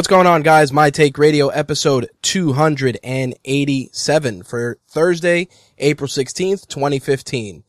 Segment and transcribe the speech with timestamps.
[0.00, 0.72] What's going on, guys?
[0.72, 7.62] My Take Radio episode 287 for Thursday, April 16th, 2015.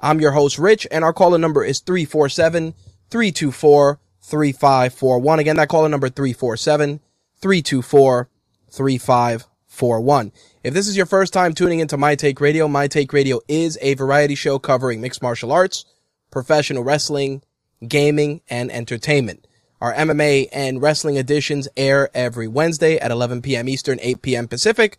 [0.00, 2.72] I'm your host, Rich, and our caller number is 347
[3.10, 5.38] 324 3541.
[5.38, 7.00] Again, that caller number 347
[7.42, 8.30] 324
[8.70, 10.32] 3541.
[10.62, 13.78] If this is your first time tuning into My Take Radio, My Take Radio is
[13.82, 15.84] a variety show covering mixed martial arts,
[16.30, 17.42] professional wrestling,
[17.86, 19.46] gaming, and entertainment.
[19.80, 23.68] Our MMA and wrestling editions air every Wednesday at 11 p.m.
[23.68, 24.48] Eastern, 8 p.m.
[24.48, 24.98] Pacific.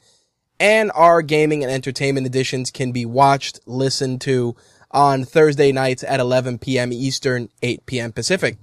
[0.59, 4.55] And our gaming and entertainment editions can be watched, listened to
[4.91, 6.93] on Thursday nights at 11 p.m.
[6.93, 8.11] Eastern, 8 p.m.
[8.11, 8.57] Pacific.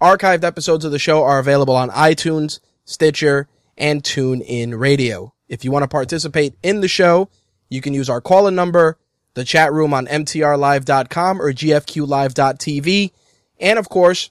[0.00, 5.32] Archived episodes of the show are available on iTunes, Stitcher, and TuneIn Radio.
[5.48, 7.28] If you want to participate in the show,
[7.68, 8.98] you can use our call-in number,
[9.34, 13.12] the chat room on mtrlive.com or gfqlive.tv,
[13.60, 14.30] and of course,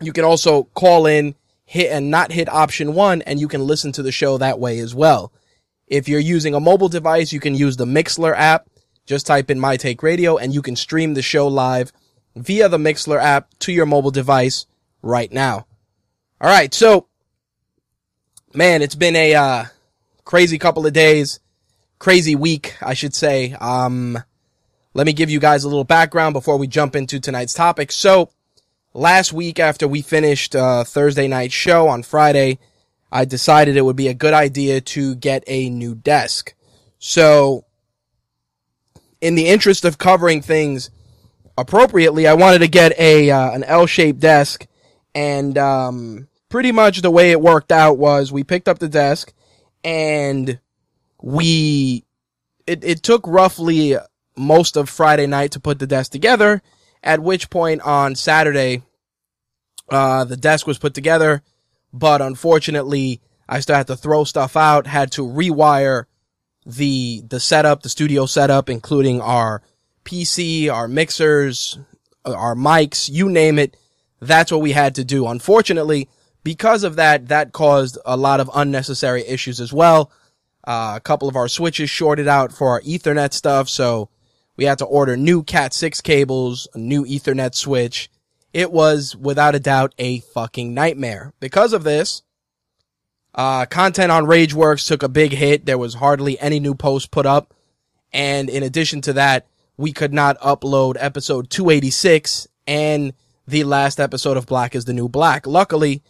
[0.00, 1.34] you can also call in,
[1.64, 4.78] hit and not hit option one, and you can listen to the show that way
[4.78, 5.32] as well.
[5.86, 8.68] If you're using a mobile device, you can use the Mixlr app.
[9.06, 11.92] Just type in My Take Radio and you can stream the show live
[12.36, 14.66] via the Mixlr app to your mobile device
[15.02, 15.66] right now.
[16.40, 16.72] All right.
[16.72, 17.08] So,
[18.54, 19.64] man, it's been a, uh,
[20.24, 21.40] crazy couple of days,
[21.98, 23.52] crazy week, I should say.
[23.60, 24.16] Um,
[24.94, 27.90] let me give you guys a little background before we jump into tonight's topic.
[27.90, 28.30] So,
[28.94, 32.58] last week after we finished uh, Thursday night show on Friday,
[33.12, 36.54] I decided it would be a good idea to get a new desk.
[36.98, 37.64] So,
[39.20, 40.90] in the interest of covering things
[41.58, 44.66] appropriately, I wanted to get a uh, an L-shaped desk,
[45.14, 49.32] and um, pretty much the way it worked out was we picked up the desk,
[49.82, 50.60] and
[51.22, 52.04] we
[52.66, 53.96] it it took roughly
[54.36, 56.62] most of Friday night to put the desk together
[57.02, 58.82] at which point on Saturday,
[59.90, 61.42] uh, the desk was put together,
[61.92, 66.04] but unfortunately, I still had to throw stuff out, had to rewire
[66.64, 69.62] the, the setup, the studio setup, including our
[70.04, 71.78] PC, our mixers,
[72.24, 73.76] our mics, you name it.
[74.20, 75.26] That's what we had to do.
[75.26, 76.08] Unfortunately,
[76.44, 80.10] because of that, that caused a lot of unnecessary issues as well.
[80.66, 83.68] Uh, a couple of our switches shorted out for our ethernet stuff.
[83.68, 84.10] So
[84.60, 88.10] we had to order new Cat 6 cables, a new ethernet switch.
[88.52, 91.32] It was without a doubt a fucking nightmare.
[91.40, 92.22] Because of this,
[93.34, 95.64] uh, content on Rageworks took a big hit.
[95.64, 97.54] There was hardly any new posts put up.
[98.12, 99.46] And in addition to that,
[99.78, 103.14] we could not upload episode 286 and
[103.48, 105.46] the last episode of Black is the New Black.
[105.46, 106.02] Luckily,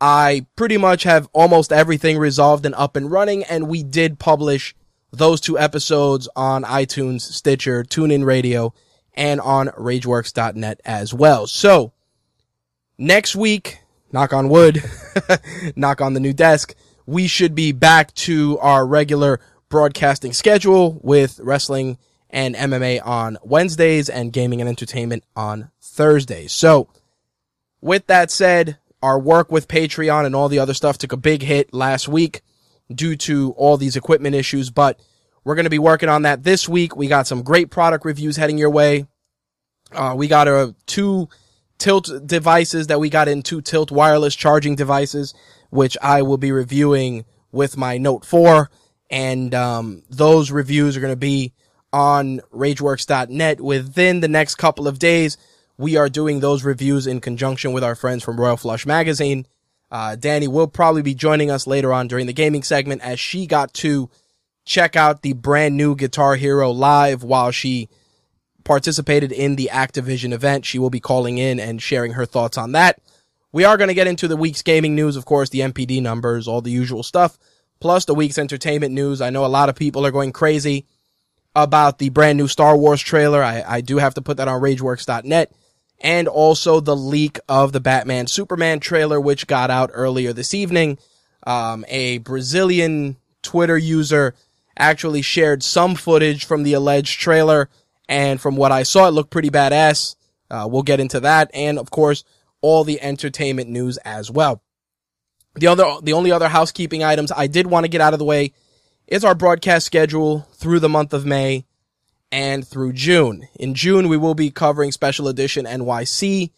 [0.00, 4.76] I pretty much have almost everything resolved and up and running, and we did publish
[5.18, 8.74] those two episodes on iTunes, Stitcher, TuneIn Radio,
[9.14, 11.46] and on RageWorks.net as well.
[11.46, 11.92] So,
[12.98, 13.78] next week,
[14.12, 14.82] knock on wood,
[15.76, 16.74] knock on the new desk,
[17.06, 21.98] we should be back to our regular broadcasting schedule with wrestling
[22.30, 26.52] and MMA on Wednesdays and gaming and entertainment on Thursdays.
[26.52, 26.88] So,
[27.80, 31.42] with that said, our work with Patreon and all the other stuff took a big
[31.42, 32.42] hit last week
[32.92, 35.00] due to all these equipment issues, but
[35.44, 36.96] we're going to be working on that this week.
[36.96, 39.06] We got some great product reviews heading your way.
[39.92, 41.28] Uh, we got a two
[41.78, 45.34] Tylt devices that we got in two Tylt wireless charging devices,
[45.70, 48.70] which I will be reviewing with my Note 4.
[49.10, 51.52] And, um, those reviews are going to be
[51.92, 55.36] on rageworks.net within the next couple of days.
[55.76, 59.46] We are doing those reviews in conjunction with our friends from Royal Flush Magazine.
[59.94, 63.46] Uh, Dani will probably be joining us later on during the gaming segment as she
[63.46, 64.10] got to
[64.64, 67.88] check out the brand new Guitar Hero live while she
[68.64, 70.64] participated in the Activision event.
[70.64, 73.00] She will be calling in and sharing her thoughts on that.
[73.52, 76.48] We are going to get into the week's gaming news, of course, the NPD numbers,
[76.48, 77.38] all the usual stuff,
[77.78, 79.20] plus the week's entertainment news.
[79.20, 80.86] I know a lot of people are going crazy
[81.54, 83.44] about the brand new Star Wars trailer.
[83.44, 85.52] I, I do have to put that on rageworks.net
[86.00, 90.98] and also the leak of the Batman Superman trailer, which got out earlier this evening.
[91.46, 94.34] Um, a Brazilian Twitter user
[94.76, 97.68] actually shared some footage from the alleged trailer.
[98.08, 100.16] And from what I saw, it looked pretty badass.
[100.50, 101.50] Uh, we'll get into that.
[101.54, 102.24] And of course,
[102.60, 104.62] all the entertainment news as well.
[105.54, 108.24] The other, the only other housekeeping items I did want to get out of the
[108.24, 108.52] way
[109.06, 111.64] is our broadcast schedule through the month of May
[112.32, 113.48] and through June.
[113.54, 116.50] In June, we will be covering special edition NYC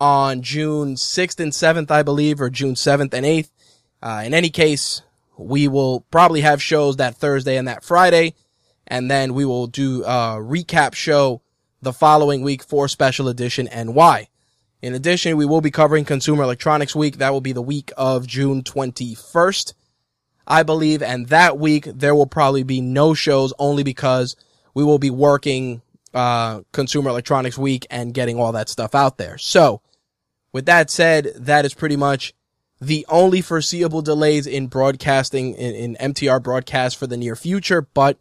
[0.00, 3.50] on June 6th and 7th, I believe, or June 7th and 8th.
[4.02, 5.02] Uh, in any case,
[5.36, 8.34] we will probably have shows that Thursday and that Friday,
[8.86, 11.42] and then we will do a recap show
[11.80, 14.28] the following week for Special Edition NY.
[14.80, 17.18] In addition, we will be covering Consumer Electronics Week.
[17.18, 19.74] That will be the week of June 21st,
[20.46, 24.36] I believe, and that week there will probably be no shows only because
[24.74, 25.82] we will be working
[26.14, 29.38] uh, Consumer Electronics Week and getting all that stuff out there.
[29.38, 29.82] So,
[30.52, 32.34] with that said, that is pretty much
[32.80, 37.82] the only foreseeable delays in broadcasting in, in MTR broadcast for the near future.
[37.82, 38.18] But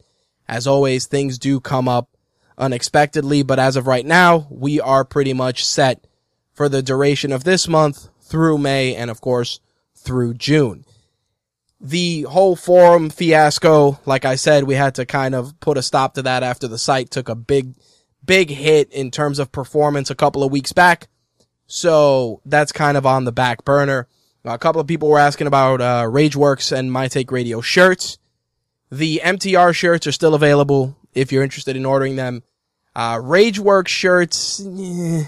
[0.48, 2.10] as always, things do come up
[2.58, 3.44] unexpectedly.
[3.44, 6.06] But as of right now, we are pretty much set
[6.54, 9.60] for the duration of this month through May and of course
[9.96, 10.86] through June.
[11.80, 16.16] The whole forum fiasco, like I said, we had to kind of put a stop
[16.16, 17.76] to that after the site took a big,
[18.26, 21.08] big hit in terms of performance a couple of weeks back.
[21.68, 24.08] So that's kind of on the back burner.
[24.44, 28.18] A couple of people were asking about uh, RageWorks and My Take Radio shirts.
[28.90, 32.44] The MTR shirts are still available if you're interested in ordering them.
[32.96, 35.26] Uh, RageWorks shirts, eh,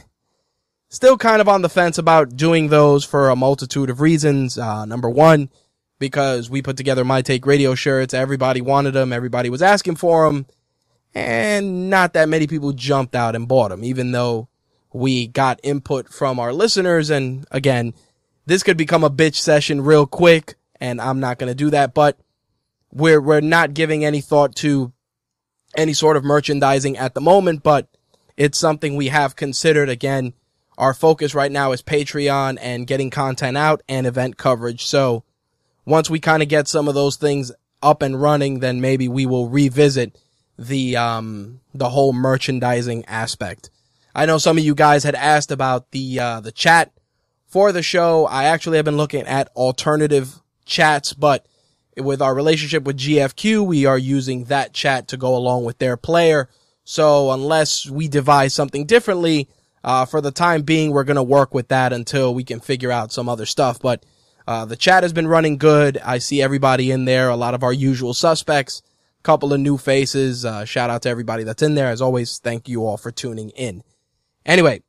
[0.87, 4.57] still kind of on the fence about doing those for a multitude of reasons.
[4.57, 5.49] Uh, number one,
[5.99, 8.13] because we put together My Take Radio shirts.
[8.13, 9.13] Everybody wanted them.
[9.13, 10.45] Everybody was asking for them.
[11.13, 14.47] And not that many people jumped out and bought them, even though
[14.93, 17.09] we got input from our listeners.
[17.09, 17.93] And again,
[18.45, 21.93] this could become a bitch session real quick, and I'm not going to do that,
[21.93, 22.17] but
[22.91, 24.91] we're, we're not giving any thought to
[25.75, 27.87] any sort of merchandising at the moment, but
[28.37, 29.89] it's something we have considered.
[29.89, 30.33] Again,
[30.77, 34.85] our focus right now is Patreon and getting content out and event coverage.
[34.85, 35.23] So
[35.89, 37.51] once we kind of get some of those things
[37.81, 40.17] up and running, then maybe we will revisit
[40.57, 43.69] the, um, the whole merchandising aspect.
[44.13, 46.91] I know some of you guys had asked about the, uh, the chat
[47.47, 48.25] for the show.
[48.27, 51.47] I actually have been looking at alternative chats, but
[51.97, 55.97] with our relationship with GFQ, we are using that chat to go along with their
[55.97, 56.49] player.
[56.83, 59.49] So unless we devise something differently,
[59.83, 62.91] uh, for the time being, we're going to work with that until we can figure
[62.91, 63.79] out some other stuff.
[63.79, 64.05] But,
[64.49, 65.99] uh, the chat has been running good.
[66.03, 68.81] I see everybody in there, a lot of our usual suspects,
[69.19, 70.43] a couple of new faces.
[70.43, 71.91] Uh, shout out to everybody that's in there.
[71.91, 73.83] As always, thank you all for tuning in.
[74.47, 74.81] Anyway,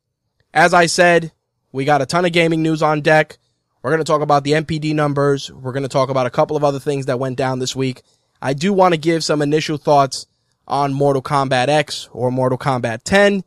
[0.51, 1.31] as I said,
[1.71, 3.37] we got a ton of gaming news on deck.
[3.83, 5.51] We're going to talk about the NPD numbers.
[5.51, 8.01] We're going to talk about a couple of other things that went down this week.
[8.41, 10.25] I do want to give some initial thoughts
[10.67, 13.43] on Mortal Kombat X or Mortal Kombat 10.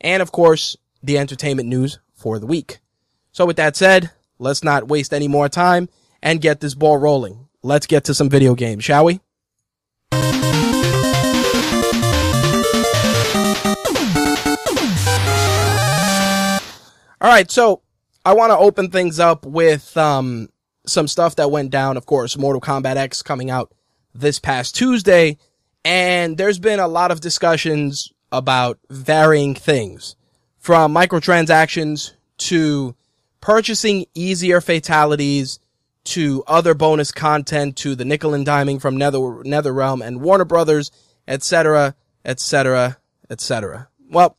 [0.00, 2.80] And of course, the entertainment news for the week.
[3.30, 4.10] So with that said,
[4.42, 5.88] let's not waste any more time
[6.22, 7.48] and get this ball rolling.
[7.62, 9.20] Let's get to some video games, shall we?
[17.20, 17.82] All right, so
[18.26, 20.48] I want to open things up with um,
[20.86, 21.96] some stuff that went down.
[21.96, 23.72] Of course, Mortal Kombat X coming out
[24.12, 25.38] this past Tuesday,
[25.84, 30.16] and there's been a lot of discussions about varying things,
[30.58, 32.96] from microtransactions to
[33.42, 35.60] purchasing easier fatalities
[36.04, 40.90] to other bonus content to the nickel and diming from Nether NetherRealm and Warner Brothers,
[41.28, 41.94] etc.,
[42.24, 42.96] etc.,
[43.28, 43.88] etc.
[44.08, 44.36] Well,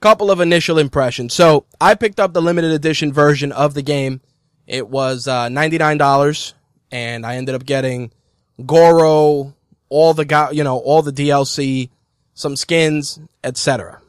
[0.00, 1.32] couple of initial impressions.
[1.32, 4.20] So I picked up the limited edition version of the game.
[4.66, 6.52] It was uh, $99
[6.92, 8.12] and I ended up getting
[8.64, 9.54] Goro,
[9.88, 11.90] all the guy, you know, all the DLC,
[12.34, 14.00] some skins, etc.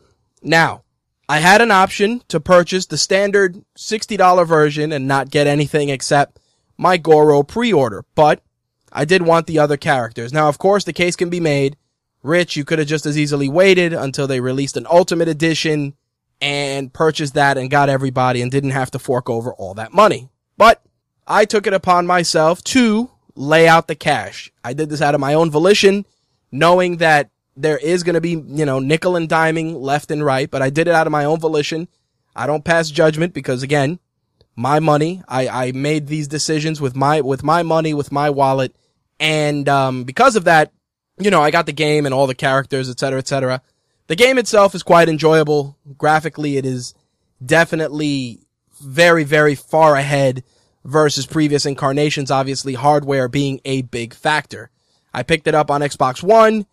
[0.41, 0.83] Now,
[1.29, 6.39] I had an option to purchase the standard $60 version and not get anything except
[6.77, 8.43] my Goro pre-order, but
[8.91, 10.31] I did want the other characters.
[10.31, 11.75] Now, of course, the case can be made
[12.24, 15.96] Rich, you could have just as easily waited until they released an ultimate edition
[16.41, 20.29] and purchased that and got everybody and didn't have to fork over all that money.
[20.57, 20.84] But
[21.25, 24.51] I took it upon myself to lay out the cash.
[24.63, 26.05] I did this out of my own volition,
[26.51, 30.49] knowing that there is going to be, you know, nickel and diming left and right,
[30.49, 31.87] but I did it out of my own volition.
[32.35, 33.99] I don't pass judgment because again,
[34.55, 35.23] my money.
[35.27, 38.75] I, I made these decisions with my, with my money, with my wallet.
[39.19, 40.71] And, um, because of that,
[41.19, 43.61] you know, I got the game and all the characters, et cetera, et cetera.
[44.05, 45.77] The game itself is quite enjoyable.
[45.97, 46.93] Graphically, it is
[47.43, 48.39] definitely
[48.79, 50.43] very, very far ahead
[50.85, 52.29] versus previous incarnations.
[52.29, 54.69] Obviously, hardware being a big factor.
[55.13, 56.67] I picked it up on Xbox One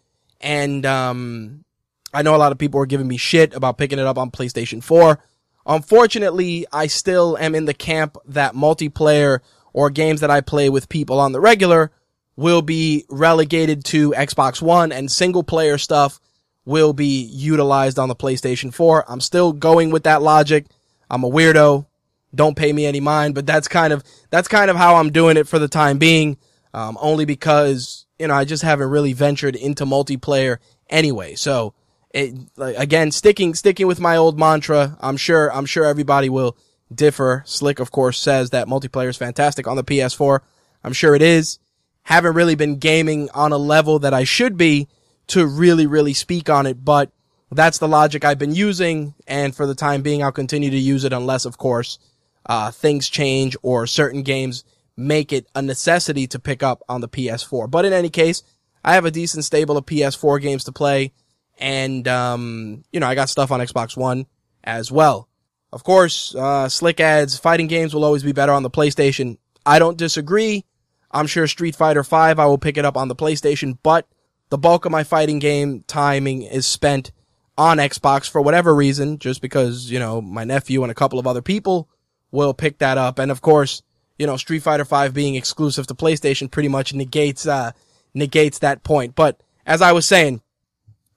[0.44, 1.64] and, um,
[2.12, 4.30] I know a lot of people are giving me shit about picking it up on
[4.30, 5.18] PlayStation 4.
[5.66, 9.40] Unfortunately, I still am in the camp that multiplayer
[9.72, 11.90] or games that I play with people on the regular
[12.36, 16.20] will be relegated to Xbox One and single player stuff
[16.64, 19.04] will be utilized on the PlayStation 4.
[19.08, 20.66] I'm still going with that logic.
[21.10, 21.86] I'm a weirdo.
[22.34, 25.36] Don't pay me any mind, but that's kind of, that's kind of how I'm doing
[25.36, 26.36] it for the time being.
[26.72, 31.34] Um, only because, you know, I just haven't really ventured into multiplayer anyway.
[31.34, 31.74] So,
[32.10, 34.96] it, like, again, sticking, sticking with my old mantra.
[35.00, 36.56] I'm sure, I'm sure everybody will
[36.94, 37.42] differ.
[37.44, 40.40] Slick, of course, says that multiplayer is fantastic on the PS4.
[40.84, 41.58] I'm sure it is.
[42.04, 44.88] Haven't really been gaming on a level that I should be
[45.28, 47.10] to really, really speak on it, but
[47.50, 49.14] that's the logic I've been using.
[49.26, 51.98] And for the time being, I'll continue to use it unless, of course,
[52.46, 54.64] uh, things change or certain games
[54.96, 57.70] make it a necessity to pick up on the PS4.
[57.70, 58.42] But in any case,
[58.84, 61.12] I have a decent stable of PS4 games to play.
[61.58, 64.26] And, um, you know, I got stuff on Xbox One
[64.62, 65.28] as well.
[65.72, 69.38] Of course, uh, Slick adds, fighting games will always be better on the PlayStation.
[69.66, 70.64] I don't disagree.
[71.10, 74.06] I'm sure Street Fighter V, I will pick it up on the PlayStation, but
[74.50, 77.12] the bulk of my fighting game timing is spent
[77.56, 81.26] on Xbox for whatever reason, just because, you know, my nephew and a couple of
[81.26, 81.88] other people
[82.32, 83.18] will pick that up.
[83.18, 83.82] And of course,
[84.18, 87.72] you know, Street Fighter 5 being exclusive to PlayStation pretty much negates, uh,
[88.14, 89.14] negates that point.
[89.14, 90.40] But as I was saying,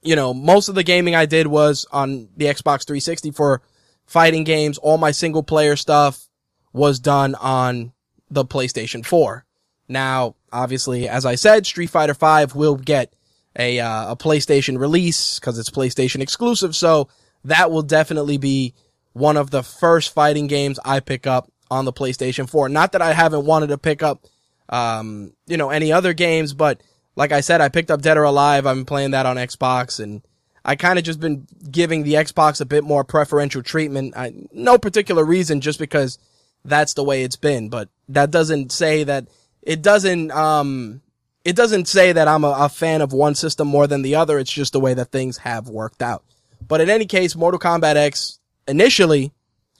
[0.01, 3.61] you know, most of the gaming I did was on the Xbox 360 for
[4.05, 4.77] fighting games.
[4.77, 6.27] All my single player stuff
[6.73, 7.91] was done on
[8.29, 9.45] the PlayStation 4.
[9.89, 13.13] Now, obviously, as I said, Street Fighter 5 will get
[13.57, 16.75] a, uh, a PlayStation release because it's PlayStation exclusive.
[16.75, 17.09] So
[17.43, 18.73] that will definitely be
[19.13, 22.69] one of the first fighting games I pick up on the PlayStation 4.
[22.69, 24.25] Not that I haven't wanted to pick up,
[24.69, 26.81] um, you know, any other games, but
[27.15, 28.65] like I said, I picked up Dead or Alive.
[28.65, 30.21] I've been playing that on Xbox and
[30.63, 34.15] I kind of just been giving the Xbox a bit more preferential treatment.
[34.17, 36.19] I, no particular reason, just because
[36.65, 39.27] that's the way it's been, but that doesn't say that
[39.61, 41.01] it doesn't, um,
[41.45, 44.37] it doesn't say that I'm a, a fan of one system more than the other.
[44.37, 46.25] It's just the way that things have worked out.
[46.65, 49.31] But in any case, Mortal Kombat X initially,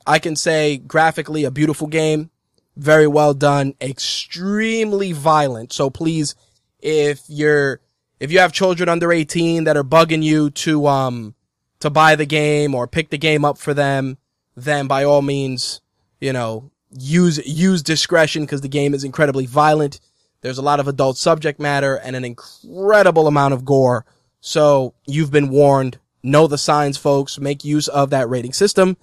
[0.08, 2.32] I can say graphically a beautiful game,
[2.78, 5.74] very well done, extremely violent.
[5.74, 6.34] So please,
[6.80, 7.82] if you're,
[8.20, 11.36] if you have children under 18 that are bugging you to, um,
[11.82, 14.18] to buy the game or pick the game up for them,
[14.56, 15.82] then by all means,
[16.22, 20.00] you know, use, use discretion because the game is incredibly violent.
[20.40, 24.06] There's a lot of adult subject matter and an incredible amount of gore.
[24.40, 26.00] So you've been warned.
[26.24, 27.38] Know the signs, folks.
[27.38, 28.96] Make use of that rating system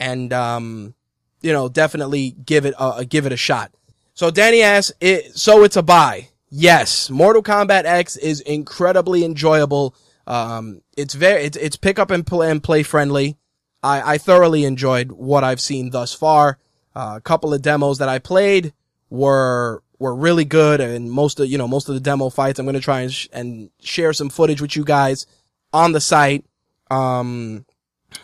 [0.00, 0.94] and, um,
[1.42, 3.72] you know, definitely give it a, give it a shot.
[4.14, 6.28] So Dani asks, it, so it's a buy.
[6.50, 9.94] Yes, Mortal Kombat X is incredibly enjoyable.
[10.26, 13.36] Um, it's very, it's, it's pick up and play, and play friendly.
[13.82, 16.58] I, I thoroughly enjoyed what I've seen thus far.
[16.94, 18.72] Uh, a couple of demos that I played
[19.10, 22.66] were, were really good and most of, you know, most of the demo fights, I'm
[22.66, 25.26] to try and, sh- and share some footage with you guys
[25.72, 26.44] on the site.
[26.90, 27.64] Um,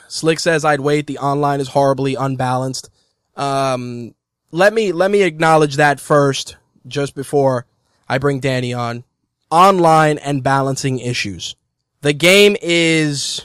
[0.09, 1.07] Slick says I'd wait.
[1.07, 2.90] The online is horribly unbalanced.
[3.37, 4.14] Um,
[4.50, 7.66] let me, let me acknowledge that first, just before
[8.09, 9.05] I bring Dani on.
[9.50, 11.57] Online and balancing issues.
[12.00, 13.43] The game is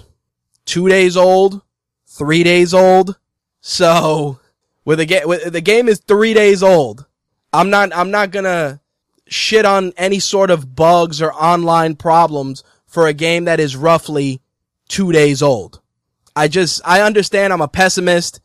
[0.65, 1.62] two days old,
[2.05, 3.17] three days old.
[3.62, 4.39] So
[4.86, 7.05] with the game, the game is three days old.
[7.53, 8.79] I'm not, I'm not gonna
[9.27, 14.41] shit on any sort of bugs or online problems for a game that is roughly
[14.88, 15.80] two days old.
[16.35, 18.41] I just, I understand I'm a pessimist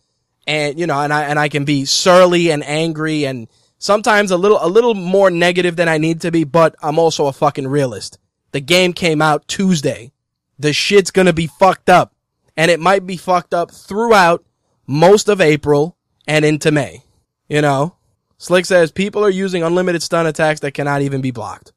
[0.47, 4.37] and, you know, and I, and I can be surly and angry and sometimes a
[4.37, 7.69] little, a little more negative than I need to be, but I'm also a fucking
[7.69, 8.19] realist.
[8.53, 10.13] The game came out Tuesday.
[10.59, 12.15] The shit's gonna be fucked up
[12.57, 14.45] and it might be fucked up throughout
[14.87, 17.03] most of April and into May.
[17.49, 17.97] You know,
[18.39, 21.73] Slick says people are using unlimited stun attacks that cannot even be blocked.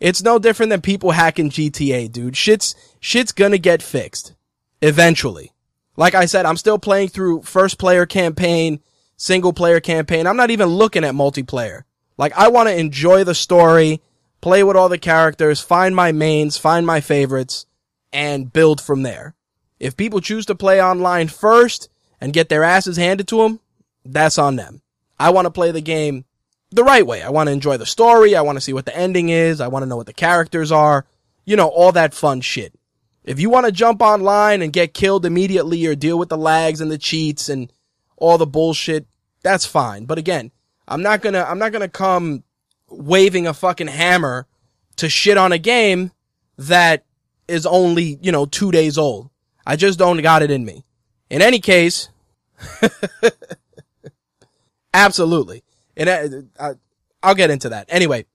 [0.00, 2.36] It's no different than people hacking GTA, dude.
[2.36, 4.34] Shit's, shit's gonna get fixed.
[4.82, 5.52] Eventually.
[5.96, 8.80] Like I said, I'm still playing through first player campaign,
[9.16, 10.26] single player campaign.
[10.26, 11.82] I'm not even looking at multiplayer.
[12.18, 14.00] Like I want to enjoy the story,
[14.40, 17.66] play with all the characters, find my mains, find my favorites,
[18.12, 19.34] and build from there.
[19.78, 21.88] If people choose to play online first
[22.20, 23.60] and get their asses handed to them,
[24.04, 24.82] that's on them.
[25.18, 26.24] I want to play the game
[26.70, 27.22] the right way.
[27.22, 28.34] I want to enjoy the story.
[28.34, 29.60] I want to see what the ending is.
[29.60, 31.06] I want to know what the characters are.
[31.44, 32.74] You know, all that fun shit.
[33.24, 36.80] If you want to jump online and get killed immediately or deal with the lags
[36.80, 37.72] and the cheats and
[38.16, 39.06] all the bullshit,
[39.42, 40.06] that's fine.
[40.06, 40.50] But again,
[40.88, 42.42] I'm not gonna, I'm not gonna come
[42.88, 44.46] waving a fucking hammer
[44.96, 46.10] to shit on a game
[46.58, 47.04] that
[47.48, 49.30] is only, you know, two days old.
[49.66, 50.84] I just don't got it in me.
[51.30, 52.08] In any case,
[54.94, 55.62] absolutely.
[55.96, 56.72] And I, I,
[57.22, 57.86] I'll get into that.
[57.88, 58.26] Anyway,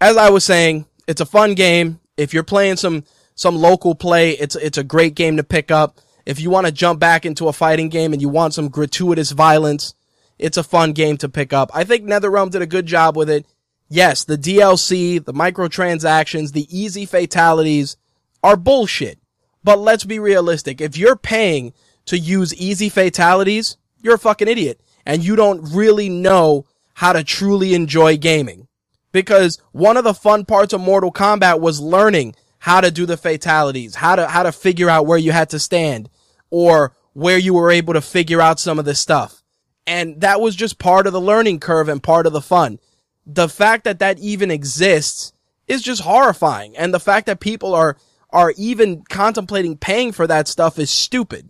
[0.00, 2.00] as I was saying, it's a fun game.
[2.16, 3.04] If you're playing some,
[3.38, 6.00] some local play, it's, it's a great game to pick up.
[6.26, 9.30] If you want to jump back into a fighting game and you want some gratuitous
[9.30, 9.94] violence,
[10.40, 11.70] it's a fun game to pick up.
[11.72, 13.46] I think NetherRealm did a good job with it.
[13.88, 17.96] Yes, the DLC, the microtransactions, the easy fatalities
[18.42, 19.20] are bullshit.
[19.62, 20.80] But let's be realistic.
[20.80, 21.74] If you're paying
[22.06, 27.22] to use easy fatalities, you're a fucking idiot and you don't really know how to
[27.22, 28.66] truly enjoy gaming.
[29.12, 32.34] Because one of the fun parts of Mortal Kombat was learning
[32.68, 35.58] how to do the fatalities, how to, how to figure out where you had to
[35.58, 36.10] stand
[36.50, 39.42] or where you were able to figure out some of this stuff.
[39.86, 42.78] And that was just part of the learning curve and part of the fun.
[43.24, 45.32] The fact that that even exists
[45.66, 46.76] is just horrifying.
[46.76, 47.96] And the fact that people are,
[48.28, 51.48] are even contemplating paying for that stuff is stupid.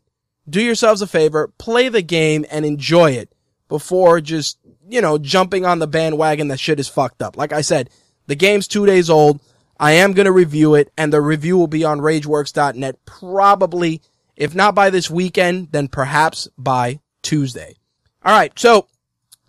[0.48, 3.34] Do yourselves a favor, play the game and enjoy it
[3.68, 4.56] before just
[4.88, 7.37] you know, jumping on the bandwagon that shit is fucked up.
[7.37, 7.90] Like I said,
[8.26, 9.40] the game's two days old.
[9.78, 14.02] I am going to review it and the review will be on rageworks.net probably,
[14.37, 17.76] if not by this weekend, then perhaps by Tuesday.
[18.24, 18.57] All right.
[18.59, 18.88] So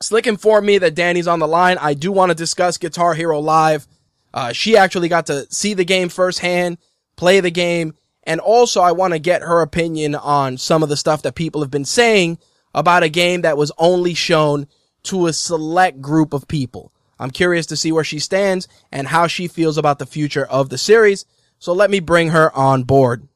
[0.02, 1.78] Slick informed me that Dani's on the line.
[1.80, 3.88] I do want to discuss Guitar Hero Live.
[4.34, 6.78] Uh, she actually got to see the game firsthand,
[7.16, 10.98] play the game, and also I want to get her opinion on some of the
[10.98, 12.38] stuff that people have been saying
[12.74, 14.68] about a game that was only shown
[15.04, 16.94] to a select group of people.
[17.20, 20.70] I'm curious to see where she stands and how she feels about the future of
[20.70, 21.26] the series.
[21.60, 23.28] So let me bring her on board.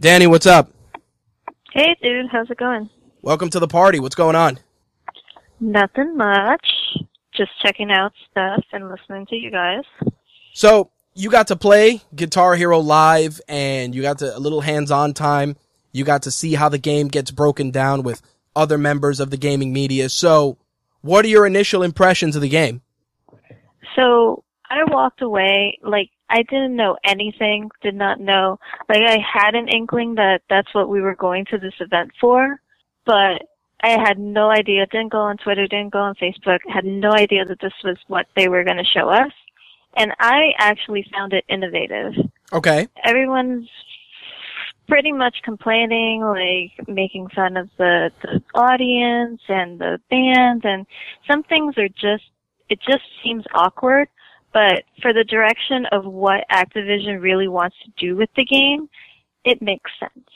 [0.00, 0.70] Dani, what's up?
[1.72, 2.26] Hey, dude.
[2.30, 2.88] How's it going?
[3.22, 3.98] Welcome to the party.
[3.98, 4.58] What's going on?
[5.58, 6.66] Nothing much.
[7.34, 9.84] Just checking out stuff and listening to you guys.
[10.54, 15.14] So you got to play Guitar Hero Live and you got to a little hands-on
[15.14, 15.56] time.
[15.92, 18.22] You got to see how the game gets broken down with
[18.54, 20.08] other members of the gaming media.
[20.08, 20.58] So
[21.00, 22.82] what are your initial impressions of the game?
[23.96, 28.58] So I walked away like I didn't know anything, did not know.
[28.88, 32.60] Like I had an inkling that that's what we were going to this event for,
[33.04, 33.42] but
[33.82, 34.86] I had no idea.
[34.86, 36.58] Didn't go on Twitter, didn't go on Facebook.
[36.68, 39.32] Had no idea that this was what they were going to show us.
[39.96, 42.12] And I actually found it innovative.
[42.52, 42.88] Okay.
[43.04, 43.68] Everyone's
[44.88, 50.86] pretty much complaining, like making fun of the, the audience and the band and
[51.28, 52.24] some things are just,
[52.68, 54.08] it just seems awkward,
[54.52, 58.88] but for the direction of what Activision really wants to do with the game,
[59.44, 60.28] it makes sense.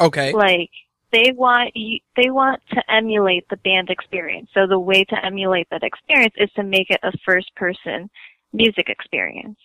[0.00, 0.32] Okay.
[0.32, 0.70] Like,
[1.12, 4.48] they want you, they want to emulate the band experience.
[4.54, 8.08] So the way to emulate that experience is to make it a first person
[8.52, 9.58] music experience.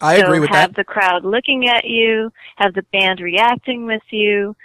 [0.00, 0.76] I so agree with have that.
[0.76, 4.56] the crowd looking at you, have the band reacting with you.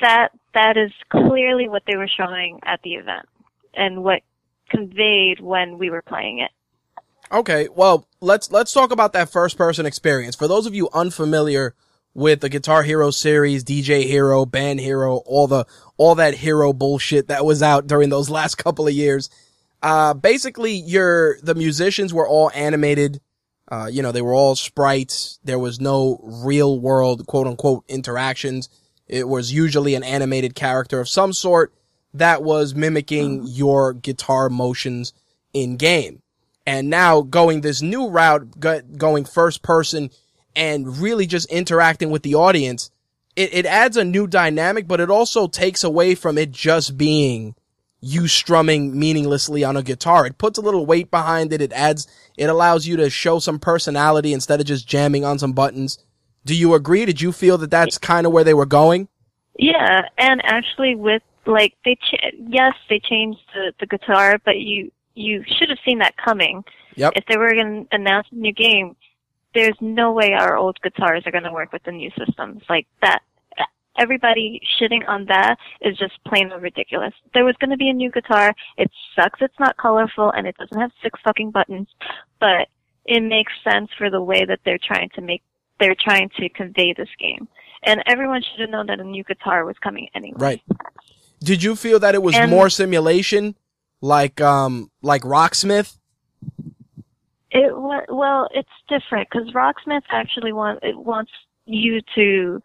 [0.00, 3.26] That that is clearly what they were showing at the event
[3.74, 4.22] and what
[4.70, 6.50] conveyed when we were playing it.
[7.32, 10.36] Okay, well, let's let's talk about that first person experience.
[10.36, 11.74] For those of you unfamiliar
[12.14, 17.28] with the Guitar Hero series, DJ Hero, Band Hero, all the all that hero bullshit
[17.28, 19.28] that was out during those last couple of years.
[19.82, 23.20] Uh basically your the musicians were all animated
[23.68, 25.40] uh, you know, they were all sprites.
[25.42, 28.68] There was no real world, quote unquote, interactions.
[29.08, 31.72] It was usually an animated character of some sort
[32.18, 33.44] that was mimicking mm.
[33.46, 35.12] your guitar motions
[35.52, 36.22] in game.
[36.66, 40.10] And now going this new route, going first person
[40.56, 42.90] and really just interacting with the audience,
[43.36, 47.54] it, it adds a new dynamic, but it also takes away from it just being
[48.00, 50.26] you strumming meaninglessly on a guitar.
[50.26, 51.62] It puts a little weight behind it.
[51.62, 55.52] It adds, it allows you to show some personality instead of just jamming on some
[55.52, 55.98] buttons.
[56.44, 57.04] Do you agree?
[57.04, 59.08] Did you feel that that's kind of where they were going?
[59.58, 64.90] Yeah, and actually with like they ch- yes they changed the the guitar, but you
[65.14, 66.64] you should have seen that coming.
[66.96, 67.14] Yep.
[67.16, 68.96] If they were going to announce a new game,
[69.54, 72.62] there's no way our old guitars are going to work with the new systems.
[72.68, 73.20] Like that,
[73.98, 77.14] everybody shitting on that is just plain ridiculous.
[77.34, 78.54] There was going to be a new guitar.
[78.76, 81.88] It sucks it's not colorful and it doesn't have six fucking buttons,
[82.38, 82.68] but
[83.06, 85.42] it makes sense for the way that they're trying to make,
[85.80, 87.48] they're trying to convey this game.
[87.82, 90.36] And everyone should have known that a new guitar was coming anyway.
[90.38, 90.62] Right.
[91.40, 93.54] Did you feel that it was And- more simulation,
[94.00, 95.96] like um, like Rocksmith?
[97.50, 101.30] It wa- well, it's different because Rocksmith actually want it wants
[101.64, 102.60] you to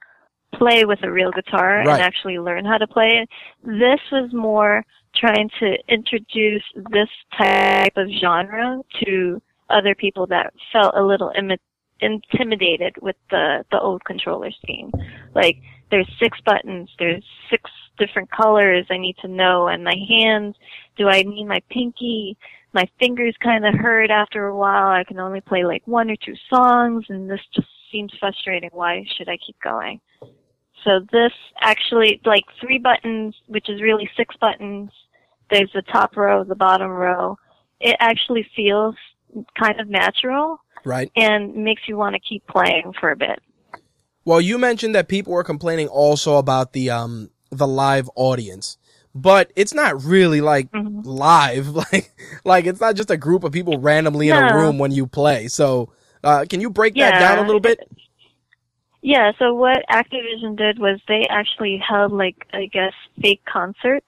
[0.53, 1.88] play with a real guitar Right.
[1.93, 3.29] and actually learn how to play it.
[3.63, 4.84] This was more
[5.15, 11.57] trying to introduce this type of genre to other people that felt a little imi-
[12.01, 14.91] intimidated with the the old controller scheme.
[15.36, 15.57] Like
[15.91, 20.56] there's six buttons, there's six different colors I need to know, and my hands.
[20.97, 22.38] Do I need my pinky?
[22.73, 24.88] my fingers kind of hurt after a while.
[24.91, 28.69] I can only play like one or two songs, and this just seems frustrating.
[28.71, 29.99] Why should I keep going?
[30.84, 34.89] So this actually, like three buttons, which is really six buttons.
[35.49, 37.38] There's the top row, the bottom row.
[37.80, 38.95] It actually feels
[39.60, 41.12] kind of natural Right.
[41.15, 43.39] and makes you want to keep playing for a bit.
[44.25, 48.77] Well, you mentioned that people were complaining also about the um the live audience,
[49.13, 51.01] but it's not really like Mhm.
[51.03, 51.67] live.
[51.75, 52.12] Like
[52.45, 55.47] like it's not just a group of people randomly in a room when you play.
[55.47, 55.91] So,
[56.23, 57.79] uh, can you break that down a little bit?
[59.01, 64.07] Yeah, so what Activision did was they actually held like I guess fake concerts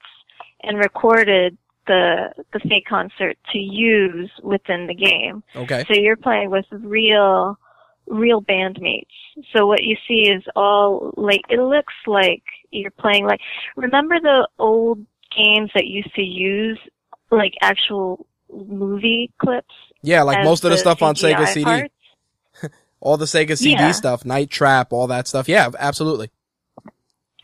[0.62, 5.42] and recorded the the fake concert to use within the game.
[5.56, 5.84] Okay.
[5.88, 7.58] So you're playing with real
[8.06, 9.06] real bandmates.
[9.54, 13.40] So what you see is all like it looks like you're playing like
[13.76, 15.04] remember the old
[15.36, 16.78] games that used to use
[17.30, 19.74] like actual movie clips?
[20.02, 22.74] Yeah, like most of the stuff on Sega CD, parts?
[23.00, 23.92] all the Sega CD Yeah.
[23.92, 25.48] stuff, Night Trap, all that stuff.
[25.48, 26.30] Yeah, absolutely.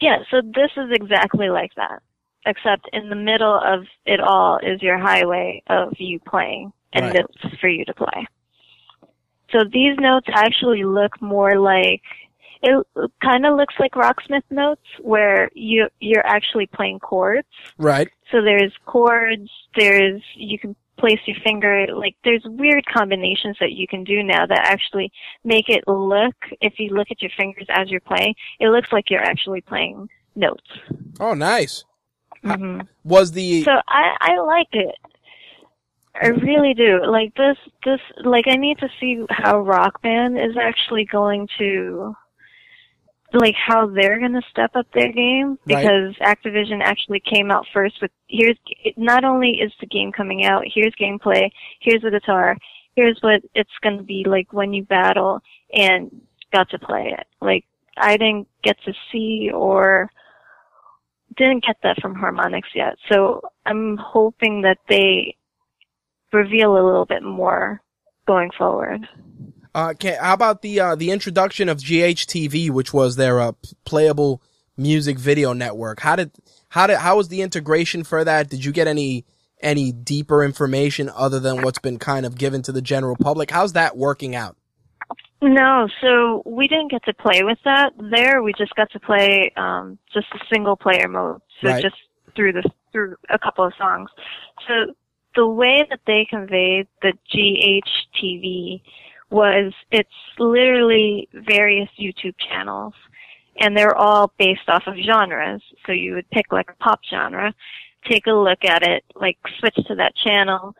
[0.01, 2.03] Yeah, so this is exactly like that.
[2.47, 7.15] Except in the middle of it all is your highway of you playing and Right.
[7.17, 8.27] notes for you to play.
[9.53, 12.03] So these notes actually look more like
[12.63, 12.87] it
[13.23, 17.49] kind of looks like Rocksmith notes where you you're actually playing chords.
[17.79, 18.09] Right.
[18.31, 23.87] So there's chords, there's you can place your finger like there's weird combinations that you
[23.89, 25.11] can do now that actually
[25.45, 29.09] make it look if you look at your fingers as you're playing, it looks like
[29.09, 30.69] you're actually playing notes.
[31.19, 31.85] Oh, nice.
[32.45, 34.95] hmm Was the So I I like it.
[36.21, 37.01] I really do.
[37.07, 42.15] Like this this like I need to see how Rock Band is actually going to
[43.33, 45.83] like how they're going to step up their game Right.
[45.83, 48.59] because Activision actually came out first with here's
[48.97, 51.49] not only is the game coming out, here's gameplay,
[51.81, 52.57] here's the guitar,
[52.97, 55.41] here's what it's going to be like when you battle
[55.73, 56.11] and
[56.53, 57.27] got to play it.
[57.41, 57.65] Like
[57.97, 60.11] I didn't get to see or
[61.37, 62.97] didn't get that from Harmonix yet.
[63.11, 65.37] So I'm hoping that they
[66.33, 67.81] reveal a little bit more
[68.27, 69.07] going forward.
[69.75, 73.53] uh, can, how about the uh, the introduction of GHTV, which was their uh,
[73.85, 74.43] playable
[74.77, 76.01] music video network?
[76.01, 76.31] How did
[76.69, 78.49] how did how was the integration for that?
[78.49, 79.25] Did you get any
[79.63, 83.51] any deeper information other than what's been kind of given to the general public?
[83.51, 84.57] How's that working out?
[85.43, 88.43] No, so we didn't get to play with that there.
[88.43, 91.41] We just got to play um, just a single player mode.
[91.61, 91.83] So Right.
[91.83, 91.97] just
[92.37, 94.11] through this through a couple of songs.
[94.69, 94.95] So
[95.41, 98.83] the way that they conveyed the GHTV
[99.31, 102.93] was it's literally various YouTube channels
[103.59, 105.63] and they're all based off of genres.
[105.87, 107.55] So you would pick like a pop genre,
[108.07, 110.77] take a look at it, like switch to that channel,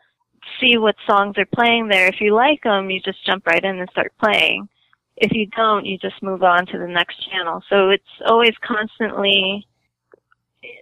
[0.59, 2.05] see what songs are playing there.
[2.05, 4.69] If you like them, you just jump right in and start playing.
[5.17, 7.63] If you don't, you just move on to the next channel.
[7.67, 9.65] So it's always constantly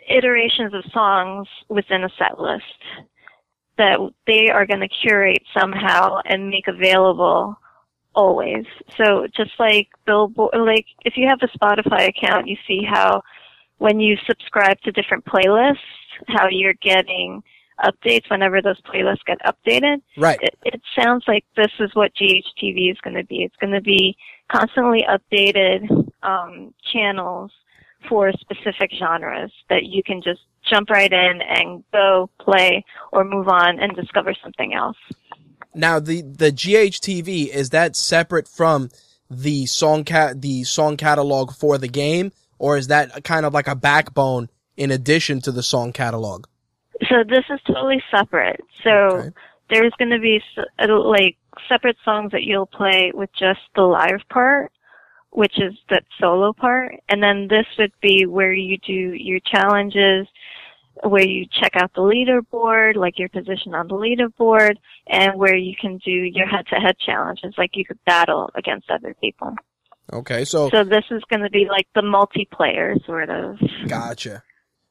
[0.10, 2.63] iterations of songs within a set list
[3.80, 7.58] that they are going to curate somehow and make available
[8.13, 8.65] always.
[8.98, 13.24] So just like Billboard, like if you have a Spotify account, you see how
[13.78, 15.78] when you subscribe to different playlists,
[16.28, 17.42] how you're getting
[17.84, 20.02] updates whenever those playlists get updated.
[20.18, 20.39] Right.
[20.42, 23.44] It, it sounds like this is what GHTV is going to be.
[23.44, 24.18] It's going to be
[24.52, 25.89] constantly updated
[26.22, 27.52] um, channels
[28.08, 33.48] for specific genres that you can just jump right in and go play or move
[33.48, 34.98] on and discover something else.
[35.74, 38.90] Now the the GHTV is that separate from
[39.30, 43.68] the song cat the song catalog for the game, or is that kind of like
[43.68, 46.46] a backbone in addition to the song catalog?
[47.08, 48.62] So this is totally separate.
[48.84, 49.30] So Okay.
[49.70, 54.22] there's going to be uh, like separate songs that you'll play with just the live
[54.30, 54.72] part,
[55.32, 60.28] which is that solo part, and then this would be where you do your challenges,
[61.04, 64.76] where you check out the leaderboard, like your position on the leaderboard,
[65.08, 69.56] and where you can do your head-to-head challenges, like you could battle against other people.
[70.12, 73.60] Okay, so so this is going to be like the multiplayer sort of.
[73.88, 74.44] Gotcha.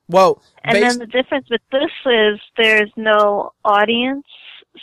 [0.09, 4.25] Well, and then the difference with this is there's no audience,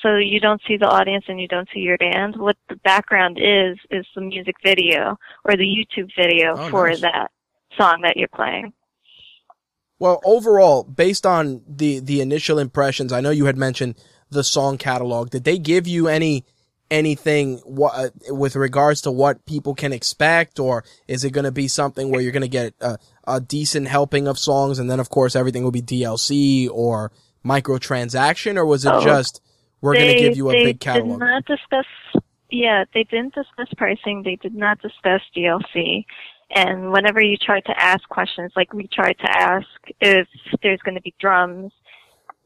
[0.01, 2.36] so you don't see the audience and you don't see your band.
[2.38, 7.01] What the background is is the music video or the YouTube video oh, for nice.
[7.01, 7.31] that
[7.77, 8.73] song that you're playing.
[9.97, 13.95] Well, overall, based on the the initial impressions, I know you had mentioned
[14.29, 15.29] the song catalog.
[15.29, 16.45] Did they give you any
[16.91, 21.51] anything what, uh, with regards to what people can expect, or is it going to
[21.51, 24.99] be something where you're going to get a, a, decent helping of songs, and then
[24.99, 27.12] of course everything will be DLC or
[27.43, 29.41] microtransaction, or was it oh, just
[29.86, 31.19] we're going to give you a big catalog?
[31.19, 31.86] They did not discuss.
[32.50, 34.24] Yeah, they didn't discuss pricing.
[34.24, 36.06] They did not discuss DLC.
[36.52, 39.67] And whenever you try to ask questions, like we tried to ask
[40.02, 40.28] if
[40.62, 41.71] there's going to be drums,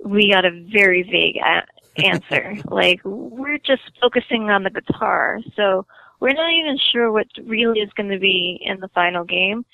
[0.04, 2.58] we got a very vague a- answer.
[2.66, 5.86] like we're just focusing on the guitar, so
[6.20, 9.66] we're not even sure what really is going to be in the final game.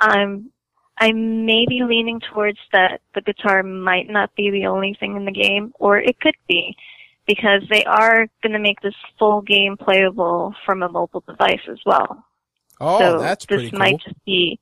[0.00, 0.50] I'm
[0.98, 5.24] I may be leaning towards that the guitar might not be the only thing in
[5.24, 6.74] the game, or it could be,
[7.26, 11.78] because they are going to make this full game playable from a mobile device as
[11.84, 12.24] well.
[12.80, 13.78] Oh, so that's this pretty cool.
[13.78, 14.58] might just be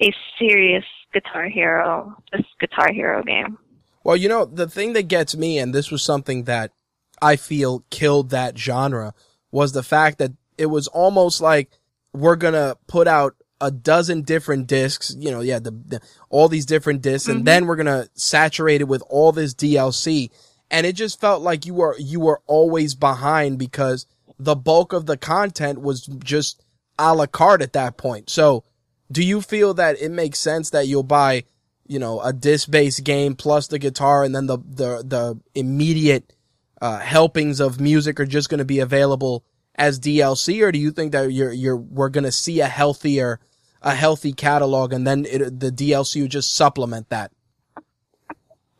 [0.00, 3.58] a serious Guitar Hero, this Guitar Hero game.
[4.04, 6.72] Well, you know, the thing that gets me, and this was something that
[7.20, 9.14] I feel killed that genre,
[9.50, 11.70] was the fact that it was almost like
[12.12, 16.66] we're gonna put out a dozen different discs, you know, yeah, the, the all these
[16.66, 17.38] different discs, Mm-hmm.
[17.38, 20.30] and then we're gonna saturate it with all this DLC,
[20.70, 24.06] and it just felt like you were you were always behind because
[24.38, 26.62] the bulk of the content was just
[26.98, 28.30] a la carte at that point.
[28.30, 28.62] So,
[29.10, 31.44] do you feel that it makes sense that you'll buy,
[31.86, 36.32] you know, a disc-based game plus the guitar, and then the the the immediate
[36.80, 39.44] uh, helpings of music are just going to be available
[39.74, 43.40] as DLC, or do you think that you're you're we're going to see a healthier
[43.82, 47.30] a healthy catalog, and then it, the DLC would just supplement that?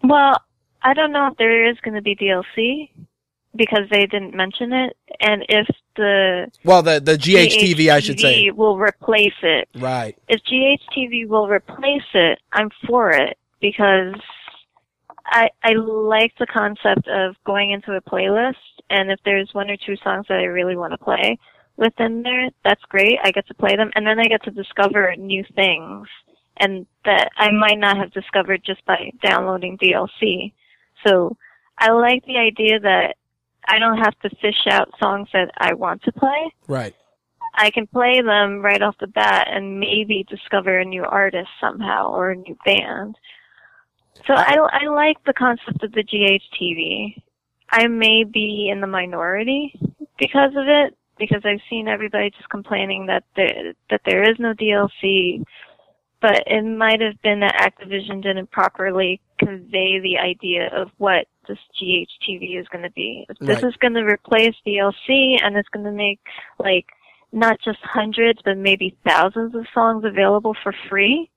[0.02, 0.36] Well,
[0.82, 2.90] I don't know if there is going to be DLC
[3.56, 8.50] because they didn't mention it, and if the Well, the the GHTV, I should say,
[8.50, 9.68] will replace it.
[9.76, 10.16] right?
[10.28, 14.14] If GHTV will replace it, I'm for it because
[15.26, 18.54] I I like the concept of going into a playlist,
[18.90, 21.38] and if there's one or two songs that I really want to play
[21.78, 23.18] within there, that's great.
[23.22, 26.08] I get to play them, and then I get to discover new things,
[26.58, 30.52] and that I might not have discovered just by downloading DLC.
[31.06, 31.36] So
[31.78, 33.16] I like the idea that
[33.68, 36.52] I don't have to fish out songs that I want to play.
[36.66, 36.94] Right.
[37.54, 42.08] I can play them right off the bat and maybe discover a new artist somehow
[42.08, 43.16] or a new band.
[44.26, 47.22] So I, I like the concept of the GHTV.
[47.70, 49.78] I may be in the minority
[50.18, 54.54] because of it, because I've seen everybody just complaining that there, that there is no
[54.54, 55.42] DLC,
[56.20, 61.58] but it might have been that Activision didn't properly convey the idea of what this
[61.80, 63.26] GHTV is going to be.
[63.40, 63.64] This Right.
[63.64, 66.20] is going to replace DLC and it's going to make
[66.58, 66.86] like
[67.32, 71.30] not just hundreds but maybe thousands of songs available for free,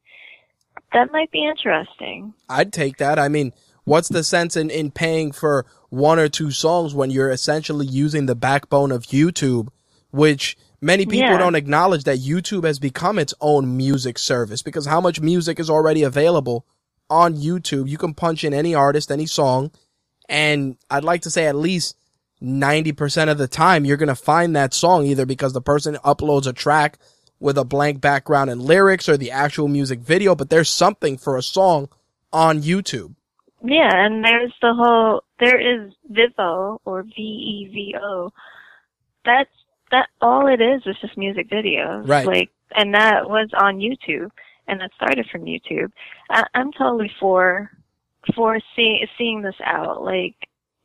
[0.94, 2.34] that might be interesting.
[2.50, 3.20] I'd take that.
[3.20, 7.30] I mean, what's the sense in, in paying for one or two songs when you're
[7.30, 9.68] essentially using the backbone of YouTube,
[10.10, 11.38] which many people Yeah.
[11.38, 15.70] don't acknowledge that YouTube has become its own music service because how much music is
[15.70, 16.66] already available
[17.10, 17.90] on YouTube.
[17.90, 19.70] You can punch in any artist, any song,
[20.30, 21.98] and I'd like to say at least
[22.42, 26.48] 90% of the time you're going to find that song either because the person uploads
[26.48, 26.98] a track
[27.42, 31.36] with a blank background and lyrics or the actual music video, but there's something for
[31.38, 31.90] a song
[32.32, 33.14] on YouTube.
[33.64, 38.32] Yeah, and there's the whole there is Vevo or V E V O.
[39.26, 39.50] That's
[39.90, 42.08] that all it is is just music videos.
[42.08, 42.26] Right.
[42.26, 44.32] Like and that was on YouTube
[44.68, 45.92] and that started from YouTube.
[46.30, 47.72] I, I'm totally for
[48.36, 50.04] for see, seeing this out.
[50.04, 50.36] Like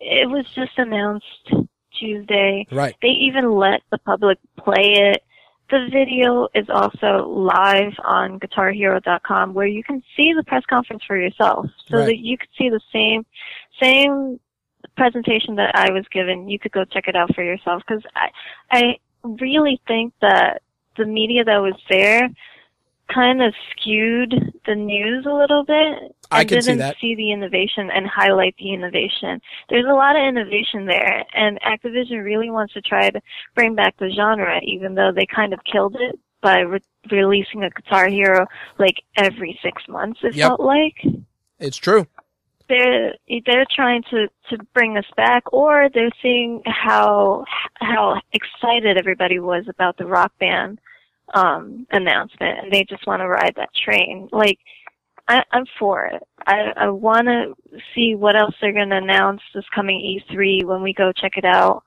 [0.01, 1.53] it was just announced
[2.01, 2.66] Tuesday.
[2.73, 2.97] Right.
[3.03, 5.23] They even let the public play it.
[5.69, 11.16] The video is also live on GuitarHero.com where you can see the press conference for
[11.16, 11.66] yourself.
[11.88, 12.07] So Right.
[12.07, 13.27] that you could see the same,
[13.83, 14.38] same
[14.96, 16.49] presentation that I was given.
[16.49, 18.29] You could go check it out for yourself because I,
[18.70, 18.83] I
[19.22, 20.62] really think that
[20.96, 22.29] the media that was there
[23.12, 24.35] kind of skewed
[24.66, 26.96] the news a little bit I and didn't that.
[27.01, 29.40] see the innovation and highlight the innovation.
[29.68, 33.20] There's a lot of innovation there, and Activision really wants to try to
[33.55, 37.70] bring back the genre, even though they kind of killed it by re- releasing a
[37.70, 38.46] Guitar Hero
[38.79, 40.18] like every six months.
[40.25, 40.49] It Yep.
[40.49, 40.96] felt like
[41.61, 42.09] It's true.
[42.68, 47.44] They're they're trying to to bring us back, or they're seeing how
[47.76, 50.79] how excited everybody was about the Rock Band
[51.35, 54.29] um, announcement, and they just want to ride that train.
[54.33, 54.59] Like
[55.29, 56.22] I, I'm for it.
[56.46, 57.55] I I want to
[57.94, 61.44] see what else they're going to announce this coming E3 when we go check it
[61.44, 61.83] out,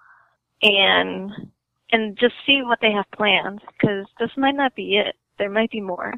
[0.61, 1.31] and
[1.91, 5.15] and just see what they have planned because this might not be it.
[5.37, 6.13] There might be more.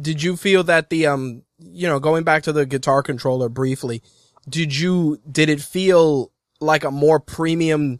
[0.00, 4.02] Did you feel that the um you know going back to the guitar controller briefly,
[4.48, 7.98] did you did it feel like a more premium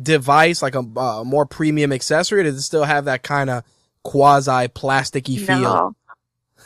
[0.00, 2.40] device, like a uh, more premium accessory?
[2.40, 3.64] Or did it still have that kind of
[4.02, 5.94] quasi plasticky feel?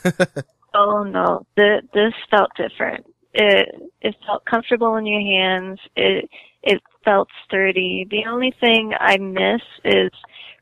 [0.03, 0.11] No.
[0.73, 3.05] oh no, the, this felt different.
[3.33, 5.79] It it felt comfortable in your hands.
[5.95, 6.29] It
[6.63, 8.07] it felt sturdy.
[8.09, 10.11] The only thing I miss is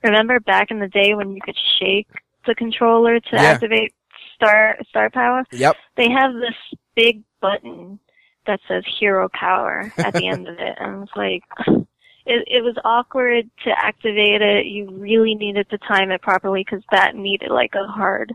[0.03, 2.07] remember back in the day when you could shake
[2.45, 3.41] the controller to Yeah.
[3.53, 3.93] activate
[4.36, 5.43] star star power.
[5.52, 5.76] Yep.
[5.98, 6.56] They have this
[6.96, 8.00] big button
[8.46, 11.43] that says Hero Power at the end of it, and it's like.
[12.26, 14.65] It, it was awkward to activate it.
[14.67, 18.32] You really needed to time it properly because that needed like a hard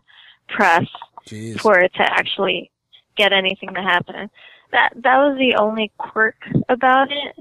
[0.46, 0.84] press
[1.26, 1.58] Jeez.
[1.58, 2.70] for it to actually
[3.16, 4.28] get anything to happen.
[4.72, 6.36] That that was the only quirk
[6.68, 7.34] about it,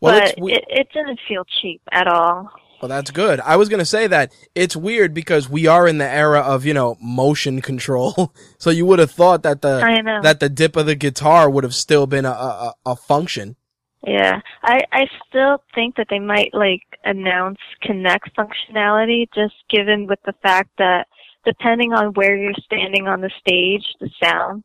[0.00, 2.50] Well, but we- it, it didn't feel cheap at all.
[2.82, 3.38] Well, that's good.
[3.38, 6.74] I was gonna say that it's weird because we are in the era of you
[6.74, 10.96] know motion control, so you would have thought that the that the dip of the
[10.96, 13.54] guitar would have still been a a, a function.
[14.04, 20.18] Yeah, I I still think that they might like announce Kinect functionality, just given with
[20.26, 21.06] the fact that
[21.44, 24.64] depending on where you're standing on the stage, the sound,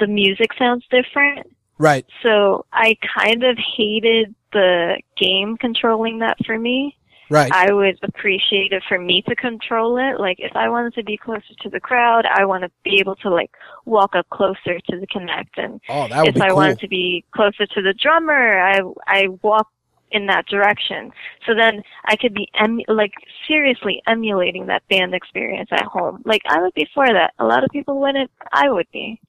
[0.00, 1.46] the music sounds different.
[1.78, 2.04] Right.
[2.24, 6.96] So I kind of hated the game controlling that for me.
[7.30, 7.52] Right.
[7.52, 10.20] I would appreciate it for me to control it.
[10.20, 13.16] Like if I wanted to be closer to the crowd, I want to be able
[13.16, 13.50] to like
[13.84, 16.56] walk up closer to the Kinect and oh, that would if be I cool.
[16.56, 19.68] wanted to be closer to the drummer, I I walk
[20.10, 21.12] in that direction.
[21.46, 23.12] So then I could be em- like
[23.46, 26.22] seriously emulating that band experience at home.
[26.24, 27.34] Like I would be for that.
[27.38, 28.30] A lot of people wouldn't.
[28.52, 29.20] I would be.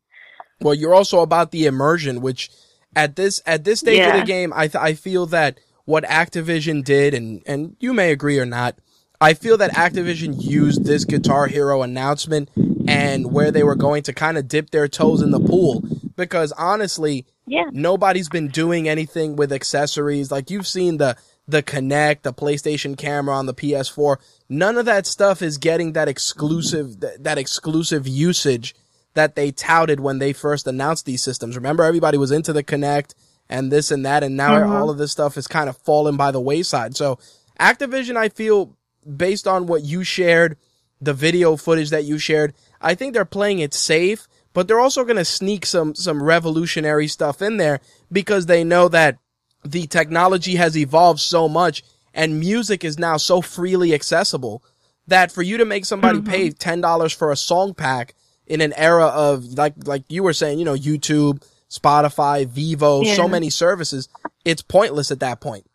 [0.61, 2.49] Well, you're also about the immersion, which
[2.95, 5.59] at this at this stage of the game, I th- I feel that
[5.89, 8.77] what Activision did, and and you may agree or not,
[9.19, 12.49] I feel that Activision used this Guitar Hero announcement
[12.87, 15.83] and where they were going to kind of dip their toes in the pool
[16.15, 17.69] because honestly, Yeah.
[17.71, 20.31] nobody's been doing anything with accessories.
[20.31, 24.17] Like you've seen the the Kinect, the PlayStation camera on the PS4.
[24.47, 28.75] None of that stuff is getting that exclusive that, that exclusive usage
[29.15, 31.55] that they touted when they first announced these systems.
[31.55, 33.15] Remember everybody was into the Kinect
[33.49, 34.69] and this and that and now Mhm.
[34.79, 36.95] all of this stuff is kind of fallen by the wayside.
[36.95, 37.17] So
[37.59, 38.75] Activision I feel
[39.17, 40.55] based on what you shared,
[41.01, 45.03] the video footage that you shared, I think they're playing it safe, but they're also
[45.03, 47.79] going to sneak some some revolutionary stuff in there
[48.11, 49.17] because they know that
[49.65, 51.83] the technology has evolved so much
[52.13, 54.63] and music is now so freely accessible
[55.07, 58.13] that for you to make somebody pay $10 for a song pack
[58.47, 63.27] in an era of like like you were saying, you know, YouTube, Spotify, Vevo, so
[63.27, 64.09] many services,
[64.43, 65.65] it's pointless at that point.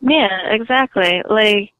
[0.00, 1.22] Yeah, exactly.
[1.28, 1.72] Like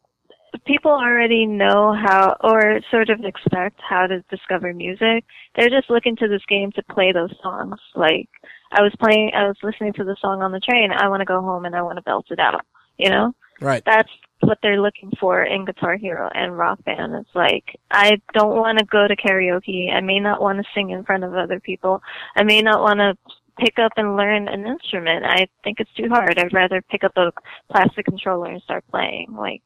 [0.66, 5.24] people already know how or sort of expect how to discover music.
[5.57, 7.79] They're just looking to this game to play those songs.
[7.94, 8.29] Like
[8.72, 10.90] I was playing I was listening to the song on the train.
[10.92, 12.64] I want to go home and I want to belt it out,
[12.98, 13.33] you know?
[13.61, 13.83] Right.
[13.85, 17.14] That's what they're looking for in Guitar Hero and Rock Band.
[17.14, 19.92] It's like I don't want to go to karaoke.
[19.92, 22.03] I may not want to sing in front of other people.
[22.37, 23.16] I may not want to
[23.59, 25.25] pick up and learn an instrument.
[25.25, 26.38] I think it's too hard.
[26.38, 27.33] I'd rather pick up a
[27.70, 29.35] plastic controller and start playing.
[29.37, 29.62] Like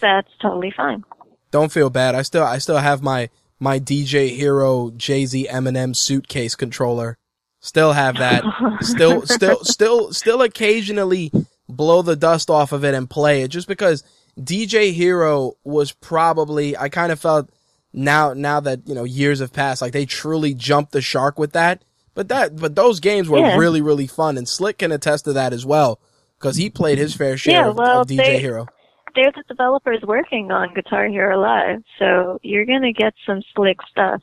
[0.00, 1.04] that's totally fine.
[1.50, 2.14] Don't feel bad.
[2.14, 7.18] I still I still have my my DJ Hero Jay Z Eminem suitcase controller.
[7.60, 8.44] Still have that.
[8.82, 11.32] still still still still occasionally
[11.68, 14.02] blow the dust off of it and play it just because
[14.38, 17.50] DJ Hero was probably I kind of felt
[17.92, 21.52] now now that you know years have passed like they truly jumped the shark with
[21.52, 21.82] that.
[22.14, 23.56] But that but those games were Yeah.
[23.56, 26.00] really really fun and Slick can attest to that as well
[26.38, 28.66] because he played his fair share Yeah, of, well, of DJ they- Hero.
[29.14, 34.20] They're the developers working on Guitar Hero Live, so you're gonna get some slick stuff.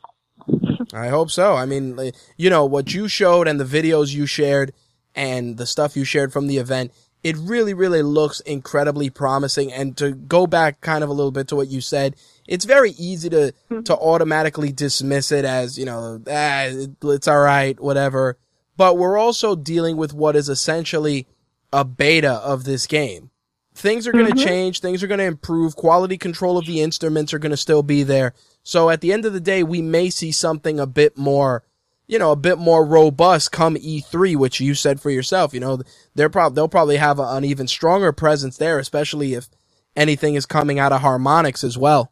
[0.94, 1.56] I hope so.
[1.56, 4.72] I mean, you know, what you showed and the videos you shared
[5.16, 6.92] and the stuff you shared from the event,
[7.24, 9.72] it really, really looks incredibly promising.
[9.72, 12.16] And to go back kind of a little bit to what you said,
[12.48, 13.54] it's very easy to
[13.86, 18.38] to automatically dismiss it as you know ah, it- it's all right, whatever.
[18.76, 21.28] But we're also dealing with what is essentially
[21.72, 23.30] a beta of this game.
[23.76, 24.80] Things are going to change.
[24.82, 25.76] Things are going to improve.
[25.76, 28.34] Quality control of the instruments are going to still be there.
[28.64, 31.64] So at the end of the day, we may see something a bit more,
[32.08, 35.54] you know, a bit more robust come E3, which you said for yourself.
[35.56, 35.82] You know,
[36.16, 39.50] they're prob- they'll probably have a, an even stronger presence there, especially if
[39.96, 42.12] anything is coming out of Harmonix as well.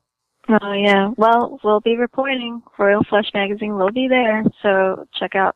[0.49, 1.12] Oh yeah.
[1.18, 2.62] Well, we'll be reporting.
[2.78, 5.56] Royal Flush magazine will be there, so check out.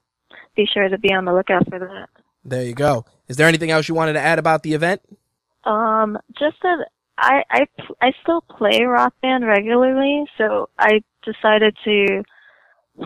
[0.56, 2.08] Be sure to be on the lookout for that.
[2.46, 3.06] There you go.
[3.28, 5.02] Is there anything else you wanted to add about the event?
[5.66, 6.88] Um, just that
[7.18, 7.68] I I
[8.02, 12.24] I still play Rock Band regularly, so I decided to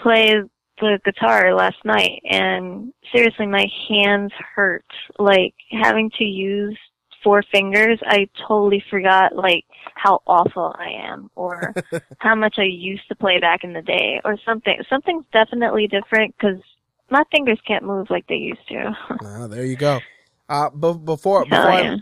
[0.01, 0.41] play
[0.79, 4.85] the guitar last night, and seriously, my hands hurt.
[5.17, 6.77] Like having to use
[7.23, 9.65] four fingers, I totally forgot like
[9.95, 11.73] how awful I am, or
[12.19, 14.81] how much I used to play back in the day, or something.
[14.89, 16.61] Something's definitely different because
[17.09, 18.95] my fingers can't move like they used to.
[19.23, 19.99] Ah, there you go.
[20.47, 21.97] Uh, be- before before Hell I,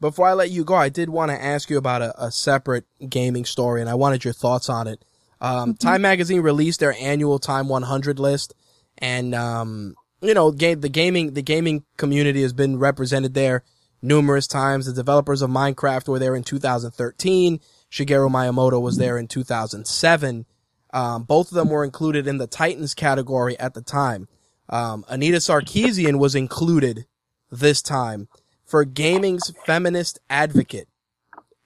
[0.00, 2.86] before I let you go, I did want to ask you about a, a separate
[3.08, 5.04] gaming story, and I wanted your thoughts on it.
[5.40, 8.54] Um, Time Magazine released their annual Time 100 list,
[8.98, 13.64] and um, you know, ga- the gaming the gaming community has been represented there
[14.02, 14.86] numerous times.
[14.86, 17.60] The developers of Minecraft were there in 2013.
[17.90, 20.46] Shigeru Miyamoto was there in 2007.
[20.92, 24.28] Um, both of them were included in the Titans category at the time.
[24.68, 27.06] Um, Anita Sarkeesian was included
[27.50, 28.28] this time
[28.64, 30.88] for gaming's feminist advocate.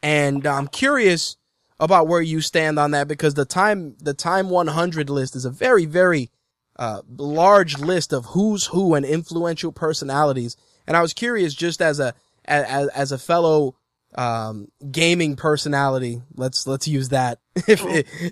[0.02, 1.36] And I'm curious
[1.80, 5.50] about where you stand on that because the time, the time 100 list is a
[5.50, 6.30] very, very,
[6.76, 10.56] uh, large list of who's who and influential personalities.
[10.86, 12.14] And I was curious just as a,
[12.44, 13.76] as, as a fellow,
[14.16, 17.40] um, gaming personality, let's, let's use that.
[17.66, 17.82] if,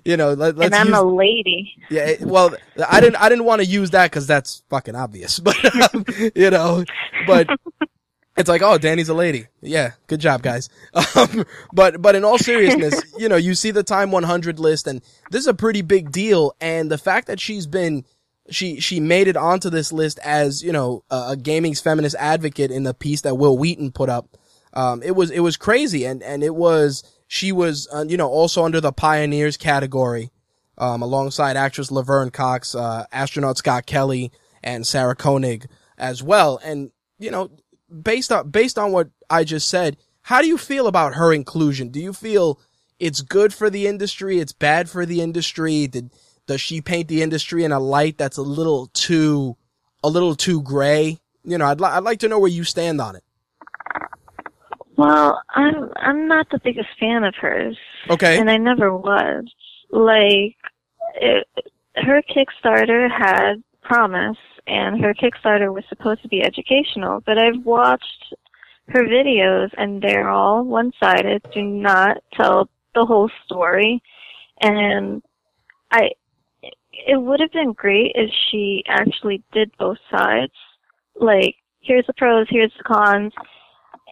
[0.05, 1.73] you know, let, let's and I'm use, a lady.
[1.89, 2.55] yeah, well,
[2.87, 6.49] I didn't, I didn't want to use that because that's fucking obvious, but, um, you
[6.49, 6.85] know,
[7.27, 7.47] but
[8.35, 9.47] it's like, oh, Dani's a lady.
[9.61, 10.69] Yeah, good job, guys.
[11.15, 15.01] Um, but, but in all seriousness, you know, you see the Time 100 list and
[15.29, 16.55] this is a pretty big deal.
[16.59, 18.05] And the fact that she's been,
[18.49, 22.71] she, she made it onto this list as, you know, a, a gaming's feminist advocate
[22.71, 24.37] in the piece that Wil Wheaton put up.
[24.73, 26.03] Um, it was, it was crazy.
[26.05, 30.31] And, and it was, she was, uh, you know, also under the pioneers category
[30.77, 34.31] um, alongside actress Laverne Cox, uh, astronaut Scott Kelly,
[34.63, 35.67] and Sarah Koenig
[35.97, 36.59] as well.
[36.63, 37.51] And you know,
[38.01, 41.89] based on based on what I just said, how do you feel about her inclusion?
[41.89, 42.59] Do you feel
[42.99, 44.39] it's good for the industry?
[44.39, 45.87] It's bad for the industry?
[45.87, 46.11] Did
[46.47, 49.55] does she paint the industry in a light that's a little too
[50.03, 51.19] a little too gray?
[51.43, 53.23] You know, I'd li- I'd like to know where you stand on it.
[54.95, 57.77] Well, I'm I'm not the biggest fan of hers,
[58.09, 58.39] Okay.
[58.39, 59.45] and I never was.
[59.89, 60.55] Like,
[61.15, 61.47] it,
[61.95, 67.21] her Kickstarter had promise, and her Kickstarter was supposed to be educational.
[67.25, 68.33] But I've watched
[68.89, 71.45] her videos, and they're all one-sided.
[71.53, 74.01] Do not tell the whole story,
[74.61, 75.21] and
[75.91, 76.11] I.
[77.05, 80.53] It would have been great if she actually did both sides.
[81.15, 83.33] Like, here's the pros, here's the cons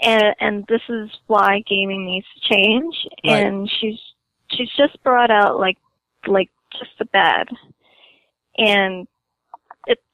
[0.01, 2.95] and and this is why gaming needs to change
[3.25, 3.45] Right.
[3.45, 3.99] and she's
[4.51, 5.77] she's just brought out like
[6.27, 7.47] like just the bad
[8.57, 9.07] and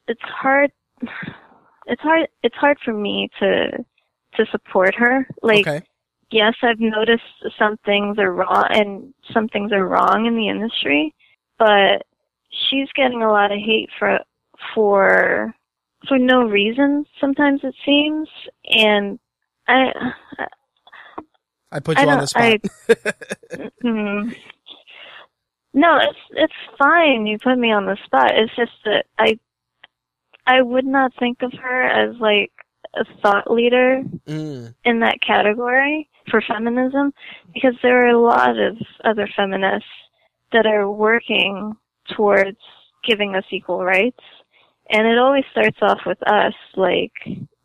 [0.07, 0.71] it's hard
[1.85, 3.69] it's hard it's hard for me to
[4.35, 5.85] to support her like okay.
[6.31, 7.23] yes i've noticed
[7.57, 11.13] some things are wrong and some things are wrong in the industry
[11.59, 12.03] but
[12.69, 14.19] she's getting a lot of hate for
[14.73, 15.53] for
[16.07, 18.27] for no reason sometimes it seems
[18.69, 19.19] and
[19.67, 19.91] i
[21.69, 22.43] I put I you on don't- the spot.
[23.59, 24.29] I- Hmm.
[25.73, 27.27] No, it's it's fine.
[27.27, 28.31] You put me on the spot.
[28.35, 29.37] It's just that I
[30.47, 32.51] I would not think of her as like
[32.95, 37.13] a thought leader mm, in that category for feminism
[37.53, 39.89] because there are a lot of other feminists
[40.53, 41.73] that are working
[42.15, 42.57] towards
[43.05, 44.23] giving us equal rights.
[44.89, 47.11] And it always starts off with us, like,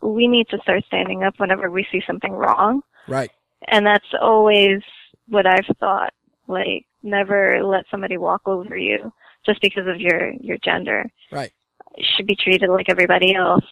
[0.01, 3.31] we need to start standing up whenever we see something wrong right.
[3.69, 4.81] and that's always
[5.29, 6.13] what I've thought.
[6.49, 9.13] Like, never let somebody walk over you
[9.47, 11.05] just because of your your gender.
[11.31, 11.53] Right.
[12.17, 13.65] Should be treated like everybody else.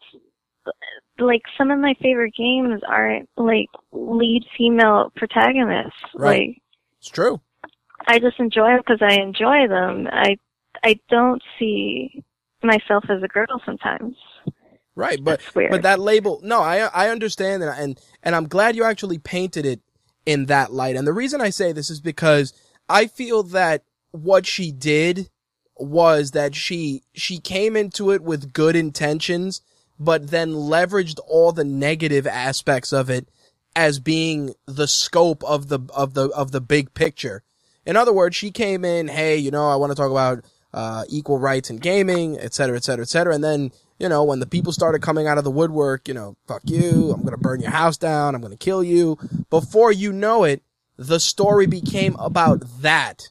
[1.18, 5.92] Like some of my favorite games aren't like lead female protagonists.
[6.14, 6.48] Right.
[6.48, 6.62] Like
[6.98, 7.40] It's true.
[8.06, 10.08] I just enjoy them because I enjoy them.
[10.10, 10.36] I
[10.82, 12.22] I don't see
[12.62, 14.16] myself as a girl sometimes.
[14.94, 18.84] Right, but but that label, no, I I understand and and and I'm glad you
[18.84, 19.80] actually painted it
[20.26, 20.96] in that light.
[20.96, 22.52] And the reason I say this is because
[22.88, 25.30] I feel that what she did
[25.80, 29.62] was that she she came into it with good intentions,
[29.98, 33.28] but then leveraged all the negative aspects of it
[33.76, 37.42] as being the scope of the of the of the big picture.
[37.86, 41.04] In other words, she came in, hey, you know, I want to talk about uh,
[41.08, 43.34] equal rights in gaming, et cetera, et cetera, et cetera.
[43.34, 46.36] And then, you know, when the people started coming out of the woodwork, you know,
[46.46, 49.18] fuck you, I'm to burn your house down, I'm to kill you.
[49.48, 50.62] Before you know it,
[50.96, 53.30] the story became about that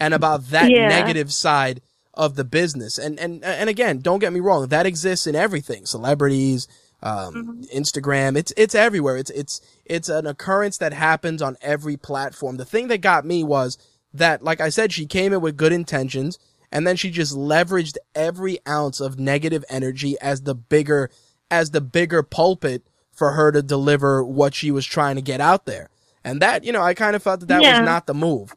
[0.00, 0.88] and about that Yeah.
[0.88, 1.80] negative side
[2.14, 2.98] of the business.
[2.98, 4.66] And, and, and again, don't get me wrong.
[4.68, 5.84] That exists in everything.
[5.86, 6.66] Celebrities,
[7.02, 8.36] um, Instagram.
[8.36, 9.16] It's, it's everywhere.
[9.18, 12.56] It's, it's, it's an occurrence that happens on every platform.
[12.56, 13.76] The thing that got me was
[14.14, 16.38] that, like I said, she came in with good intentions
[16.72, 21.10] and then she just leveraged every ounce of negative energy as the bigger,
[21.50, 22.82] as the bigger pulpit
[23.12, 25.90] for her to deliver what she was trying to get out there.
[26.24, 27.80] And that, you know, I kind of felt that that Yeah.
[27.80, 28.54] was not the move.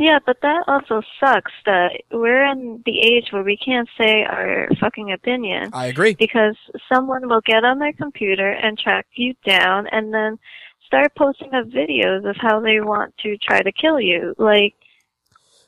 [0.00, 4.66] Yeah, but that also sucks that we're in the age where we can't say our
[4.80, 6.14] fucking opinion I agree.
[6.18, 6.56] because
[6.90, 10.38] someone will get on their computer and track you down and then
[10.86, 14.34] start posting up videos of how they want to try to kill you.
[14.38, 14.74] Like,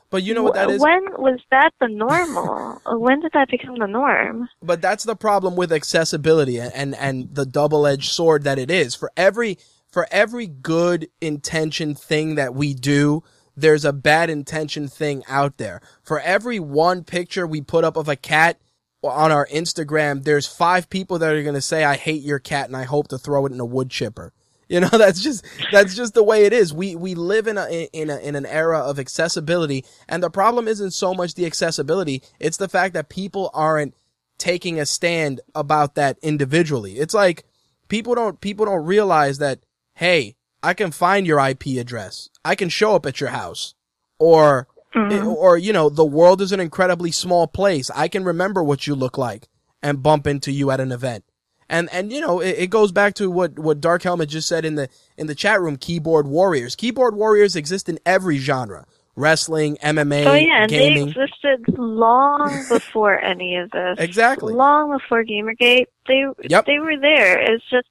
[0.09, 2.81] But you know what that wh- when was that the normal?
[2.87, 4.49] when did that become the norm?
[4.63, 8.95] but that's the problem with accessibility and, and, and the double-edged sword that it is.
[8.95, 9.59] For every,
[9.91, 13.23] for every good intention thing that we do,
[13.57, 15.81] there's a bad intention thing out there.
[16.03, 18.59] For every one picture we put up of a cat
[19.03, 22.69] on our Instagram, there's five people that are going to say, I hate your cat
[22.69, 24.33] and I hope to throw it in a wood chipper.
[24.69, 26.73] You know, that's just, that's just the way it is.
[26.73, 29.85] We, we live in a, in a, in an era of accessibility.
[30.09, 32.23] And the problem isn't so much the accessibility.
[32.41, 33.95] It's the fact that people aren't
[34.39, 36.93] taking a stand about that individually.
[36.93, 37.45] It's like
[37.89, 39.59] people don't, people don't realize that,
[39.93, 42.29] hey, I can find your IP address.
[42.45, 43.75] I can show up at your house
[44.19, 45.27] or, mm-hmm.
[45.27, 47.91] or, you know, the world is an incredibly small place.
[47.95, 49.49] I can remember what you look like
[49.83, 51.25] and bump into you at an event.
[51.69, 54.65] And, and, you know, it, it goes back to what, what Dark Helmet just said
[54.65, 56.77] in the, in the chat room, keyboard warriors.
[56.77, 58.87] Keyboard warriors exist in every genre.
[59.15, 61.13] Wrestling, MMA, Oh yeah, and gaming.
[61.13, 63.97] they existed long before any of this.
[63.99, 64.55] Exactly.
[64.55, 66.65] Long before Gamergate, they Yep.
[66.65, 67.39] they were there.
[67.39, 67.87] It's just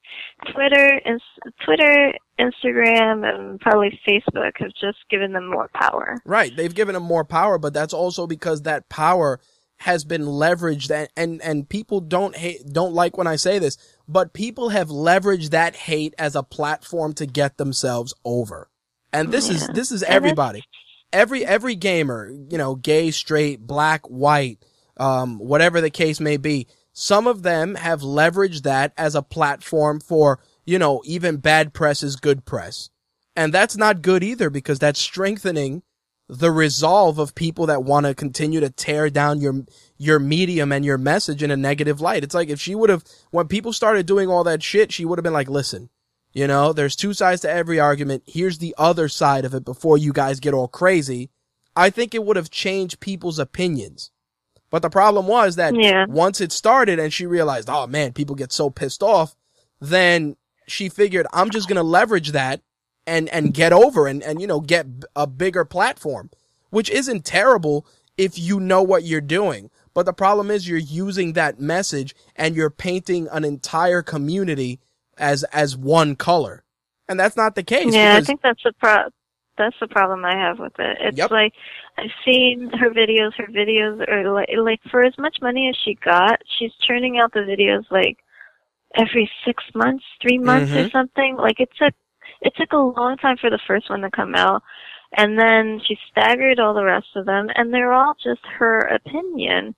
[0.52, 1.22] Twitter, ins-
[1.64, 6.18] Twitter, Instagram, and probably Facebook have just given them more power.
[6.24, 6.54] Right.
[6.54, 9.40] They've given them more power, but that's also because that power
[9.78, 13.76] has been leveraged and, and, and people don't hate, don't like when I say this,
[14.06, 18.68] but people have leveraged that hate as a platform to get themselves over.
[19.12, 20.62] And this is, this is everybody.
[21.12, 24.64] Every, every gamer, you know, gay, straight, black, white,
[24.96, 30.00] um, whatever the case may be, some of them have leveraged that as a platform
[30.00, 32.90] for, you know, even bad press is good press.
[33.34, 35.82] And that's not good either because that's strengthening
[36.28, 39.64] the resolve of people that want to continue to tear down your
[39.98, 42.24] your medium and your message in a negative light.
[42.24, 45.18] It's like if she would have when people started doing all that shit, she would
[45.18, 45.90] have been like, "Listen,
[46.32, 48.22] you know, there's two sides to every argument.
[48.26, 51.30] Here's the other side of it before you guys get all crazy."
[51.74, 54.10] I think it would have changed people's opinions.
[54.72, 56.06] But the problem was that Yeah.
[56.06, 59.36] once it started and she realized, "Oh man, people get so pissed off,"
[59.80, 60.36] then
[60.68, 62.62] she figured, "I'm just going to leverage that
[63.06, 66.30] and and get over and and you know get a bigger platform
[66.70, 67.86] which isn't terrible
[68.18, 72.56] if you know what you're doing but the problem is you're using that message and
[72.56, 74.80] you're painting an entire community
[75.18, 76.64] as as one color
[77.08, 79.04] and that's not the case Yeah, I think that's the pro.
[79.58, 80.98] That's the problem I have with it.
[81.00, 81.30] It's Yep.
[81.30, 81.54] like
[81.98, 83.34] I've seen her videos.
[83.34, 87.32] Her videos are like, like for as much money as she got, she's churning out
[87.32, 88.18] the videos like
[88.96, 90.92] every six months, three months or Mhm.
[90.92, 91.36] something.
[91.36, 91.94] Like it took
[92.40, 94.62] it took a long time for the first one to come out,
[95.16, 99.74] and then she staggered all the rest of them, and they're all just her opinion.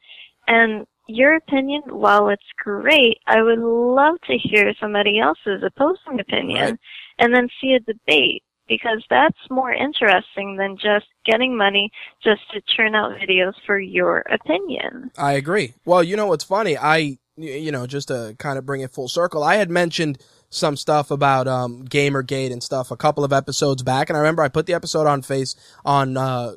[0.49, 6.71] And your opinion, while it's great, I would love to hear somebody else's opposing opinion
[6.71, 6.79] Right.
[7.19, 11.91] and then see a debate because that's more interesting than just getting money
[12.23, 15.11] just to churn out videos for your opinion.
[15.19, 15.75] I agree.
[15.85, 16.77] Well, you know what's funny?
[16.77, 20.19] I, you know, just to kind of bring it full circle, I had mentioned
[20.51, 24.43] some stuff about um, Gamergate and stuff a couple of episodes back, and I remember
[24.43, 25.55] I put the episode on face
[25.85, 26.55] on uh,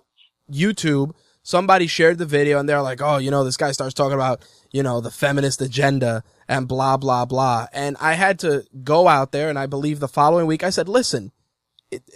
[0.52, 1.14] YouTube.
[1.42, 4.46] Somebody shared the video, and they're like, "Oh, you know, this guy starts talking about
[4.72, 9.32] you know the feminist agenda and blah blah blah," and I had to go out
[9.32, 11.32] there, and I believe the following week I said, "Listen,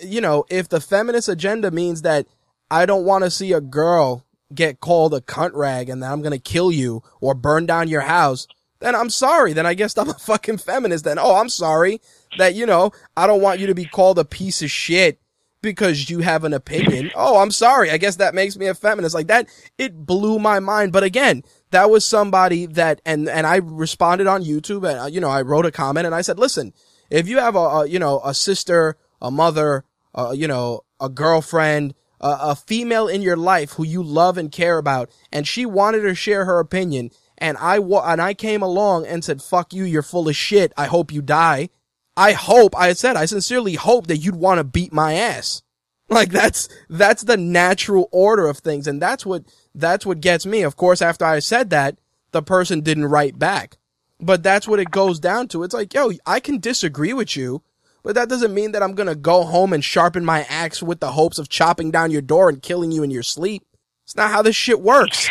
[0.01, 2.27] you know, if the feminist agenda means that
[2.69, 6.21] I don't want to see a girl get called a cunt rag and that I'm
[6.21, 8.47] going to kill you or burn down your house,
[8.79, 9.53] then I'm sorry.
[9.53, 11.05] Then I guess I'm a fucking feminist.
[11.05, 12.01] Then, oh, I'm sorry
[12.37, 15.19] that, you know, I don't want you to be called a piece of shit
[15.61, 17.11] because you have an opinion.
[17.15, 17.91] Oh, I'm sorry.
[17.91, 19.13] I guess that makes me a feminist.
[19.13, 19.47] Like that,
[19.77, 20.91] it blew my mind.
[20.91, 25.21] But again, that was somebody that, and, and I responded on YouTube and, uh, you
[25.21, 26.73] know, I wrote a comment and I said, listen,
[27.09, 31.09] if you have a, a you know, a sister, a mother, uh, you know, a
[31.09, 35.65] girlfriend, a, a female in your life who you love and care about, and she
[35.65, 39.73] wanted to share her opinion, and I wa- and I came along and said, "Fuck
[39.73, 40.73] you, you're full of shit.
[40.77, 41.69] I hope you die."
[42.17, 45.61] I hope, I said, I sincerely hope that you'd want to beat my ass.
[46.09, 48.85] Like that's, that's the natural order of things.
[48.85, 50.61] And that's what, that's what gets me.
[50.61, 51.99] Of course, after I said that,
[52.31, 53.77] the person didn't write back.
[54.19, 55.63] But that's what it goes down to.
[55.63, 57.63] It's like, yo, I can disagree with you,
[58.03, 61.11] but that doesn't mean that I'm to go home and sharpen my axe with the
[61.11, 63.63] hopes of chopping down your door and killing you in your sleep.
[64.05, 65.29] It's not how this shit works.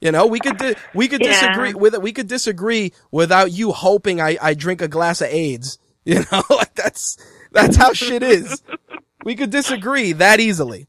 [0.00, 1.28] You know, we could di- we could Yeah.
[1.28, 2.02] disagree with it.
[2.02, 5.78] We could disagree without you hoping I, I drink a glass of AIDS.
[6.04, 7.16] You know, like that's
[7.52, 8.60] that's how shit is.
[9.24, 10.88] We could disagree that easily.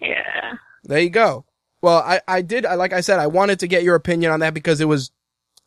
[0.00, 0.54] Yeah.
[0.84, 1.44] There you go.
[1.82, 4.40] Well, I, I did, I, like I said, I wanted to get your opinion on
[4.40, 5.10] that because it was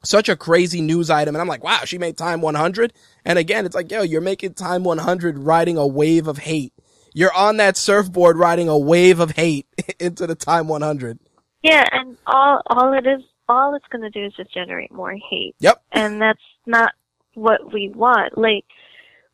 [0.03, 1.35] such a crazy news item.
[1.35, 2.93] And I'm like, wow, she made time 100.
[3.25, 6.73] And again, it's like, yo, you're making time 100 riding a wave of hate.
[7.13, 9.67] You're on that surfboard riding a wave of hate
[9.99, 11.19] into the time 100.
[11.61, 15.55] Yeah, and all all it is all it's gonna do is just generate more hate.
[15.59, 15.83] Yep.
[15.91, 16.93] And that's not
[17.33, 18.37] what we want.
[18.37, 18.63] Like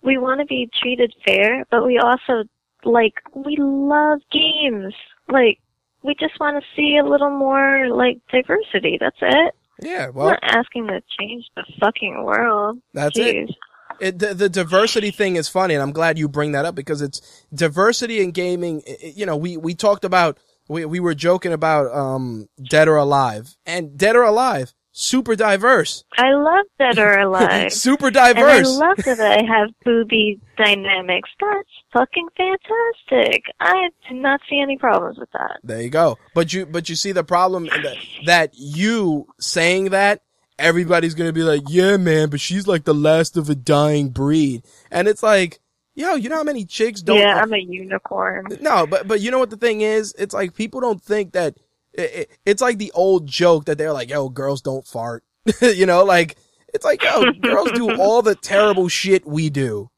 [0.01, 2.45] we wanna be treated fair, but we also
[2.83, 4.93] like we love games.
[5.27, 5.59] Like
[6.01, 8.97] we just wanna see a little more like diversity.
[8.99, 9.53] That's it.
[9.81, 10.07] Yeah.
[10.07, 12.79] We're Well, not asking to change the fucking world.
[12.93, 13.35] that's it.
[13.35, 13.53] Jeez.
[13.99, 17.01] it, the, the diversity thing is funny, and I'm glad you bring that up because
[17.01, 18.81] it's diversity in gaming.
[18.87, 22.87] i- i- You know, we, we talked about, we, we were joking about, um, Dead
[22.87, 27.71] or Alive and Dead or Alive, super diverse, I love Dead or Alive.
[27.71, 31.29] super And I love that I have booby dynamics.
[31.39, 33.43] That's fucking fantastic.
[33.59, 35.59] I do not see any problems with that.
[35.63, 36.17] there you go.
[36.33, 40.21] But you, but you see the problem that, that you saying that
[40.57, 44.09] everybody's going to be like, yeah, man, but she's like the last of a dying
[44.09, 44.63] breed.
[44.89, 45.59] And it's like,
[45.93, 48.47] yo, you know how many chicks don't, yeah, I'm a unicorn.
[48.61, 50.15] No, but but you know what the thing is?
[50.17, 51.57] It's like people don't think that
[51.97, 55.23] it, it, it's like the old joke that they're like, "Yo, girls don't fart."
[55.61, 56.35] you know, like
[56.73, 59.89] it's like, "Yo, girls do all the terrible shit we do."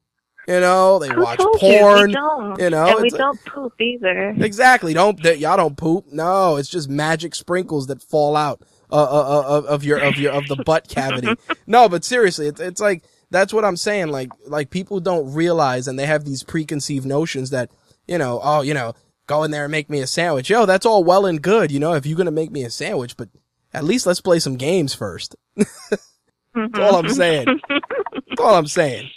[0.48, 2.10] You know, they Who watch porn.
[2.12, 2.56] you?
[2.58, 4.30] You know, and we like- don't poop either.
[4.38, 4.94] Exactly.
[4.94, 6.06] Don't that y'all don't poop.
[6.12, 9.08] No, it's just magic sprinkles that fall out uh, uh,
[9.40, 11.34] uh, of, of your of your of the butt cavity.
[11.70, 14.08] No, but seriously, it's it's like that's what I'm saying.
[14.08, 17.70] Like like people don't realize, and they have these preconceived notions that
[18.08, 18.94] you know, oh, you know,
[19.28, 20.50] go in there and make me a sandwich.
[20.50, 23.16] Yo, that's all well and good, you know, if you're gonna make me a sandwich,
[23.16, 23.30] but
[23.74, 25.36] at least let's play some games first.
[25.56, 27.46] That's all I'm saying.
[27.70, 29.10] That's all I'm saying.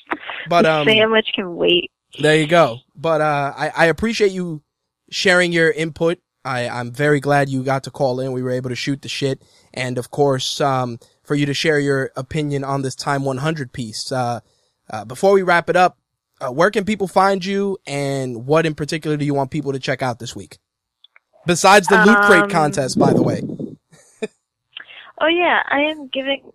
[0.48, 1.90] But um, Sandwich can wait.
[2.18, 2.78] there you go.
[2.94, 4.62] But uh, I, I appreciate you
[5.11, 6.18] sharing your input.
[6.44, 8.32] I, I'm very glad you got to call in.
[8.32, 9.42] We were able to shoot the shit.
[9.72, 14.11] And of course, um, for you to share your opinion on this Time 100 piece.
[14.11, 14.40] Uh,
[14.90, 15.98] uh, before we wrap it up,
[16.41, 19.78] uh, where can people find you and what in particular do you want people to
[19.78, 20.59] check out this week?
[21.47, 23.43] Besides the loot crate Um, contest, by the way.
[25.22, 26.51] Oh yeah, I am giving.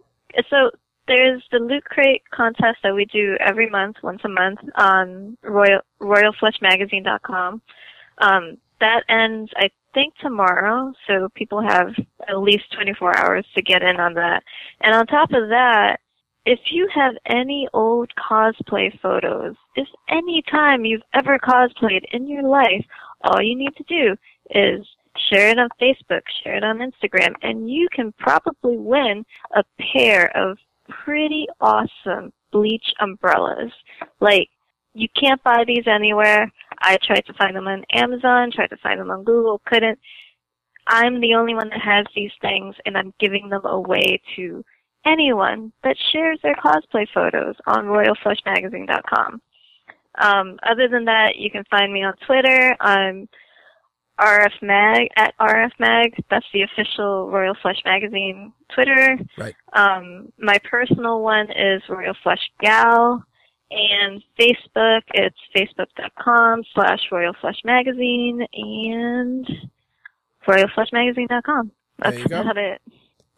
[0.49, 0.71] So
[1.07, 5.81] there's the loot crate contest that we do every month, once a month, on royal
[6.01, 7.61] royalflushmagazine.com.
[8.17, 10.93] Um, that ends, I think, tomorrow.
[11.05, 11.93] So people have
[12.27, 14.41] at least 24 hours to get in on that.
[14.81, 15.99] And on top of that,
[16.45, 22.43] if you have any old cosplay photos, if any time you've ever cosplayed in your
[22.43, 22.85] life,
[23.21, 24.15] all you need to do
[24.51, 24.85] is
[25.29, 29.25] share it on Facebook, share it on Instagram, and you can probably win
[29.55, 33.71] a pair of pretty awesome bleach umbrellas.
[34.19, 34.49] Like,
[34.93, 36.51] you can't buy these anywhere.
[36.79, 39.99] I tried to find them on Amazon, tried to find them on Google, couldn't.
[40.87, 44.63] I'm the only one that has these things, and I'm giving them away to
[45.05, 49.41] anyone that shares their cosplay photos on royalflushmagazine.com.
[50.17, 52.75] Um, other than that, you can find me on Twitter.
[52.79, 53.27] I'm
[54.19, 56.23] RF Mag at RFMag.
[56.29, 59.17] That's the official Royal Flush Magazine Twitter.
[59.37, 59.55] Right.
[59.73, 63.23] Um, my personal one is Royal Flush Gal,
[63.71, 69.47] and Facebook it's facebook.com slash Royal Flush Magazine and
[70.47, 71.71] royalflushmagazine.com.
[71.99, 72.81] That's about it.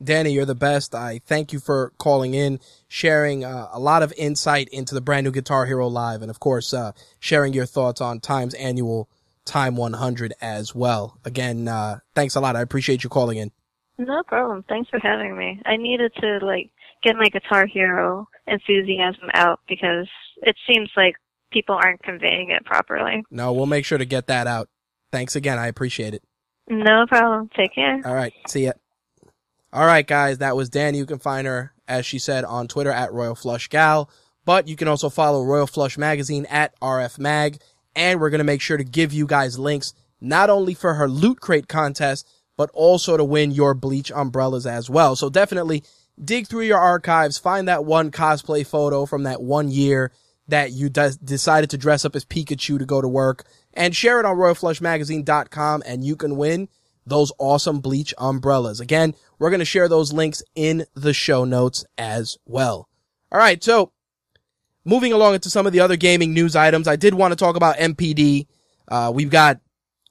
[0.03, 0.93] Dani, you're the best.
[0.93, 5.25] I thank you for calling in, sharing uh, a lot of insight into the brand
[5.25, 9.09] new Guitar Hero Live, and of course, uh, sharing your thoughts on Time's annual
[9.45, 11.17] Time 100 as well.
[11.23, 12.55] Again, uh, thanks a lot.
[12.55, 13.51] I appreciate you calling in.
[13.97, 14.63] No problem.
[14.67, 15.61] Thanks for having me.
[15.65, 16.69] I needed to like
[17.01, 20.07] get my Guitar Hero enthusiasm out because
[20.41, 21.15] it seems like
[21.51, 23.23] people aren't conveying it properly.
[23.31, 24.69] No, we'll make sure to get that out.
[25.11, 25.57] Thanks again.
[25.57, 26.23] I appreciate it.
[26.69, 27.49] No problem.
[27.55, 28.01] Take care.
[28.05, 28.33] All right.
[28.47, 28.73] See ya.
[29.73, 30.37] All right, guys.
[30.37, 30.95] That was Dan.
[30.95, 34.09] You can find her, as she said, on Twitter at Royal Flush Gal.
[34.45, 37.59] But you can also follow Royal Flush Magazine at RF Mag.
[37.95, 41.09] And we're going to make sure to give you guys links, not only for her
[41.09, 45.15] loot crate contest, but also to win your bleach umbrellas as well.
[45.15, 45.83] So definitely
[46.23, 50.11] dig through your archives, find that one cosplay photo from that one year
[50.47, 54.19] that you de- decided to dress up as Pikachu to go to work and share
[54.19, 56.69] it on royalflushmagazine.com and you can win
[57.07, 58.79] those awesome bleach umbrellas.
[58.79, 62.89] Again, we're going to share those links in the show notes as well.
[63.31, 63.63] All right.
[63.63, 63.91] So
[64.85, 67.55] moving along into some of the other gaming news items, I did want to talk
[67.55, 68.47] about NPD.
[68.87, 69.59] Uh, we've got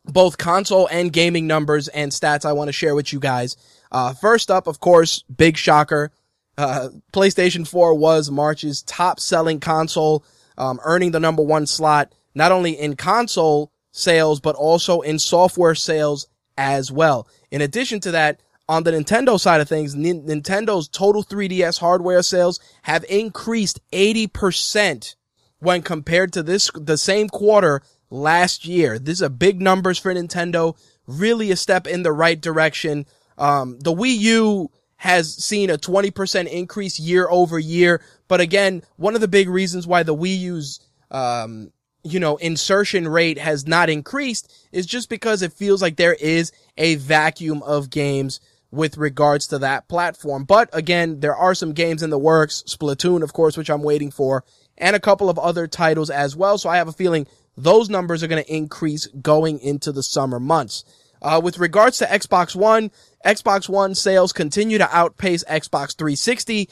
[0.05, 3.57] both console and gaming numbers and stats I want to share with you guys.
[3.90, 6.12] Uh, first up, of course, big shocker.
[6.59, 10.24] Uh, PlayStation 4 was March's top selling console,
[10.57, 15.74] um, earning the number one slot, not only in console sales, but also in software
[15.74, 17.28] sales as well.
[17.50, 22.59] In addition to that, on the Nintendo side of things, Nintendo's total 3DS hardware sales
[22.82, 25.14] have increased 80%
[25.61, 28.98] when compared to this, the same quarter last year.
[28.98, 30.76] These are big numbers for Nintendo,
[31.07, 33.07] really a step in the right direction.
[33.38, 38.02] Um, the Wii U has seen a 20% increase year over year.
[38.28, 40.80] But again, one of the big reasons why the Wii U's,
[41.11, 41.70] um,
[42.07, 46.52] you know, insertion rate has not increased is just because it feels like there is
[46.76, 48.40] a vacuum of games
[48.70, 50.44] with regards to that platform.
[50.44, 54.11] But again, there are some games in the works, Splatoon, of course, which I'm waiting
[54.11, 54.44] for,
[54.78, 56.59] and a couple of other titles as well.
[56.59, 57.26] So I have a feeling
[57.57, 60.84] those numbers are going to increase going into the summer months.
[61.22, 62.90] Uh, with regards to Xbox One,
[63.24, 66.68] Xbox One sales continue to outpace Xbox 360,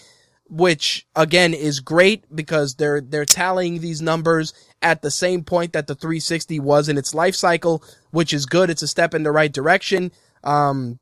[0.48, 5.86] which again is great because they're, they're tallying these numbers at the same point that
[5.86, 8.70] the 360 was in its life cycle, which is good.
[8.70, 10.12] It's a step in the right direction.
[10.42, 10.98] Um,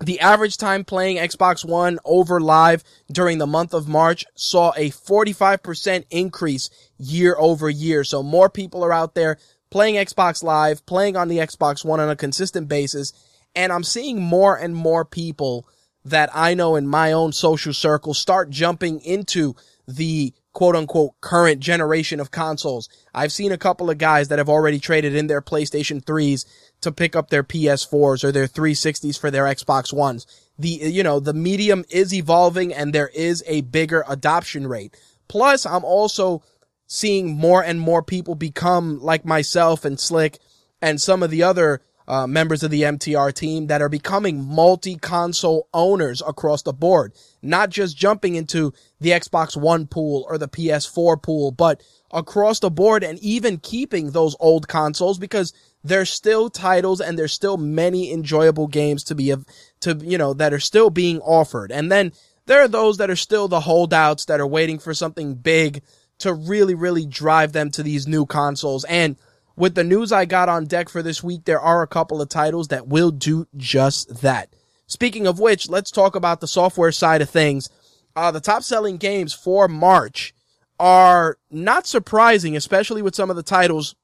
[0.00, 4.90] the average time playing Xbox One over live during the month of March saw a
[4.90, 8.04] 45% increase year over year.
[8.04, 9.38] So more people are out there
[9.70, 13.12] playing Xbox Live, playing on the Xbox One on a consistent basis.
[13.54, 15.66] And I'm seeing more and more people
[16.10, 19.54] that I know in my own social circle start jumping into
[19.86, 22.88] the quote unquote current generation of consoles.
[23.14, 26.44] I've seen a couple of guys that have already traded in their PlayStation 3s
[26.80, 30.26] to pick up their PS4s or their 360s for their Xbox Ones.
[30.58, 34.96] The, you know, the medium is evolving and there is a bigger adoption rate.
[35.28, 36.42] Plus, I'm also
[36.88, 40.38] seeing more and more people become like myself and Slick
[40.82, 45.68] and some of the other uh, members of the MTR team that are becoming multi-console
[45.74, 51.22] owners across the board, not just jumping into the Xbox One pool or the PS4
[51.22, 55.52] pool, but across the board and even keeping those old consoles because
[55.84, 59.34] there's still titles and there's still many enjoyable games to be,
[59.80, 61.70] to, you know, that are still being offered.
[61.70, 62.12] And then
[62.46, 65.82] there are those that are still the holdouts that are waiting for something big
[66.20, 68.84] to really, really drive them to these new consoles.
[68.84, 69.16] And
[69.58, 72.28] with the news I got on deck for this week, there are a couple of
[72.28, 74.54] titles that will do just that.
[74.86, 77.68] Speaking of which, let's talk about the software side of things.
[78.14, 80.32] Uh, the top selling games for March
[80.78, 83.96] are not surprising, especially with some of the titles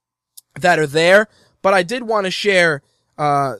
[0.61, 1.29] that are there.
[1.63, 2.83] But I did want to share,
[3.17, 3.55] uh,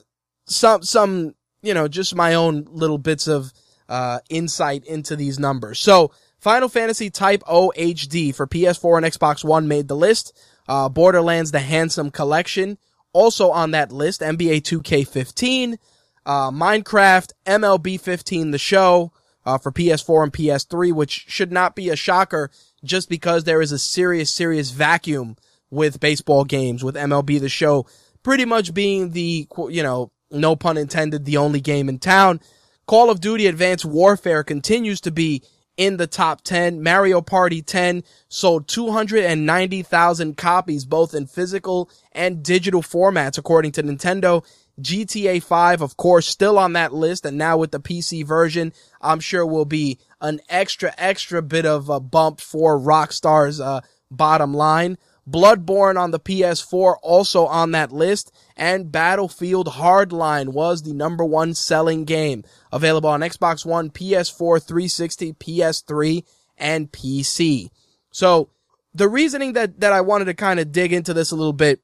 [0.45, 3.53] some, some, you know, just my own little bits of,
[3.87, 5.79] uh, insight into these numbers.
[5.79, 10.37] So Final Fantasy Type O HD for PS4 and Xbox One made the list.
[10.67, 12.77] Uh, Borderlands The Handsome Collection
[13.13, 14.21] also on that list.
[14.21, 15.77] NBA 2K15,
[16.25, 19.11] uh, Minecraft, MLB 15 The Show,
[19.45, 22.49] uh, for PS4 and PS3, which should not be a shocker
[22.83, 25.37] just because there is a serious, serious vacuum
[25.69, 27.85] with baseball games, with MLB The Show
[28.23, 32.41] pretty much being the, you know, no pun intended, the only game in town.
[32.87, 35.43] Call of Duty Advanced Warfare continues to be
[35.77, 36.81] in the top 10.
[36.81, 44.45] Mario Party 10 sold 290,000 copies, both in physical and digital formats, according to Nintendo.
[44.81, 47.25] GTA 5, of course, still on that list.
[47.25, 51.89] And now with the PC version, I'm sure will be an extra, extra bit of
[51.89, 54.97] a bump for Rockstar's, uh, bottom line.
[55.27, 61.55] Bloodborne on the PS4 also on that list and Battlefield Hardline was the number one
[61.55, 62.43] selling game
[62.75, 66.23] available on Xbox One, PS4, 360, PS3,
[66.57, 67.69] and PC.
[68.11, 68.49] So
[68.93, 71.79] the reasoning that, that I wanted to kind of dig into this a little bit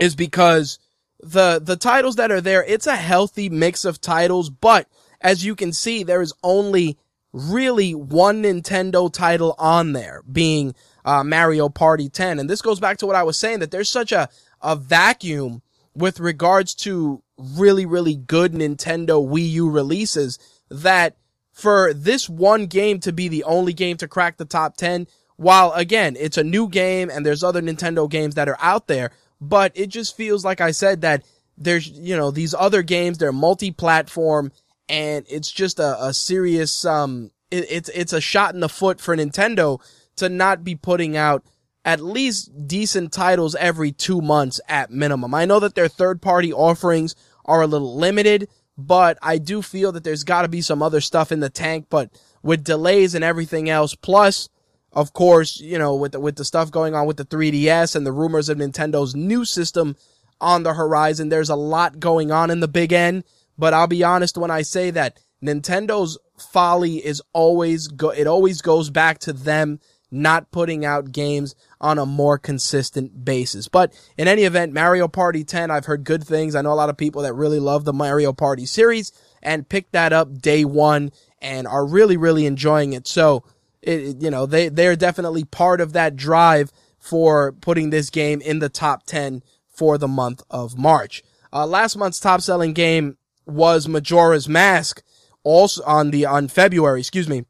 [0.00, 0.78] is because
[1.20, 4.88] the, the titles that are there, it's a healthy mix of titles, but
[5.20, 6.96] as you can see, there is only
[7.32, 10.72] really one Nintendo title on there being
[11.04, 12.38] uh, Mario Party 10.
[12.38, 14.28] And this goes back to what I was saying that there's such a,
[14.62, 15.62] a vacuum
[15.98, 20.38] with regards to really, really good Nintendo Wii U releases
[20.70, 21.16] that
[21.52, 25.72] for this one game to be the only game to crack the top 10, while
[25.72, 29.72] again, it's a new game and there's other Nintendo games that are out there, but
[29.74, 31.24] it just feels like I said that
[31.56, 34.52] there's, you know, these other games, they're multi-platform
[34.88, 39.00] and it's just a, a serious, um, it, it's, it's a shot in the foot
[39.00, 39.80] for Nintendo
[40.16, 41.44] to not be putting out
[41.88, 45.32] at least decent titles every two months at minimum.
[45.32, 47.14] I know that their third party offerings
[47.46, 51.00] are a little limited, but I do feel that there's got to be some other
[51.00, 51.86] stuff in the tank.
[51.88, 52.10] But
[52.42, 54.50] with delays and everything else, plus,
[54.92, 58.04] of course, you know, with the, with the stuff going on with the 3DS and
[58.04, 59.96] the rumors of Nintendo's new system
[60.42, 63.24] on the horizon, there's a lot going on in the Big N.
[63.56, 68.60] But I'll be honest when I say that Nintendo's folly is always go, it always
[68.60, 69.80] goes back to them
[70.10, 73.68] not putting out games on a more consistent basis.
[73.68, 76.54] But in any event, Mario Party 10, I've heard good things.
[76.54, 79.92] I know a lot of people that really love the Mario Party series and picked
[79.92, 83.06] that up day one and are really, really enjoying it.
[83.06, 83.44] So,
[83.82, 88.58] it, you know, they, they're definitely part of that drive for putting this game in
[88.58, 91.22] the top 10 for the month of March.
[91.52, 95.02] Uh, last month's top selling game was Majora's Mask
[95.44, 97.44] also on the, on February, excuse me.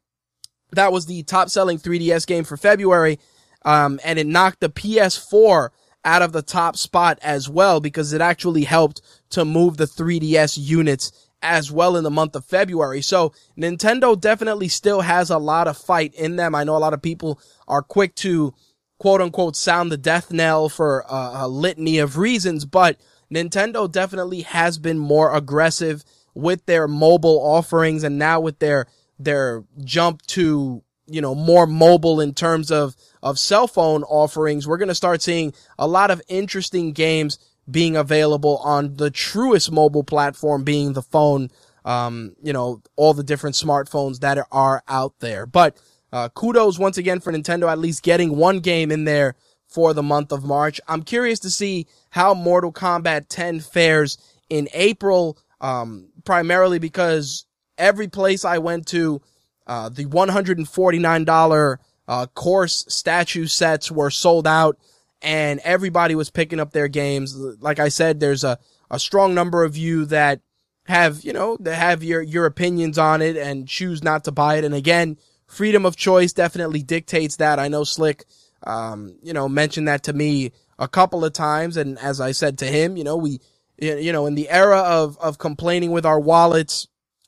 [0.71, 3.19] That was the top selling 3DS game for February.
[3.65, 5.69] Um, and it knocked the PS4
[6.05, 9.01] out of the top spot as well because it actually helped
[9.31, 11.11] to move the 3DS units
[11.41, 13.01] as well in the month of February.
[13.01, 16.55] So Nintendo definitely still has a lot of fight in them.
[16.55, 18.53] I know a lot of people are quick to
[18.97, 22.97] quote unquote sound the death knell for a, a litany of reasons, but
[23.33, 26.03] Nintendo definitely has been more aggressive
[26.33, 28.87] with their mobile offerings and now with their
[29.19, 34.77] their jump to, you know, more mobile in terms of, of cell phone offerings, we're
[34.77, 37.37] going to start seeing a lot of interesting games
[37.69, 41.49] being available on the truest mobile platform being the phone.
[41.85, 45.45] Um, you know, all the different smartphones that are out there.
[45.45, 45.77] But,
[46.11, 49.35] uh, kudos once again for Nintendo at least getting one game in there
[49.69, 50.81] for the month of March.
[50.87, 54.17] I'm curious to see how Mortal Kombat 10 fares
[54.49, 57.45] in April, um, primarily because
[57.79, 59.21] every place I went to,
[59.65, 61.77] uh, the $149,
[62.07, 64.77] uh, course statue sets were sold out
[65.21, 67.35] and everybody was picking up their games.
[67.35, 68.57] Like I said, there's a,
[68.89, 70.41] a strong number of you that
[70.85, 74.55] have, you know, that have your, your opinions on it and choose not to buy
[74.55, 74.65] it.
[74.65, 77.59] And again, freedom of choice definitely dictates that.
[77.59, 78.25] I know Slick,
[78.63, 81.77] um, you know, mentioned that to me a couple of times.
[81.77, 83.39] And as I said to him, you know, we,
[83.77, 86.87] you know, in the era of, of complaining with our wallets,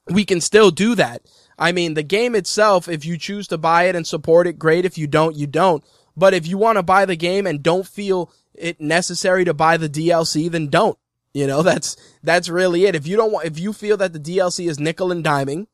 [0.10, 1.24] we can still do that.
[1.58, 4.86] I mean, the game itself, if you choose to buy it and support it, great.
[4.86, 5.84] If you don't, you don't.
[6.18, 9.78] But if you want to buy the game and don't feel it necessary to buy
[9.78, 10.97] the DLC, then don't.
[11.34, 12.95] You know, that's, that's really it.
[12.95, 15.68] If you don't want, if you feel that the DLC is nickel and diming,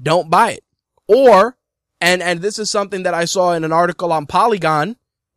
[0.00, 0.64] don't buy it.
[1.06, 1.56] Or,
[2.00, 4.96] and, and this is something that I saw in an article on Polygon,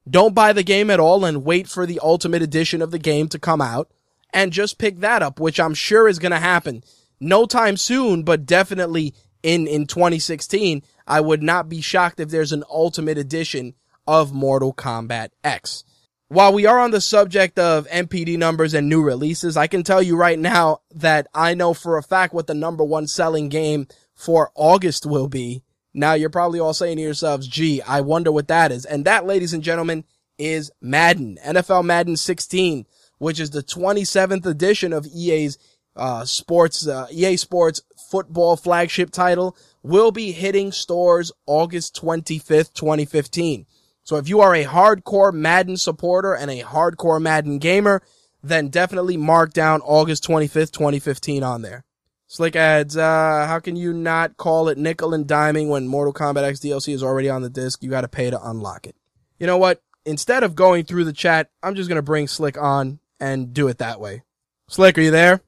[0.10, 3.28] don't buy the game at all and wait for the ultimate edition of the game
[3.28, 3.92] to come out
[4.34, 6.84] and just pick that up, which I'm sure is going to happen
[7.20, 9.14] no time soon, but definitely
[9.44, 10.84] in, in 2016.
[11.06, 15.84] I would not be shocked if there's an ultimate edition of Mortal Kombat X.
[16.30, 20.04] While we are on the subject of NPD numbers and new releases, I can tell
[20.04, 23.88] you right now that I know for a fact what the number one selling game
[24.14, 25.64] for August will be.
[25.94, 28.84] Now you're probably all saying to yourselves, gee, I wonder what that is.
[28.84, 30.04] And that, ladies and gentlemen,
[30.38, 32.86] is Madden, NFL Madden 16,
[33.20, 35.58] which is the 27th edition of EA's
[35.98, 43.66] uh, sports, uh, EA Sports football flagship title will be hitting stores August 25th, 2015.
[44.04, 48.02] So if you are a hardcore Madden supporter and a hardcore Madden gamer,
[48.42, 51.84] then definitely mark down August 25th, 2015 on there.
[52.28, 56.44] Slick adds, uh, how can you not call it nickel and diming when Mortal Kombat
[56.44, 57.82] X DLC is already on the disc?
[57.82, 58.96] You gotta pay to unlock it.
[59.40, 59.82] You know what?
[60.06, 63.78] Instead of going through the chat, I'm just gonna bring Slick on and do it
[63.78, 64.24] that way.
[64.68, 65.42] Slick, are you there?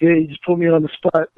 [0.00, 1.28] Yeah, you just put me on the spot.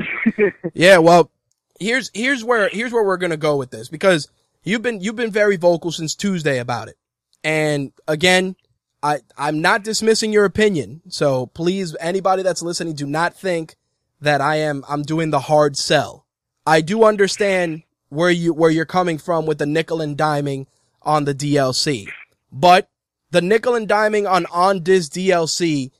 [0.74, 1.30] yeah, well,
[1.78, 4.28] here's here's where here's where we're gonna go with this because
[4.62, 6.96] you've been you've been very vocal since Tuesday about it,
[7.42, 8.56] and again,
[9.02, 11.02] I I'm not dismissing your opinion.
[11.08, 13.76] So please, anybody that's listening, do not think
[14.20, 16.26] that I am I'm doing the hard sell.
[16.66, 20.66] I do understand where you where you're coming from with the nickel and diming
[21.02, 22.08] on the DLC,
[22.52, 22.90] but
[23.30, 25.90] the nickel and diming on on this DLC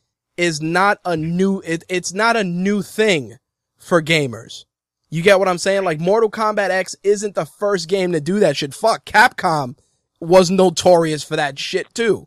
[0.41, 3.37] is not a new, it, it's not a new thing
[3.77, 4.65] for gamers.
[5.11, 5.85] You get what I'm saying?
[5.85, 8.73] Like Mortal Kombat X isn't the first game to do that shit.
[8.73, 9.77] Fuck, Capcom
[10.19, 12.27] was notorious for that shit too.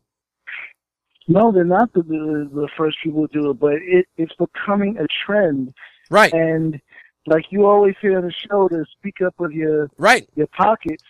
[1.27, 4.97] No, they're not the, the, the first people to do it, but it, it's becoming
[4.99, 5.73] a trend.
[6.11, 6.33] Right.
[6.33, 6.79] And
[7.25, 10.29] like you always say on the show, to speak up with your right.
[10.35, 11.03] your pockets.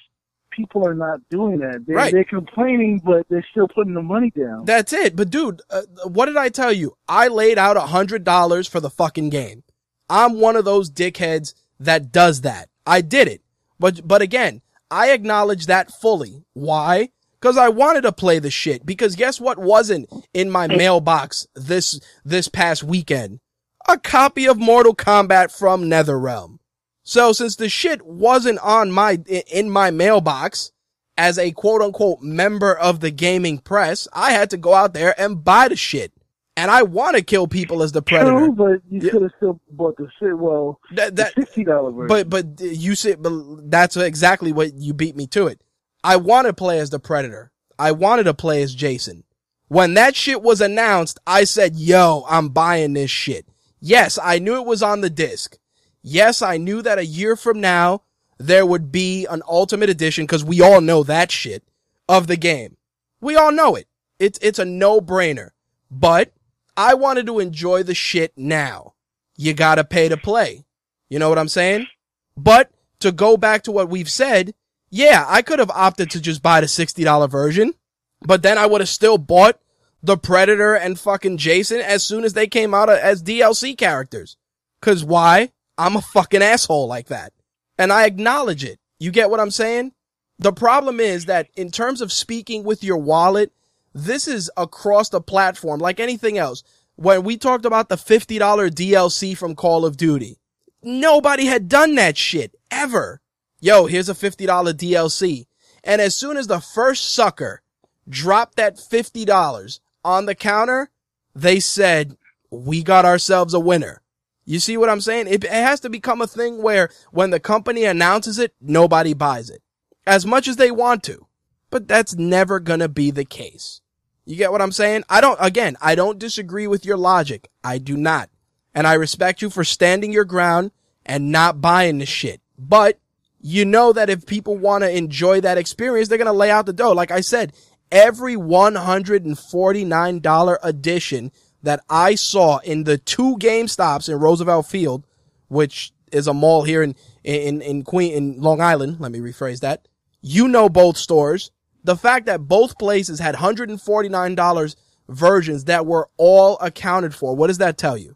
[0.55, 1.83] People are not doing that.
[1.87, 2.13] They're, Right.
[2.13, 4.65] they're complaining, but they're still putting the money down.
[4.65, 5.15] That's it.
[5.15, 6.95] But dude, uh, what did I tell you?
[7.07, 9.63] I laid out a hundred dollars for the fucking game.
[10.09, 12.69] I'm one of those dickheads that does that.
[12.85, 13.41] I did it.
[13.79, 16.43] But, but again, I acknowledge that fully.
[16.53, 17.09] Why?
[17.41, 18.85] Cause I wanted to play the shit.
[18.85, 23.39] Because guess what wasn't in my mailbox this, this past weekend?
[23.87, 26.59] A copy of Mortal Kombat from NetherRealm.
[27.03, 29.19] So since the shit wasn't on my,
[29.51, 30.71] in my mailbox,
[31.17, 35.13] as a quote unquote member of the gaming press, I had to go out there
[35.19, 36.11] and buy the shit.
[36.55, 38.37] And I want to kill people as the predator.
[38.37, 39.11] True, but you Yeah.
[39.11, 42.07] could have still bought the si- well That, that, sixty dollar version.
[42.07, 43.31] but, but you said, but
[43.71, 45.61] that's exactly what you beat me to it.
[46.03, 47.51] I want to play as the predator.
[47.79, 49.23] I wanted to play as Jason.
[49.67, 53.47] When that shit was announced, I said, yo, I'm buying this shit.
[53.79, 55.57] Yes, I knew it was on the disc.
[56.03, 58.03] Yes, I knew that a year from now,
[58.37, 61.63] there would be an ultimate edition because we all know that shit
[62.09, 62.75] of the game.
[63.21, 63.87] We all know it.
[64.19, 65.51] It's, it's a no brainer,
[65.89, 66.33] but
[66.75, 68.93] I wanted to enjoy the shit now.
[69.37, 70.65] You gotta pay to play.
[71.09, 71.87] You know what I'm saying?
[72.35, 74.53] But to go back to what we've said,
[74.89, 77.73] yeah, I could have opted to just buy the $60 version,
[78.21, 79.59] but then I would have still bought
[80.01, 84.37] the Predator and fucking Jason as soon as they came out as DLC characters.
[84.81, 85.51] Cause why?
[85.77, 87.33] I'm a fucking asshole like that.
[87.77, 88.79] And I acknowledge it.
[88.99, 89.93] You get what I'm saying?
[90.39, 93.51] The problem is that in terms of speaking with your wallet,
[93.93, 96.63] this is across the platform like anything else.
[96.95, 100.37] When we talked about the $50 DLC from Call of Duty,
[100.83, 103.21] nobody had done that shit ever.
[103.59, 105.45] Yo, here's a $50 DLC.
[105.83, 107.61] And as soon as the first sucker
[108.07, 110.89] dropped that $50 on the counter,
[111.33, 112.17] they said,
[112.51, 114.02] we got ourselves a winner.
[114.45, 115.27] You see what I'm saying?
[115.27, 119.49] It, it has to become a thing where when the company announces it, nobody buys
[119.49, 119.61] it.
[120.05, 121.27] As much as they want to.
[121.69, 123.81] But that's never gonna be the case.
[124.25, 125.03] You get what I'm saying?
[125.09, 127.49] I don't, again, I don't disagree with your logic.
[127.63, 128.29] I do not.
[128.73, 130.71] And I respect you for standing your ground
[131.05, 132.41] and not buying the shit.
[132.57, 132.99] But
[133.39, 136.65] you know that if people want to enjoy that experience, they're going to lay out
[136.65, 136.93] the dough.
[136.93, 137.53] Like I said,
[137.91, 141.31] every $149 edition
[141.63, 145.05] that I saw in the two GameStops in Roosevelt Field,
[145.47, 148.99] which is a mall here in, in, in Queen, in Long Island.
[148.99, 149.87] Let me rephrase that.
[150.21, 151.51] You know both stores.
[151.83, 154.75] The fact that both places had $149
[155.09, 157.35] versions that were all accounted for.
[157.35, 158.15] What does that tell you?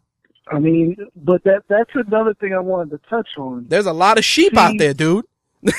[0.50, 3.66] I mean, but that that's another thing I wanted to touch on.
[3.68, 5.26] There's a lot of sheep out there, dude.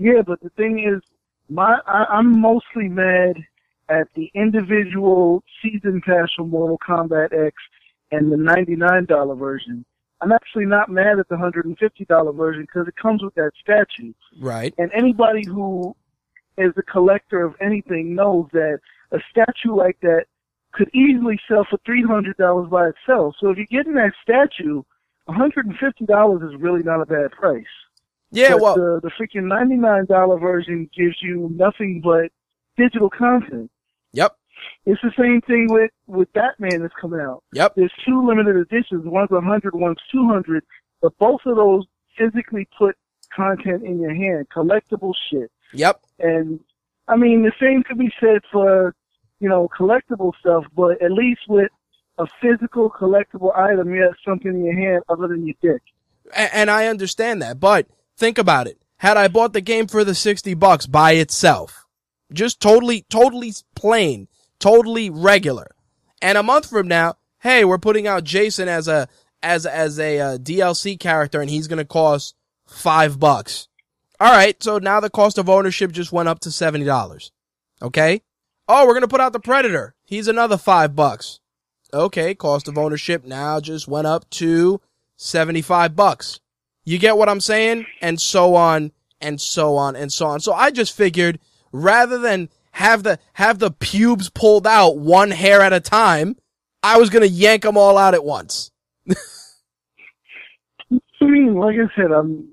[0.00, 1.02] Yeah, but the thing is,
[1.50, 3.36] my I, I'm mostly mad
[3.90, 7.56] at the individual season pass for Mortal Kombat X
[8.12, 9.84] and the $99 version.
[10.22, 14.12] I'm actually not mad at the $150 version because it comes with that statue.
[14.38, 14.74] Right.
[14.78, 15.96] And anybody who
[16.58, 18.80] is a collector of anything knows that
[19.12, 20.26] a statue like that
[20.72, 23.34] could easily sell for $300 by itself.
[23.40, 24.82] So if you're getting that statue,
[25.28, 27.64] $150 is really not a bad price.
[28.30, 32.30] Yeah, But well, the, the freaking $99 version gives you nothing but
[32.76, 33.70] digital content.
[34.12, 34.36] Yep,
[34.86, 37.42] It's the same thing with, with Batman that's coming out.
[37.52, 39.02] yep, There's two limited editions.
[39.04, 40.62] One's 100, one's 200.
[41.02, 41.84] But both of those
[42.18, 42.96] physically put
[43.34, 45.50] content in your hand, collectible shit.
[45.72, 46.00] yep.
[46.18, 46.60] And
[47.08, 48.94] I mean, the same could be said for,
[49.40, 51.70] you know, collectible stuff, but at least with
[52.18, 55.82] a physical collectible item, you have something in your hand other than your dick.
[56.36, 57.86] A- and I understand that, but
[58.16, 58.78] think about it.
[58.98, 61.79] Had I bought the game for the 60 bucks by itself,
[62.32, 64.28] just totally, totally plain,
[64.58, 65.74] totally regular,
[66.22, 69.08] and a month from now, hey, we're putting out Jason as a,
[69.42, 72.34] as, as a uh, DLC character and he's gonna cost
[72.66, 73.68] five bucks.
[74.22, 77.30] Alright, so now the cost of ownership just went up to $70.
[77.82, 78.22] Okay?
[78.68, 79.94] Oh, we're gonna put out the Predator.
[80.04, 81.40] He's another five bucks.
[81.92, 84.80] Okay, cost of ownership now just went up to
[85.16, 86.40] 75 bucks.
[86.84, 87.86] You get what I'm saying?
[88.00, 90.40] And so on and so on and so on.
[90.40, 91.38] So I just figured
[91.72, 96.36] rather than have the, have the pubes pulled out one hair at a time,
[96.82, 98.70] I was going to yank them all out at once.
[101.22, 102.48] I mean, like I said, I'm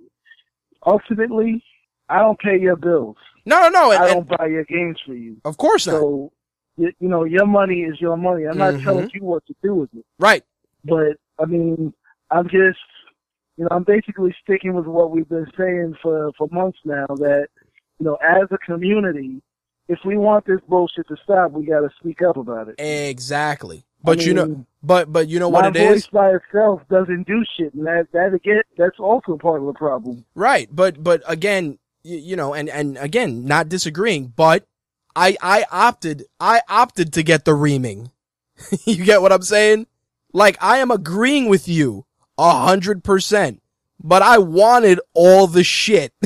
[0.85, 1.63] ultimately
[2.09, 3.15] I don't pay your bills.
[3.45, 3.91] No, no, no.
[3.91, 5.37] and- I don't buy your games for you.
[5.45, 5.93] of course not.
[5.99, 6.31] So
[6.77, 8.43] you, you know, your money is your money.
[8.45, 8.83] I'm not Mhm.
[8.83, 10.05] telling you what to do with it.
[10.19, 10.43] right.
[10.83, 11.93] But I mean,
[12.29, 12.79] I'm just
[13.57, 17.07] you know, I'm basically sticking with what we've been saying for for months now.
[17.07, 17.47] That
[17.99, 19.41] you know, as a community,
[19.87, 22.75] if we want this bullshit to stop, we got to speak up about it.
[22.79, 23.85] Exactly.
[24.03, 27.25] But I you know, but but you know My what it voice by itself doesn't
[27.25, 30.23] do shit, and that that again, that's also part of the problem.
[30.35, 30.69] right?
[30.71, 34.65] But but again, you, you know, and and again, not disagreeing, but
[35.15, 38.11] I I opted I opted to get the reaming.
[38.85, 39.87] you get what I'm saying?
[40.31, 42.05] Like I am agreeing with you
[42.37, 43.61] a hundred percent,
[43.99, 46.13] but I wanted all the shit.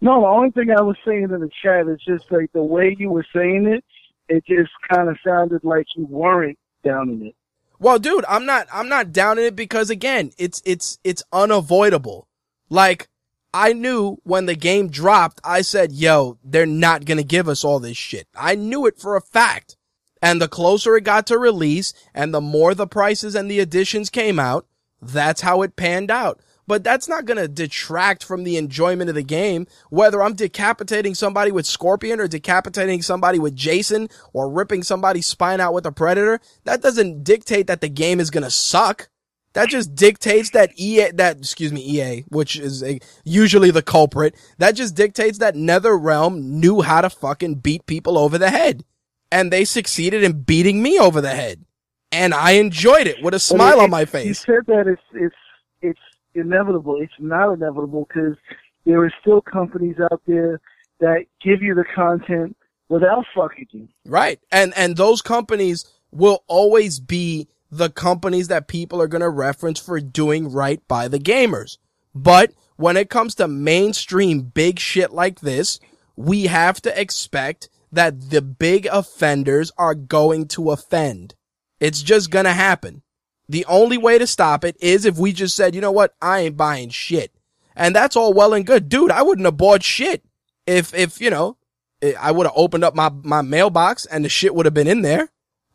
[0.00, 2.96] No, the only thing I was saying in the chat is just like the way
[2.98, 3.84] you were saying it,
[4.28, 7.34] it just kind of sounded like you weren't down in it.
[7.78, 12.28] Well, dude, I'm not, I'm not down in it because again, it's, it's, it's unavoidable.
[12.68, 13.08] Like,
[13.52, 17.80] I knew when the game dropped, I said, yo, they're not gonna give us all
[17.80, 18.28] this shit.
[18.34, 19.76] I knew it for a fact.
[20.22, 24.10] And the closer it got to release and the more the prices and the additions
[24.10, 24.66] came out,
[25.00, 26.40] that's how it panned out.
[26.70, 31.50] But that's not gonna detract from the enjoyment of the game, whether I'm decapitating somebody
[31.50, 36.38] with Scorpion or decapitating somebody with Jason or ripping somebody's spine out with a Predator.
[36.62, 39.08] That doesn't dictate that the game is gonna suck.
[39.54, 44.36] That just dictates that EA, that, excuse me, EA, which is a, usually the culprit,
[44.58, 48.84] that just dictates that NetherRealm knew how to fucking beat people over the head.
[49.32, 51.64] And they succeeded in beating me over the head.
[52.12, 54.26] And I enjoyed it with a smile it- on my face.
[54.26, 55.34] You said that it's it's
[55.82, 55.98] it's
[56.34, 57.00] inevitable.
[57.00, 58.36] It's not inevitable because
[58.84, 60.60] there are still companies out there
[61.00, 62.56] that give you the content
[62.88, 63.88] without fucking you.
[64.04, 64.40] Right.
[64.50, 69.78] And, and those companies will always be the companies that people are going to reference
[69.78, 71.78] for doing right by the gamers.
[72.14, 75.78] But when it comes to mainstream big shit like this,
[76.16, 81.34] we have to expect that the big offenders are going to offend.
[81.78, 83.02] It's just gonna happen.
[83.50, 86.38] The only way to stop it is if we just said, you know what, I
[86.38, 87.32] ain't buying shit.
[87.74, 88.88] And that's all well and good.
[88.88, 90.24] Dude, I wouldn't have bought shit
[90.68, 91.56] if, if, you know,
[92.00, 94.86] I- I would have opened up my, my mailbox and the shit would have been
[94.86, 95.30] in there.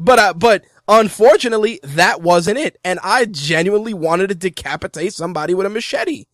[0.00, 2.76] but, uh, but unfortunately, that wasn't it.
[2.82, 6.24] And I genuinely wanted to decapitate somebody with a machete.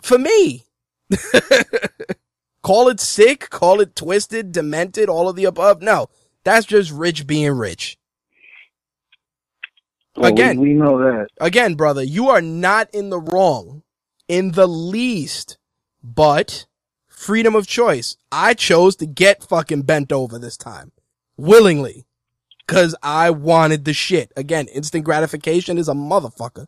[0.00, 0.64] For me.
[2.62, 5.82] call it sick, call it twisted, demented, all of the above.
[5.82, 6.08] No,
[6.44, 7.98] that's just rich being rich.
[10.16, 10.60] Again.
[10.60, 11.28] we, we know that.
[11.40, 13.82] Again, brother, you are not in the wrong
[14.28, 15.58] in the least,
[16.02, 16.66] but
[17.06, 18.16] freedom of choice.
[18.30, 20.92] I chose to get fucking bent over this time
[21.36, 22.06] willingly
[22.66, 24.32] because I wanted the shit.
[24.36, 26.66] Again, instant gratification is a motherfucker.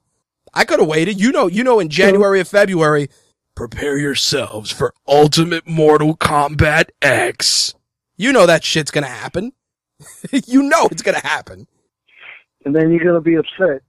[0.54, 1.20] I could have waited.
[1.20, 3.08] You know, you know, in January or February,
[3.54, 7.74] prepare yourselves for Ultimate Mortal Kombat X.
[8.16, 9.52] You know that shit's gonna happen.
[10.32, 11.66] you know it's gonna happen.
[12.68, 13.80] And then you're gonna be upset.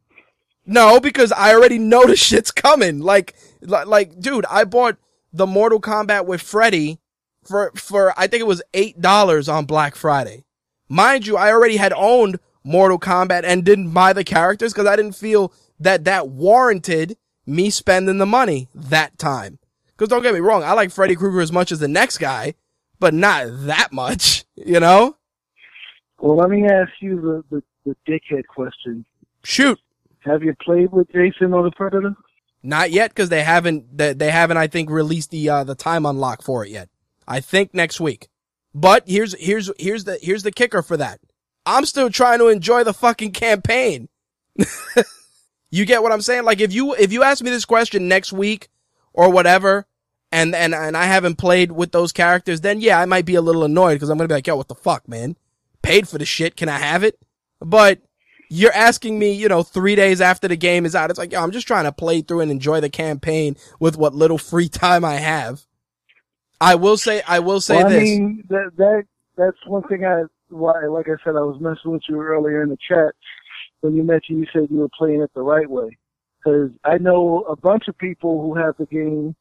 [0.65, 2.99] No, because I already know the shit's coming.
[2.99, 4.95] Like, like, like, dude, I bought
[5.34, 6.97] the Mortal Kombat with Freddy
[7.43, 10.45] for, for, I think it was $8 on Black Friday.
[10.88, 14.95] Mind you, I already had owned Mortal Kombat and didn't buy the characters because I
[14.95, 19.59] didn't feel that that warranted me spending the money that time.
[19.97, 22.53] Cause don't get me wrong, I like Freddy Krueger as much as the next guy,
[22.97, 25.17] but not that much, you know?
[26.21, 29.05] Well, let me ask you the, the, the dickhead question.
[29.43, 29.80] Shoot.
[30.19, 32.15] Have you played with Jason on the Predator?
[32.61, 33.97] Not yet, because they haven't.
[33.97, 34.57] They, they haven't.
[34.57, 36.89] I think released the uh, the time unlock for it yet.
[37.27, 38.27] I think next week.
[38.73, 41.19] But here's here's here's the here's the kicker for that.
[41.65, 44.09] I'm still trying to enjoy the fucking campaign.
[45.72, 46.43] you get what I'm saying?
[46.43, 48.68] Like if you if you ask me this question next week
[49.14, 49.88] or whatever,
[50.31, 53.41] and and and I haven't played with those characters, then yeah, I might be a
[53.41, 55.38] little annoyed because I'm gonna be like, yo, what the fuck, man?
[55.81, 57.19] Paid for the shit, can I have it?
[57.61, 57.99] But
[58.49, 61.10] you're asking me, you know, three days after the game is out.
[61.10, 64.15] It's like, yo, I'm just trying to play through and enjoy the campaign with what
[64.15, 65.61] little free time I have.
[66.61, 68.03] I will say, I will say well, I this.
[68.03, 69.03] mean, that that
[69.38, 72.69] that's one thing I why like I said I was messing with you earlier in
[72.69, 73.14] the chat
[73.81, 75.98] when you mentioned you said you were playing it the right way
[76.40, 79.36] because I know a bunch of people who have the game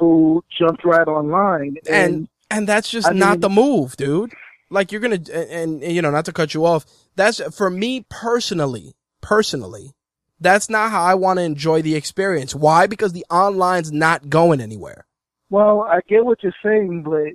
[0.00, 4.32] who jumped right online and, and and that's just I not mean- the move, dude.
[4.70, 6.84] Like you're gonna, and, and you know, not to cut you off.
[7.16, 8.94] That's for me personally.
[9.20, 9.92] Personally,
[10.40, 12.54] that's not how I want to enjoy the experience.
[12.54, 12.86] Why?
[12.86, 15.06] Because the online's not going anywhere.
[15.50, 17.32] well I get what you're saying but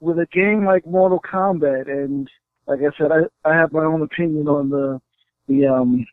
[0.00, 2.28] with a game like Mortal Kombat and
[2.66, 5.00] like I said I I have my own opinion on the
[5.48, 6.06] the um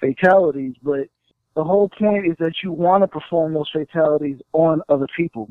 [0.00, 1.08] fatalities but
[1.54, 5.48] the whole point is that you want to perform those fatalities on other people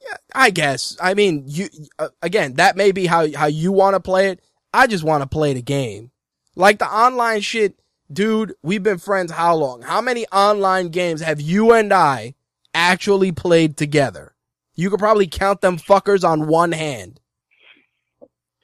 [0.00, 0.96] Yeah, I guess.
[1.00, 1.68] I mean, you
[1.98, 2.54] uh, again.
[2.54, 4.40] That may be how how you want to play it.
[4.72, 6.11] I just want to play the game.
[6.54, 7.78] Like the online shit
[8.12, 9.82] dude, we've been friends how long?
[9.82, 12.34] How many online games have you and I
[12.74, 14.34] actually played together?
[14.74, 17.20] You could probably count them fuckers on one hand.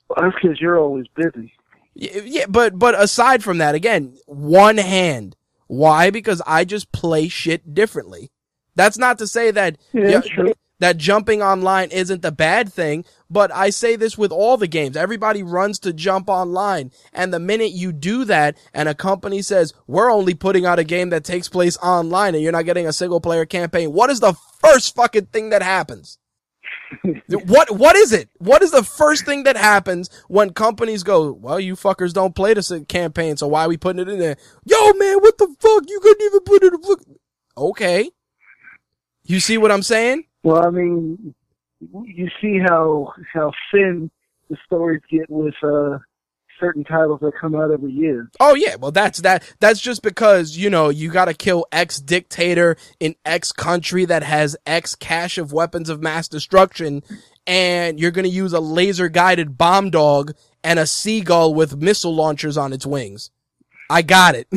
[0.08, 1.52] Well, that's because you're always busy.
[1.94, 5.36] Yeah, but but aside from that, again, one hand.
[5.66, 6.10] Why?
[6.10, 8.30] Because I just play shit differently.
[8.74, 10.22] That's not to say that Yeah.
[10.78, 14.96] That jumping online isn't the bad thing, but I say this with all the games.
[14.96, 19.72] Everybody runs to jump online, and the minute you do that, and a company says
[19.86, 22.92] we're only putting out a game that takes place online, and you're not getting a
[22.92, 26.18] single player campaign, what is the first fucking thing that happens?
[27.44, 28.30] what what is it?
[28.38, 32.54] What is the first thing that happens when companies go, well, you fuckers don't play
[32.54, 34.36] this campaign, so why are we putting it in there?
[34.64, 35.84] Yo, man, what the fuck?
[35.86, 36.72] You couldn't even put it.
[36.72, 37.16] In
[37.56, 38.10] okay,
[39.24, 40.24] you see what I'm saying?
[40.42, 41.34] Well, I mean,
[41.80, 44.10] you see how how thin
[44.48, 45.98] the stories get with uh,
[46.58, 48.30] certain titles that come out every year.
[48.40, 52.76] Oh yeah, well that's that that's just because, you know, you gotta kill X dictator
[53.00, 57.02] in X country that has X cache of weapons of mass destruction
[57.46, 60.34] and you're gonna use a laser guided bomb dog
[60.64, 63.30] and a seagull with missile launchers on its wings.
[63.90, 64.48] I got it.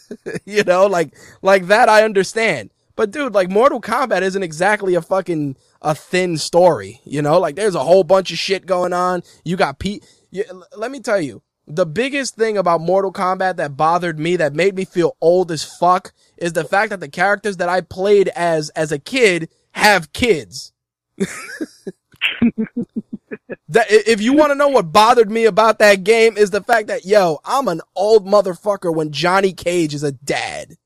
[0.44, 2.70] you know, like like that I understand.
[2.96, 7.38] But dude, like Mortal Kombat isn't exactly a fucking a thin story, you know?
[7.38, 9.22] Like there's a whole bunch of shit going on.
[9.44, 10.04] You got Pete
[10.36, 10.44] you,
[10.76, 14.76] let me tell you, the biggest thing about Mortal Kombat that bothered me, that made
[14.76, 18.70] me feel old as fuck, is the fact that the characters that I played as,
[18.70, 20.72] as a kid have kids.
[23.68, 26.86] that, if you want to know what bothered me about that game is the fact
[26.86, 30.76] that, yo, I'm an old motherfucker when Johnny Cage is a dad.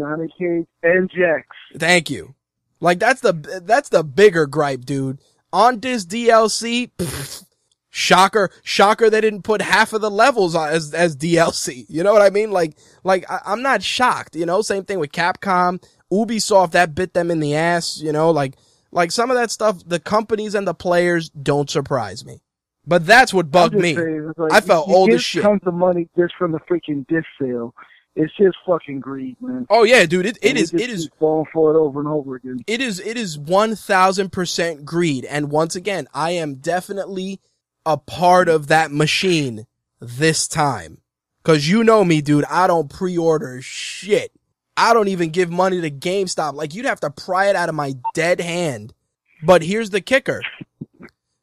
[0.00, 1.46] Johnny and Jax.
[1.76, 2.34] Thank you.
[2.80, 5.18] Like that's the, that's the bigger gripe, dude.
[5.52, 7.44] On this DLC, pfft,
[7.90, 11.84] shocker, shocker they didn't put half of the levels on as, as DLC.
[11.88, 12.50] You know what I mean?
[12.50, 17.12] Like, like I, I'm not shocked, you know, same thing with Capcom, Ubisoft, that bit
[17.12, 18.54] them in the ass, you know, like,
[18.92, 22.40] like some of that stuff, the companies and the players don't surprise me.
[22.86, 23.94] But that's what bugged me.
[23.94, 25.42] saying, like, I felt you, you old as shit.
[25.42, 27.74] Tons of money just from the freaking disc sale.
[28.16, 29.66] It's just fucking greed, man.
[29.70, 32.58] Oh yeah, dude, it, it is, it is falling for it over and over again.
[32.66, 35.24] it is it is 1000% greed.
[35.24, 37.40] And once again i am definitely
[37.86, 39.66] a part of that machine
[40.00, 40.98] this time.
[41.44, 44.32] Cuz you know me dude i don't pre-order shit.
[44.76, 46.54] I don't even give money to GameStop.
[46.54, 48.94] Like you'd have to pry it out of my dead hand.
[49.42, 50.42] But here's the kicker.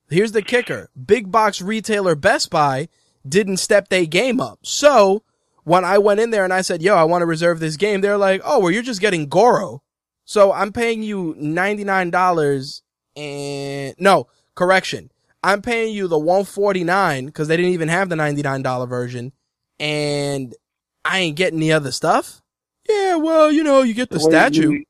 [0.09, 0.89] Here's the kicker.
[1.05, 2.87] Big box retailer Best Buy
[3.27, 4.59] didn't step their game up.
[4.63, 5.23] So
[5.67, 7.99] when I went in there and I said, yo, I want to reserve this game,
[7.99, 9.83] they're like, oh, well, you're just getting Goro.
[10.23, 12.11] So I'm paying you $99
[13.17, 15.11] and no, correction.
[15.43, 19.33] I'm paying you the 149 because they didn't even have the $99 version
[19.77, 20.55] and
[21.03, 22.41] I ain't getting the other stuff.
[22.87, 24.71] Yeah, well, you know, you get the Wait, statue.
[24.71, 24.85] you-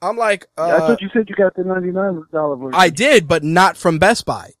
[0.00, 2.74] I'm like, I uh, thought you said you got the ninety nine dollar version.
[2.74, 4.53] I did, but not from Best Buy.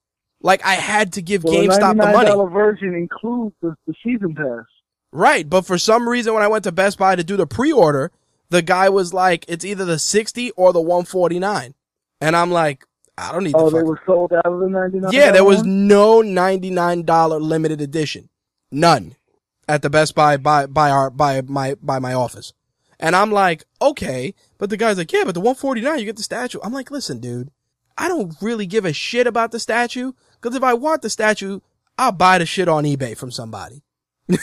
[0.44, 2.30] Like I had to give well, GameStop the the money.
[2.30, 4.66] $99 version includes the, the season pass.
[5.10, 8.12] Right, but for some reason when I went to Best Buy to do the pre-order,
[8.50, 11.74] the guy was like, it's either the 60 or the 149.
[12.20, 12.84] And I'm like,
[13.16, 15.12] I don't need Oh, the they were sold out of the ninety nine.
[15.12, 18.28] Yeah, there was no $99 limited edition.
[18.70, 19.16] None.
[19.66, 22.52] At the Best Buy by by our by my by my office.
[23.00, 26.22] And I'm like, okay, but the guy's like, yeah, but the 149 you get the
[26.22, 26.58] statue.
[26.62, 27.50] I'm like, listen, dude,
[27.96, 30.12] I don't really give a shit about the statue
[30.44, 31.60] cuz if I want the statue,
[31.98, 33.82] I'll buy the shit on eBay from somebody.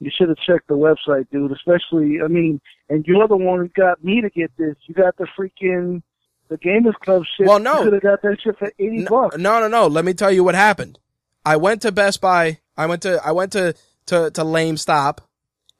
[0.00, 1.50] You should have checked the website, dude.
[1.50, 4.76] Especially, I mean, and you're the one who got me to get this.
[4.86, 6.02] You got the freaking
[6.48, 7.46] the Gamers Club shit.
[7.48, 7.78] Well, no.
[7.78, 9.36] you could have got that shit for eighty No, bucks.
[9.38, 9.86] no, no, no.
[9.88, 10.98] Let me tell you what happened.
[11.44, 12.60] I went to Best Buy.
[12.76, 13.74] I went to I went to
[14.06, 15.20] to to Lame Stop,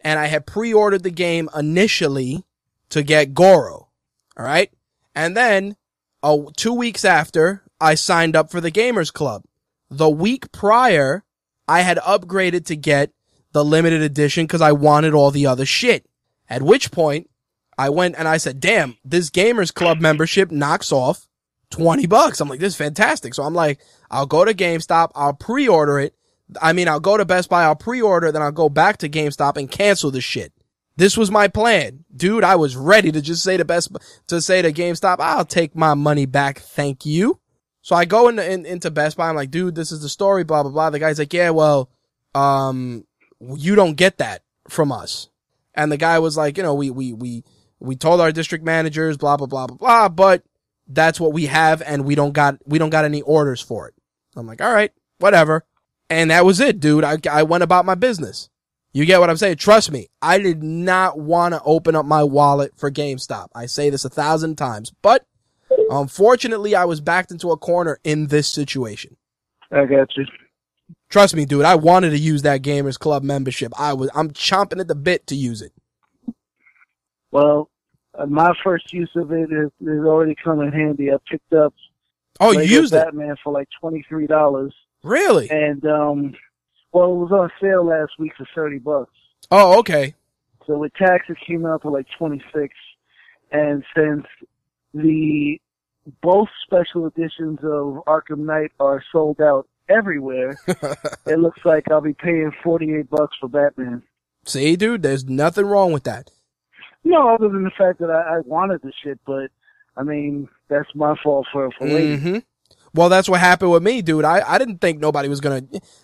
[0.00, 2.44] and I had pre-ordered the game initially
[2.90, 3.88] to get Goro.
[4.36, 4.72] All right,
[5.14, 5.76] and then
[6.24, 9.44] uh, two weeks after, I signed up for the Gamers Club.
[9.90, 11.24] The week prior,
[11.66, 13.12] I had upgraded to get
[13.52, 16.06] the limited edition because I wanted all the other shit.
[16.50, 17.30] At which point,
[17.76, 21.28] I went and I said, "Damn, this Gamers Club membership knocks off
[21.70, 22.40] 20 bucks.
[22.40, 23.34] I'm like, this is fantastic.
[23.34, 23.80] So I'm like,
[24.10, 26.14] I'll go to GameStop, I'll pre-order it.
[26.62, 29.56] I mean, I'll go to Best Buy, I'll pre-order, then I'll go back to GameStop
[29.56, 30.52] and cancel the shit.
[30.96, 32.05] This was my plan.
[32.14, 33.96] Dude, I was ready to just say to Best,
[34.28, 36.59] to say to GameStop, I'll take my money back.
[36.59, 37.38] Thank you.
[37.82, 39.28] So I go into, in, into Best Buy.
[39.28, 40.90] I'm like, dude, this is the story, blah, blah, blah.
[40.90, 41.90] The guy's like, yeah, well,
[42.34, 43.05] um,
[43.40, 45.28] you don't get that from us.
[45.74, 47.44] And the guy was like, you know, we, we, we,
[47.78, 50.42] we told our district managers, blah, blah, blah, blah, blah, but
[50.86, 53.94] that's what we have and we don't got, we don't got any orders for it.
[54.36, 55.64] I'm like, all right, whatever.
[56.10, 57.05] And that was it, dude.
[57.05, 58.48] I, I went about my business.
[58.92, 59.56] You get what I'm saying?
[59.56, 63.48] Trust me, I did not want to open up my wallet for GameStop.
[63.55, 65.26] I say this a thousand times, but
[65.90, 69.16] unfortunately, I was backed into a corner in this situation.
[69.70, 70.26] I got you.
[71.09, 73.72] Trust me, dude, I wanted to use that Gamers Club membership.
[73.78, 75.72] I was, I'm chomping at the bit to use it.
[77.30, 77.70] Well,
[78.14, 81.10] uh, my first use of it is, is already come in handy.
[81.10, 81.74] I picked up
[82.40, 83.09] Oh, you Lego used it?
[83.42, 84.72] For like twenty three dollars,
[85.02, 85.50] Really?
[85.50, 86.34] and um,
[86.92, 89.12] well, it was on sale last week for thirty bucks.
[89.50, 90.14] Oh, okay.
[90.66, 92.74] So with taxes, came out to like twenty six,
[93.50, 94.24] and since
[94.94, 95.60] the
[96.22, 100.59] both special editions of Arkham Knight are sold out everywhere,
[101.26, 104.02] it looks like I'll be paying forty eight bucks for Batman.
[104.44, 106.30] See, dude, there's nothing wrong with that.
[107.05, 109.51] No, other than the fact that I, I wanted the shit, but
[109.97, 112.18] I mean that's my fault for for waiting.
[112.20, 112.39] hmm
[112.94, 114.24] Well, that's what happened with me, dude.
[114.24, 115.62] I, I didn't think nobody was gonna,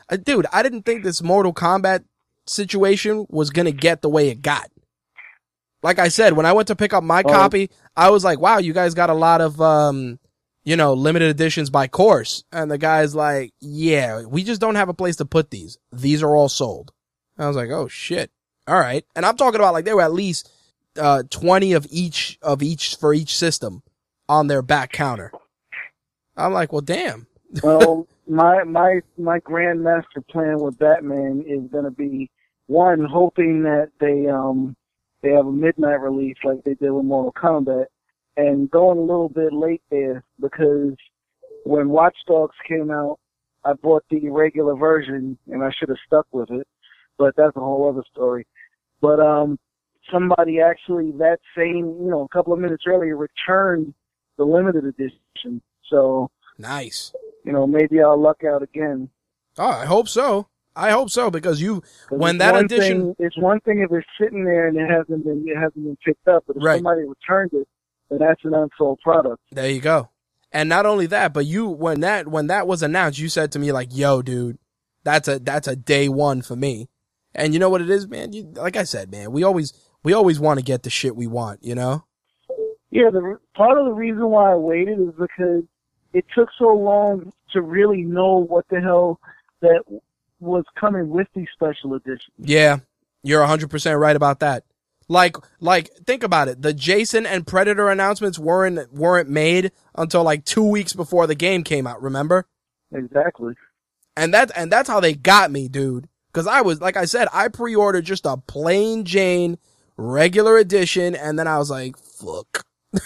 [0.08, 2.04] uh, dude, I didn't think this Mortal Kombat
[2.46, 4.70] situation was gonna get the way it got.
[5.84, 7.28] Like I said, when I went to pick up my Oh.
[7.28, 10.18] copy, I was like, wow, you guys got a lot of, um,
[10.64, 12.42] you know, limited editions by course.
[12.50, 15.76] And the guy's like, yeah, we just don't have a place to put these.
[15.92, 16.90] These are all sold.
[17.38, 18.30] I was like, oh shit.
[18.66, 19.04] All right.
[19.14, 20.50] And I'm talking about like there were at least,
[20.98, 23.82] uh, 20 of each, of each for each system
[24.26, 25.30] on their back counter.
[26.34, 27.26] I'm like, well, damn.
[27.62, 32.30] well, my my my grandmaster plan with Batman is going to be
[32.68, 34.74] one hoping that they um
[35.24, 37.86] they have a midnight release like they did with Mortal Kombat,
[38.36, 40.94] and going a little bit late there because
[41.64, 43.18] when Watch Dogs came out,
[43.64, 46.68] I bought the regular version and I should have stuck with it,
[47.18, 48.46] but that's a whole other story.
[49.00, 49.58] But um
[50.12, 53.94] somebody actually that same you know a couple of minutes earlier returned
[54.36, 57.14] the limited edition, so Nice.
[57.44, 59.08] you know, maybe I'll luck out again.
[59.56, 60.48] Oh, I hope so.
[60.76, 64.44] I hope so because you when that edition, thing, it's one thing if it's sitting
[64.44, 66.76] there and it hasn't been it hasn't been picked up, but if Right.
[66.76, 67.68] somebody returned it,
[68.10, 69.40] then that's an unsold product.
[69.52, 70.08] there you go.
[70.52, 73.58] And not only that, but you, when that, when that was announced, you said to
[73.58, 74.58] me like, yo, dude,
[75.02, 76.88] that's a, that's a day one for me.
[77.34, 78.32] And you know what it is, man?
[78.32, 79.72] You, like I said, man, we always,
[80.04, 82.04] we always want to get the shit we want, you know?
[82.92, 85.64] Yeah, the part of the reason why I waited is because
[86.12, 89.18] it took so long to really know what the hell
[89.60, 89.82] that
[90.44, 92.32] was coming with these special editions.
[92.38, 92.78] Yeah.
[93.22, 94.64] You're 100% right about that.
[95.08, 96.62] Like, like, think about it.
[96.62, 101.62] The Jason and Predator announcements weren't, weren't made until like two weeks before the game
[101.62, 102.46] came out, remember?
[102.92, 103.54] Exactly.
[104.16, 106.08] And that, and that's how they got me, dude.
[106.32, 109.58] Cause I was, like I said, I pre-ordered just a plain Jane
[109.96, 112.64] regular edition and then I was like, fuck.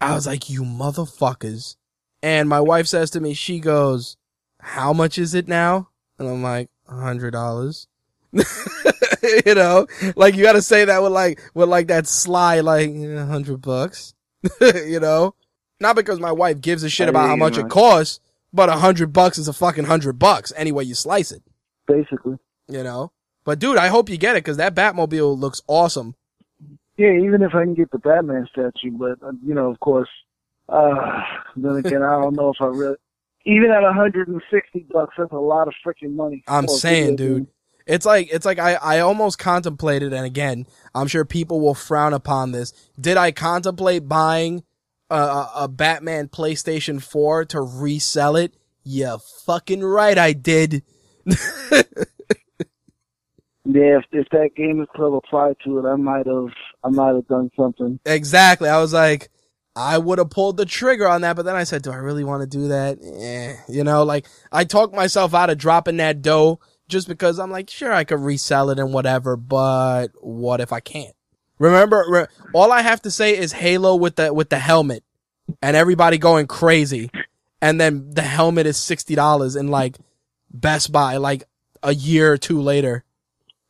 [0.00, 1.76] I was like, you motherfuckers.
[2.22, 4.16] And my wife says to me, she goes,
[4.62, 5.88] how much is it now?
[6.18, 7.88] And I'm like, a hundred dollars.
[8.32, 9.86] you know,
[10.16, 14.14] like you gotta say that with like, with like that sly, like, a hundred bucks.
[14.60, 15.34] you know?
[15.80, 18.20] Not because my wife gives a shit about how much it costs,
[18.52, 21.42] but a hundred bucks is a fucking hundred bucks any way you slice it,
[21.88, 22.38] Basically.
[22.68, 23.10] you know?
[23.44, 26.14] But dude, I hope you get it because that Batmobile looks awesome.
[26.96, 30.08] Yeah, even if I can get the Batman statue, but uh, you know, of course,
[30.68, 31.20] uh,
[31.56, 32.96] then again, I don't know if I really.
[33.44, 36.44] Even at 160 bucks, that's a lot of freaking money.
[36.46, 37.48] I'm saying, dude.
[37.84, 42.14] It's like, it's like I, I almost contemplated, and again, I'm sure people will frown
[42.14, 42.72] upon this.
[43.00, 44.62] Did I contemplate buying
[45.10, 48.54] a, a, a Batman PlayStation 4 to resell it?
[48.84, 50.84] Yeah, fucking right I did.
[53.64, 56.48] Yeah, if, if that Gamers Club applied to it, I might have,
[56.82, 58.00] I might have done something.
[58.04, 58.68] Exactly.
[58.68, 59.30] I was like,
[59.74, 62.24] I would have pulled the trigger on that, but then I said, do I really
[62.24, 62.98] want to do that?
[63.02, 67.50] Eh, you know, like I talked myself out of dropping that dough just because I'm
[67.50, 71.14] like, sure, I could resell it and whatever, but what if I can't?
[71.58, 75.04] Remember, re- all I have to say is Halo with the, with the helmet
[75.62, 77.10] and everybody going crazy.
[77.62, 79.96] And then the helmet is $60 in like
[80.50, 81.44] Best Buy, like
[81.82, 83.04] a year or two later.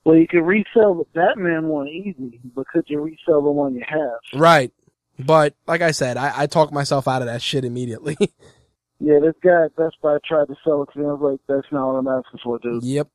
[0.04, 3.84] Well, you could resell the Batman one easy, but could you resell the one you
[3.86, 4.40] have?
[4.40, 4.72] Right.
[5.18, 8.16] But like I said, I, I talked myself out of that shit immediately.
[9.04, 11.06] Yeah, this guy at Best Buy tried to sell it to me.
[11.06, 12.84] I was like, that's not what I'm asking for, dude.
[12.84, 13.08] Yep.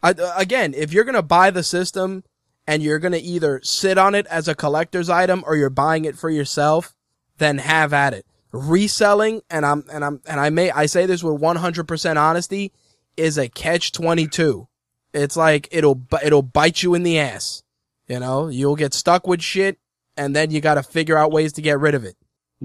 [0.00, 2.22] I, again, if you're gonna buy the system
[2.64, 6.16] and you're gonna either sit on it as a collector's item or you're buying it
[6.16, 6.94] for yourself,
[7.38, 8.24] then have at it.
[8.52, 12.72] Reselling, and I'm and I'm and I may I say this with 100% honesty,
[13.16, 14.68] is a catch 22.
[15.12, 17.64] It's like it'll it'll bite you in the ass.
[18.06, 19.78] You know, you'll get stuck with shit,
[20.22, 22.16] and then you got to figure out ways to get rid of it.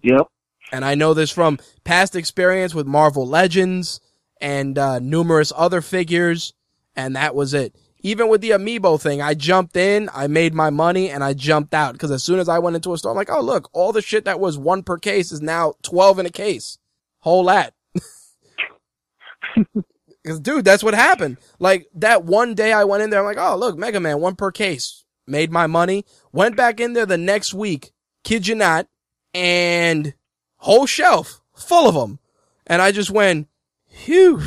[0.04, 0.28] Yep.
[0.72, 4.00] And I know this from past experience with Marvel Legends
[4.40, 6.54] and uh, numerous other figures.
[6.96, 7.76] And that was it.
[8.02, 11.74] even with the amiibo thing, I jumped in, I made my money, and I jumped
[11.74, 11.94] out.
[11.94, 14.02] Because as soon as I went into a store, I'm like, oh look, all the
[14.02, 16.78] shit that was one per case is now twelve in a case.
[17.20, 17.74] Whole lot.
[20.24, 21.38] Because dude, that's what happened.
[21.58, 24.36] Like that one day I went in there, I'm like, oh look, Mega Man, one
[24.36, 25.06] per case.
[25.28, 26.06] Made my money.
[26.32, 27.92] Went back in there the next week.
[28.24, 28.88] Kid you not,
[29.34, 30.14] and
[30.58, 32.20] whole shelf full of them.
[32.66, 33.48] And I just went,
[33.90, 34.42] phew,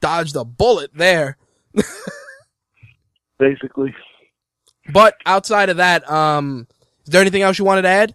[0.00, 1.36] dodged a bullet there.
[3.38, 3.94] Basically.
[4.92, 6.66] But outside of that, um,
[7.04, 8.14] is there anything else you wanted to add?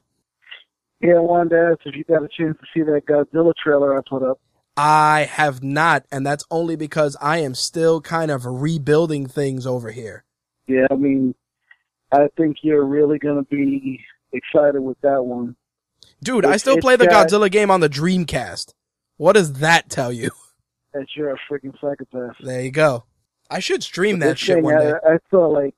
[0.99, 3.97] Yeah, I wanted to ask if you got a chance to see that Godzilla trailer
[3.97, 4.39] I put up.
[4.75, 9.91] I have not, and that's only because I am still kind of rebuilding things over
[9.91, 10.23] here.
[10.67, 11.33] Yeah, I mean,
[12.11, 15.55] I think you're really gonna be excited with that one.
[16.23, 18.73] Dude, I still play the got- Godzilla game on the Dreamcast.
[19.17, 20.31] What does that tell you?
[20.93, 22.37] That you're a freaking psychopath.
[22.41, 23.03] There you go.
[23.51, 24.93] I should stream that shit thing, one day.
[24.93, 25.75] I, I saw like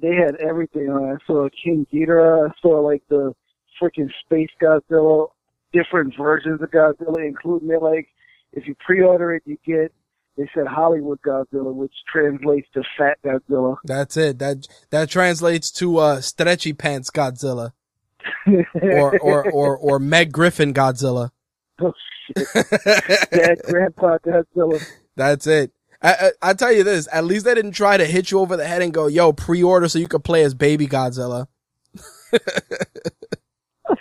[0.00, 1.16] they had everything on.
[1.16, 2.50] I saw King Ghidorah.
[2.50, 3.34] I saw like the
[3.82, 5.28] freaking Space Godzilla,
[5.72, 7.80] different versions of Godzilla, including.
[7.80, 8.08] Like
[8.52, 9.92] if you pre-order it, you get.
[10.40, 13.76] They said Hollywood Godzilla, which translates to Fat Godzilla.
[13.84, 14.38] That's it.
[14.38, 17.72] That that translates to uh stretchy pants Godzilla
[18.80, 21.28] or or or or Meg Griffin Godzilla.
[21.82, 21.92] oh
[22.26, 24.82] shit, Dad, Grandpa Godzilla.
[25.14, 25.72] That's it.
[26.00, 28.56] I, I I tell you this, at least they didn't try to hit you over
[28.56, 31.48] the head and go, "Yo, pre-order so you could play as baby Godzilla."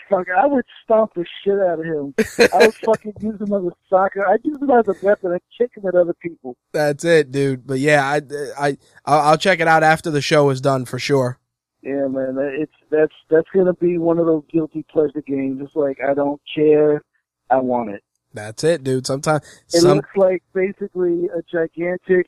[0.10, 2.14] Fuck, I would stomp the shit out of him.
[2.53, 4.28] I would fucking use him as a soccer.
[4.28, 6.56] I'd use him as a weapon and kick him at other people.
[6.72, 7.66] That's it, dude.
[7.66, 8.22] But yeah, I
[8.60, 11.40] I I'll, I'll check it out after the show is done for sure.
[11.82, 15.61] Yeah, man, it's that's that's gonna be one of those guilty pleasure games.
[15.61, 17.03] It's like I don't care,
[17.49, 18.03] I want it.
[18.34, 19.07] That's it, dude.
[19.07, 19.44] Sometimes
[19.74, 22.28] It some looks like basically a gigantic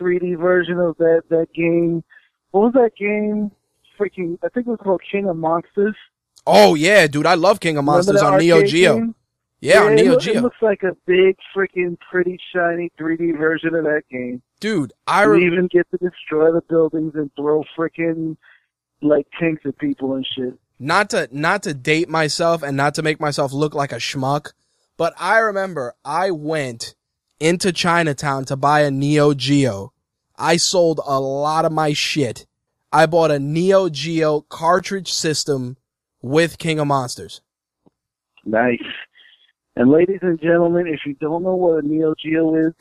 [0.00, 2.04] 3D version of that that game.
[2.52, 3.50] What was that game?
[3.98, 5.96] Freaking, I think it was called King of Monsters.
[6.46, 7.26] Oh yeah, dude.
[7.26, 8.94] I love King of Monsters on Neo Geo.
[8.98, 9.14] game?
[9.60, 10.40] Yeah, on Neo It Geo.
[10.42, 14.42] looks like a big, freaking, pretty, shiny 3D version of that game.
[14.60, 18.36] Dude, I You even get to destroy the buildings and throw freaking
[19.02, 20.54] like tanks at people and shit.
[20.78, 24.52] not to not to date myself and not to make myself look like a schmuck,
[24.96, 26.94] but I remember I went
[27.40, 29.92] into Chinatown to buy a Neo Geo.
[30.38, 32.46] I sold a lot of my shit.
[32.92, 35.76] I bought a Neo Geo cartridge system
[36.26, 37.40] with King of Monsters.
[38.44, 38.78] Nice.
[39.76, 42.72] And ladies and gentlemen, if you don't know what a Neo Geo is,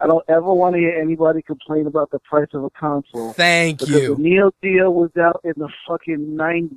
[0.00, 3.32] I don't ever want to hear anybody complain about the price of a console.
[3.32, 4.16] Thank you.
[4.16, 6.70] the Neo Geo was out in the fucking 90s.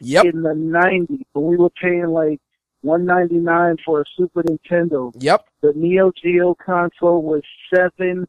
[0.00, 0.26] Yep.
[0.26, 1.22] In the 90s.
[1.32, 2.40] When we were paying like
[2.82, 5.12] 199 for a Super Nintendo.
[5.18, 5.44] Yep.
[5.60, 7.42] The Neo Geo console was
[7.74, 8.24] $700.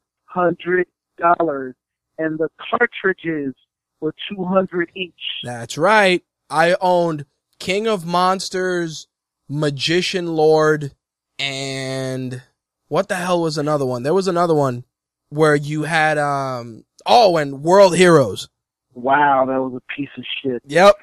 [2.17, 3.53] And the cartridges
[4.01, 5.13] were 200 each.
[5.43, 6.23] That's right.
[6.49, 7.25] I owned
[7.59, 9.07] King of Monsters,
[9.47, 10.93] Magician Lord,
[11.37, 12.41] and
[12.87, 14.03] what the hell was another one?
[14.03, 14.85] There was another one
[15.29, 18.49] where you had um oh and World Heroes.
[18.93, 20.61] Wow, that was a piece of shit.
[20.65, 20.95] Yep.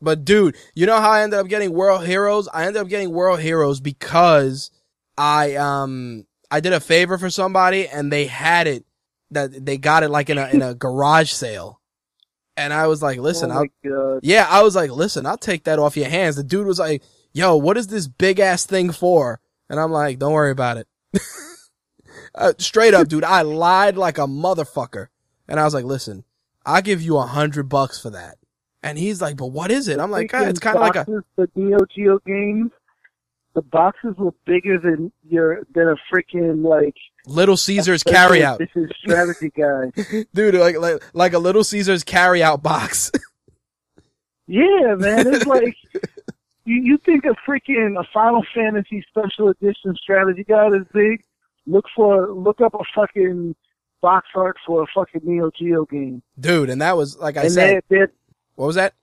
[0.00, 2.48] But dude, you know how I ended up getting World Heroes?
[2.52, 4.70] I ended up getting World Heroes because
[5.16, 8.84] I um I did a favor for somebody and they had it
[9.30, 11.80] that they got it like in a in a garage sale.
[12.56, 15.78] And I was like, listen, oh I'll yeah, I was like, listen, I'll take that
[15.78, 16.36] off your hands.
[16.36, 17.02] The dude was like,
[17.32, 19.40] yo, what is this big ass thing for?
[19.68, 20.88] And I'm like, don't worry about it.
[22.34, 25.08] uh, straight up, dude, I lied like a motherfucker.
[25.48, 26.24] And I was like, listen,
[26.64, 28.38] I'll give you a hundred bucks for that.
[28.82, 29.98] And he's like, but what is it?
[29.98, 31.06] I'm like, "Ah, it's kind of like a,
[31.36, 32.70] the Neo Geo games.
[33.54, 38.90] The boxes were bigger than your than a freaking like Little Caesars carry-out This is
[38.98, 39.92] strategy guy.
[40.34, 43.12] Dude, like, like, like a Little Caesars carry out box.
[44.46, 45.76] yeah, man, it's like
[46.64, 51.22] you you think a freaking a Final Fantasy Special Edition strategy guide is big?
[51.66, 53.54] Look for look up a fucking
[54.02, 57.52] box art for a fucking Neo Geo game, Dude, and that was, like I and
[57.52, 58.10] said, that that
[58.56, 58.94] what was that?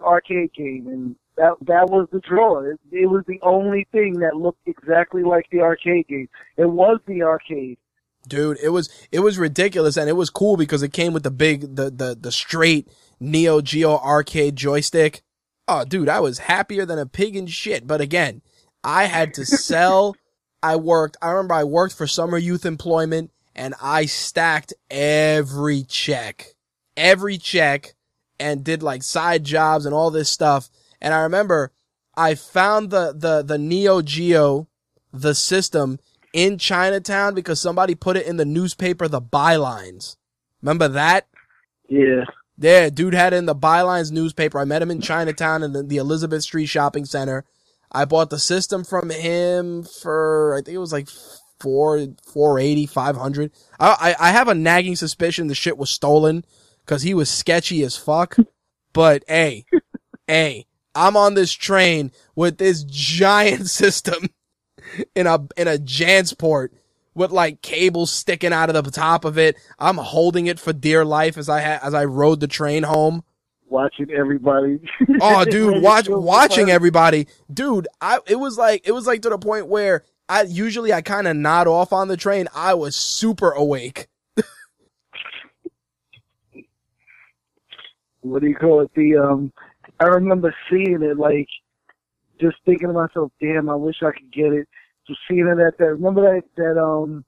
[0.00, 2.60] arcade game, and that that was the draw.
[2.60, 6.28] It, it was the only thing that looked exactly like the arcade game.
[6.56, 7.78] It was the arcade.
[8.28, 11.30] Dude, it was it was ridiculous and it was cool because it came with the
[11.30, 12.88] big the the the straight
[13.18, 15.22] Neo Geo arcade joystick.
[15.66, 17.86] Oh, dude, I was happier than a pig in shit.
[17.86, 18.42] But again,
[18.84, 20.16] I had to sell.
[20.62, 21.16] I worked.
[21.20, 26.54] I remember I worked for summer youth employment and I stacked every check,
[26.96, 27.94] every check,
[28.38, 30.70] and did like side jobs and all this stuff.
[31.02, 31.72] And I remember
[32.16, 34.68] I found the the the Neo Geo,
[35.12, 35.98] the system
[36.32, 40.16] in Chinatown because somebody put it in the newspaper, the bylines.
[40.62, 41.26] Remember that?
[41.88, 42.24] Yeah.
[42.58, 44.58] Yeah, dude had it in the Bylines newspaper.
[44.58, 47.44] I met him in Chinatown in the, the Elizabeth Street Shopping Center.
[47.90, 51.08] I bought the system from him for, I think it was like
[51.60, 51.98] four,
[52.32, 53.52] 480, 500.
[53.80, 56.44] I, I, I have a nagging suspicion the shit was stolen
[56.86, 58.36] cause he was sketchy as fuck.
[58.92, 59.64] But hey,
[60.26, 64.28] hey, I'm on this train with this giant system
[65.14, 66.70] in a, in a Jansport
[67.14, 69.56] with like cables sticking out of the top of it.
[69.78, 73.24] I'm holding it for dear life as I ha- as I rode the train home.
[73.68, 74.80] Watching everybody.
[75.20, 77.88] Oh, dude, watch watching everybody, dude.
[78.00, 81.26] I it was like it was like to the point where I usually I kind
[81.26, 82.48] of nod off on the train.
[82.54, 84.08] I was super awake.
[88.22, 88.90] What do you call it?
[88.94, 89.52] The um,
[90.02, 91.48] I remember seeing it like,
[92.40, 94.68] just thinking to myself, damn, I wish I could get it.
[95.06, 97.24] So seeing it at that, remember that that um,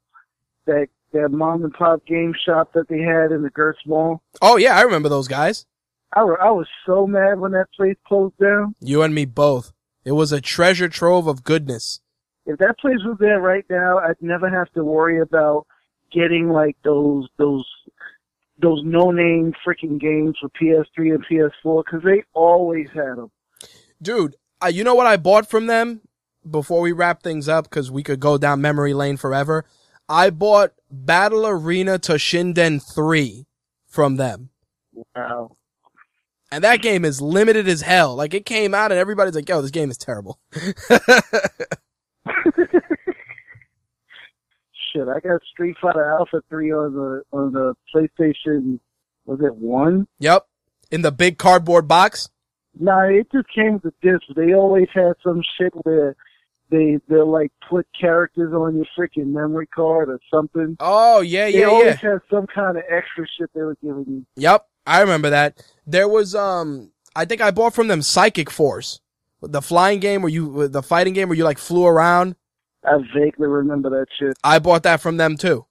[0.67, 4.23] that that mom and pop game shop that they had in the Gertz Mall.
[4.43, 5.67] Oh yeah, I remember those guys.
[6.15, 8.75] I, I was so mad when that place closed down.
[8.81, 9.73] You and me both.
[10.05, 12.01] It was a treasure trove of goodness.
[12.47, 15.67] If that place was there right now, I'd never have to worry about
[16.13, 17.65] getting like those those
[18.59, 23.31] those no name freaking games for PS3 and PS4 because they always had them.
[24.01, 26.03] Dude, uh, you know what I bought from them
[26.49, 29.65] before we wrap things up because we could go down memory lane forever.
[30.09, 33.47] I bought Battle Arena Toshinden 3
[33.87, 34.51] from them.
[35.17, 35.57] Wow.
[36.53, 38.15] And that game is limited as hell.
[38.15, 40.39] Like it came out and everybody's like, yo, this game is terrible.
[44.95, 48.79] Shit, I got Street Fighter Alpha 3 on the on the PlayStation.
[49.27, 50.07] Was it one?
[50.19, 50.47] yep.
[50.91, 52.29] In the big cardboard box.
[52.79, 54.23] Nah, it just came with the disc.
[54.37, 56.15] They always had some shit where
[56.71, 60.77] they they'll like put characters on your freaking memory card or something.
[60.81, 62.11] Oh, yeah, They yeah, always yeah.
[62.13, 64.27] had some kind of extra shit they were giving you.
[64.37, 64.67] Yep.
[64.87, 65.65] I remember that.
[65.87, 69.01] There was, um, I think I bought from them Psychic Force.
[69.41, 72.37] The flying game where you, the fighting game where you like flew around.
[72.85, 74.37] I vaguely remember that shit.
[74.45, 75.67] I bought that from them too.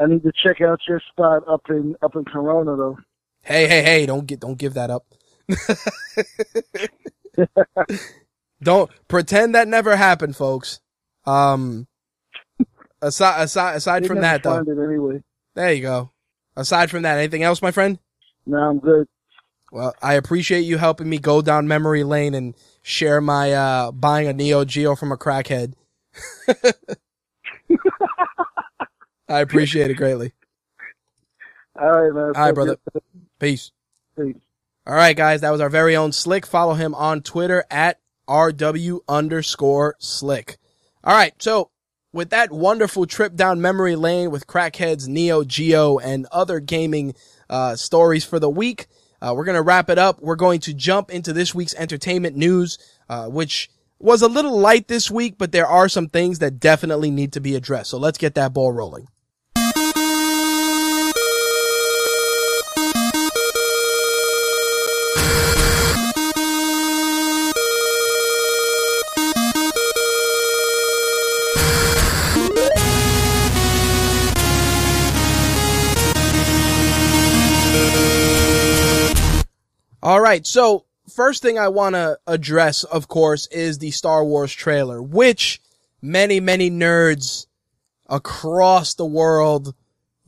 [0.00, 2.98] I need to check out your spot up in up in Corona though.
[3.42, 5.06] Hey, hey, hey, don't get, don't give that up.
[8.62, 10.80] don't pretend that never happened, folks.
[11.26, 11.86] Um,
[13.02, 15.22] aside, aside, aside They from that though, anyway.
[15.54, 16.10] there you go.
[16.56, 17.98] Aside from that, anything else, my friend?
[18.46, 19.06] No, I'm good.
[19.72, 24.28] Well, I appreciate you helping me go down memory lane and share my, uh, buying
[24.28, 25.74] a Neo Geo from a crackhead.
[29.28, 30.32] I appreciate it greatly.
[31.80, 32.32] All right, man.
[32.36, 32.76] All right, brother.
[33.38, 33.72] Peace.
[34.16, 34.36] Peace.
[34.86, 35.40] All right, guys.
[35.40, 36.46] That was our very own Slick.
[36.46, 40.58] Follow him on Twitter at RW underscore Slick.
[41.02, 41.32] All right.
[41.42, 41.70] So
[42.12, 47.14] with that wonderful trip down memory lane with crackheads, Neo Geo and other gaming,
[47.50, 48.86] uh, stories for the week,
[49.20, 50.20] uh, we're going to wrap it up.
[50.20, 52.78] We're going to jump into this week's entertainment news,
[53.08, 57.10] uh, which was a little light this week, but there are some things that definitely
[57.10, 57.90] need to be addressed.
[57.90, 59.08] So let's get that ball rolling.
[80.04, 80.46] All right.
[80.46, 85.60] So first thing I want to address, of course, is the Star Wars trailer, which
[86.00, 87.46] many, many nerds
[88.08, 89.74] across the world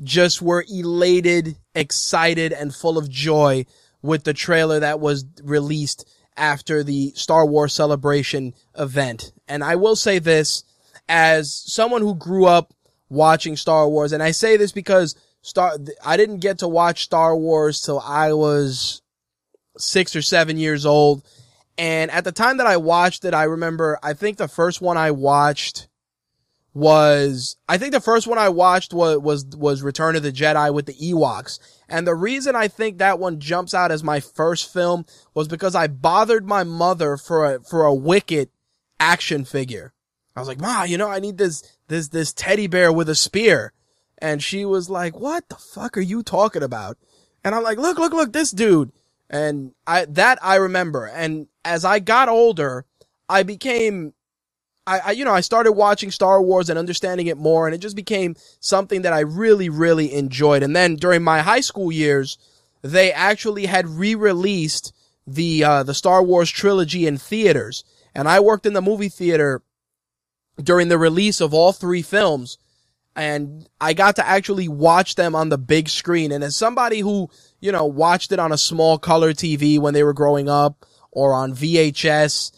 [0.03, 3.65] just were elated, excited, and full of joy
[4.03, 9.33] with the trailer that was released after the Star Wars celebration event.
[9.49, 10.65] And I will say this
[11.09, 12.75] as someone who grew up
[13.09, 17.37] watching Star Wars, and I say this because Star, I didn't get to watch Star
[17.37, 19.01] Wars till I was
[19.79, 21.25] six or seven years old.
[21.79, 24.97] And at the time that I watched it, I remember, I think the first one
[24.97, 25.89] I watched
[26.73, 30.73] was, I think the first one I watched was, was, was Return of the Jedi
[30.73, 31.59] with the Ewoks.
[31.89, 35.75] And the reason I think that one jumps out as my first film was because
[35.75, 38.51] I bothered my mother for a, for a Wicket
[39.01, 39.93] action figure.
[40.35, 43.15] I was like, Ma, you know, I need this, this, this teddy bear with a
[43.15, 43.73] spear.
[44.19, 46.99] And she was like, what the fuck are you talking about?
[47.45, 48.93] And I'm like, look, look, look, this dude.
[49.29, 51.07] And I, that I remember.
[51.07, 52.85] And as I got older,
[53.29, 54.15] I became,
[54.87, 57.79] I, I, you know, I started watching Star Wars and understanding it more and it
[57.79, 60.63] just became something that I really, really enjoyed.
[60.63, 62.39] And then during my high school years,
[62.83, 64.93] they actually had re-released
[65.27, 67.83] the, uh, the Star Wars trilogy in theaters.
[68.15, 69.63] And I worked in the movie theater
[70.63, 72.59] during the release of all three films.
[73.17, 76.31] and I got to actually watch them on the big screen.
[76.31, 77.31] And as somebody who,
[77.61, 81.33] you know, watched it on a small color TV when they were growing up or
[81.35, 82.53] on VHS,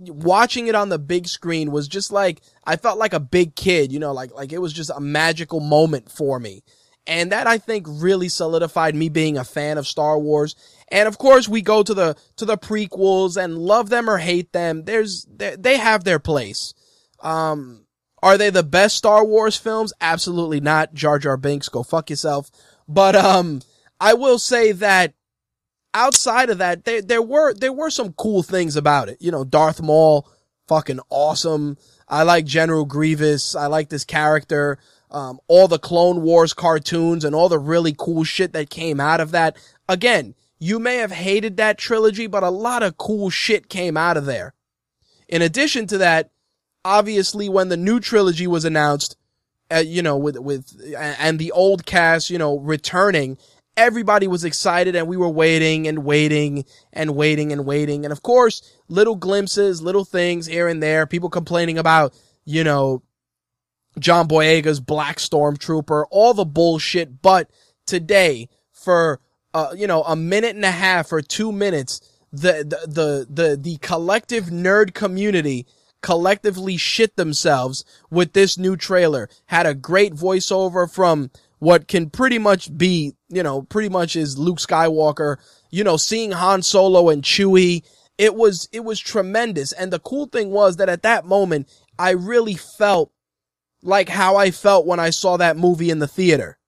[0.00, 3.92] watching it on the big screen was just like, I felt like a big kid,
[3.92, 6.62] you know, like, like it was just a magical moment for me.
[7.06, 10.56] And that I think really solidified me being a fan of Star Wars.
[10.88, 14.52] And of course we go to the, to the prequels and love them or hate
[14.52, 14.84] them.
[14.84, 16.72] There's, they have their place.
[17.20, 17.84] Um,
[18.22, 19.92] are they the best Star Wars films?
[20.00, 20.94] Absolutely not.
[20.94, 22.50] Jar Jar Binks, go fuck yourself.
[22.88, 23.60] But, um,
[24.00, 25.14] I will say that
[25.92, 29.18] outside of that, there, there were, there were some cool things about it.
[29.20, 30.28] You know, Darth Maul,
[30.68, 31.78] fucking awesome.
[32.08, 33.54] I like General Grievous.
[33.54, 34.78] I like this character.
[35.10, 39.20] Um, all the Clone Wars cartoons and all the really cool shit that came out
[39.20, 39.56] of that.
[39.88, 44.16] Again, you may have hated that trilogy, but a lot of cool shit came out
[44.16, 44.54] of there.
[45.28, 46.30] In addition to that,
[46.84, 49.16] obviously when the new trilogy was announced,
[49.70, 53.38] uh, you know, with, with, and the old cast, you know, returning,
[53.76, 58.04] everybody was excited and we were waiting and waiting and waiting and waiting.
[58.04, 62.14] And of course, little glimpses, little things here and there, people complaining about,
[62.44, 63.02] you know,
[63.98, 67.22] John Boyega's Black Stormtrooper, all the bullshit.
[67.22, 67.50] But
[67.86, 69.20] today, for,
[69.52, 72.00] uh, you know, a minute and a half or two minutes,
[72.32, 75.66] the, the, the, the, the collective nerd community
[76.02, 79.28] collectively shit themselves with this new trailer.
[79.46, 81.30] Had a great voiceover from
[81.60, 85.38] what can pretty much be, you know, pretty much is Luke Skywalker,
[85.70, 87.82] you know, seeing Han Solo and Chewie.
[88.16, 89.72] It was, it was tremendous.
[89.72, 93.10] And the cool thing was that at that moment, I really felt
[93.82, 96.58] like how I felt when I saw that movie in the theater.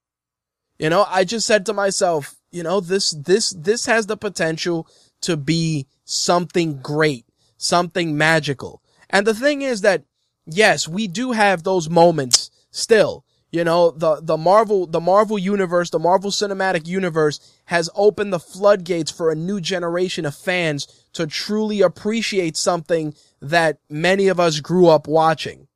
[0.77, 4.89] You know, I just said to myself, you know, this, this, this has the potential
[5.23, 7.27] to be something great,
[7.59, 8.83] something magical.
[9.09, 10.03] And the thing is that,
[10.47, 13.25] yes, we do have those moments still.
[13.53, 18.41] You know, the, the Marvel, the Marvel universe, the Marvel cinematic universe has opened the
[18.41, 24.61] floodgates for a new generation of fans to truly appreciate something that many of us
[24.61, 25.69] grew up watching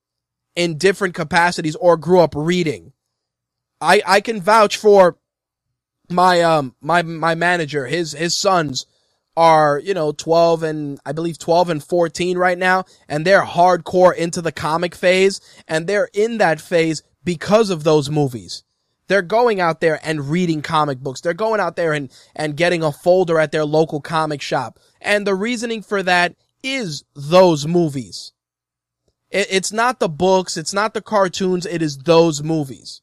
[0.57, 2.93] in different capacities or grew up reading.
[3.81, 5.17] I, I can vouch for
[6.11, 8.85] my, um, my, my manager, his, his sons
[9.37, 14.15] are, you know, 12 and I believe 12 and 14 right now, and they're hardcore
[14.15, 18.65] into the comic phase, and they're in that phase because of those movies.
[19.09, 21.21] They're going out there and reading comic books.
[21.21, 24.79] They're going out there and, and getting a folder at their local comic shop.
[25.01, 28.33] And the reasoning for that is those movies.
[29.31, 30.57] It, it's not the books.
[30.57, 31.67] It's not the cartoons.
[31.67, 33.03] It is those movies.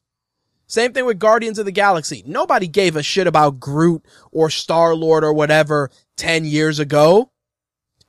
[0.65, 2.23] Same thing with Guardians of the Galaxy.
[2.26, 7.31] Nobody gave a shit about Groot or Star-Lord or whatever 10 years ago.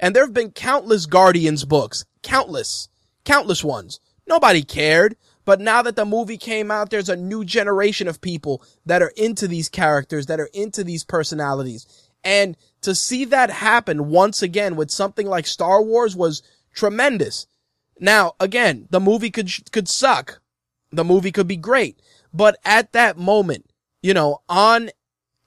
[0.00, 2.04] And there have been countless Guardians books.
[2.22, 2.88] Countless.
[3.24, 4.00] Countless ones.
[4.26, 5.16] Nobody cared.
[5.48, 9.14] But now that the movie came out, there's a new generation of people that are
[9.16, 11.86] into these characters, that are into these personalities.
[12.22, 16.42] And to see that happen once again with something like Star Wars was
[16.74, 17.46] tremendous.
[17.98, 20.42] Now, again, the movie could, could suck.
[20.92, 21.98] The movie could be great.
[22.30, 23.72] But at that moment,
[24.02, 24.90] you know, on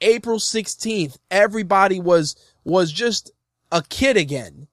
[0.01, 3.29] April 16th, everybody was, was just
[3.71, 4.67] a kid again.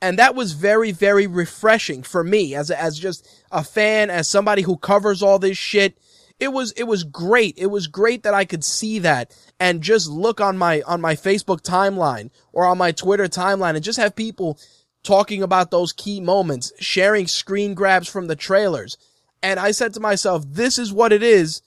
[0.00, 4.62] And that was very, very refreshing for me as, as just a fan, as somebody
[4.62, 5.98] who covers all this shit.
[6.38, 7.56] It was, it was great.
[7.56, 11.14] It was great that I could see that and just look on my, on my
[11.14, 14.58] Facebook timeline or on my Twitter timeline and just have people
[15.02, 18.98] talking about those key moments, sharing screen grabs from the trailers.
[19.42, 21.62] And I said to myself, this is what it is.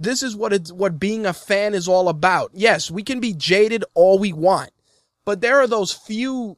[0.00, 2.50] This is what it's, what being a fan is all about.
[2.54, 4.70] Yes, we can be jaded all we want,
[5.24, 6.56] but there are those few,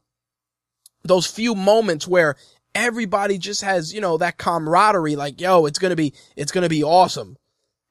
[1.02, 2.36] those few moments where
[2.74, 6.84] everybody just has, you know, that camaraderie, like, yo, it's gonna be, it's gonna be
[6.84, 7.36] awesome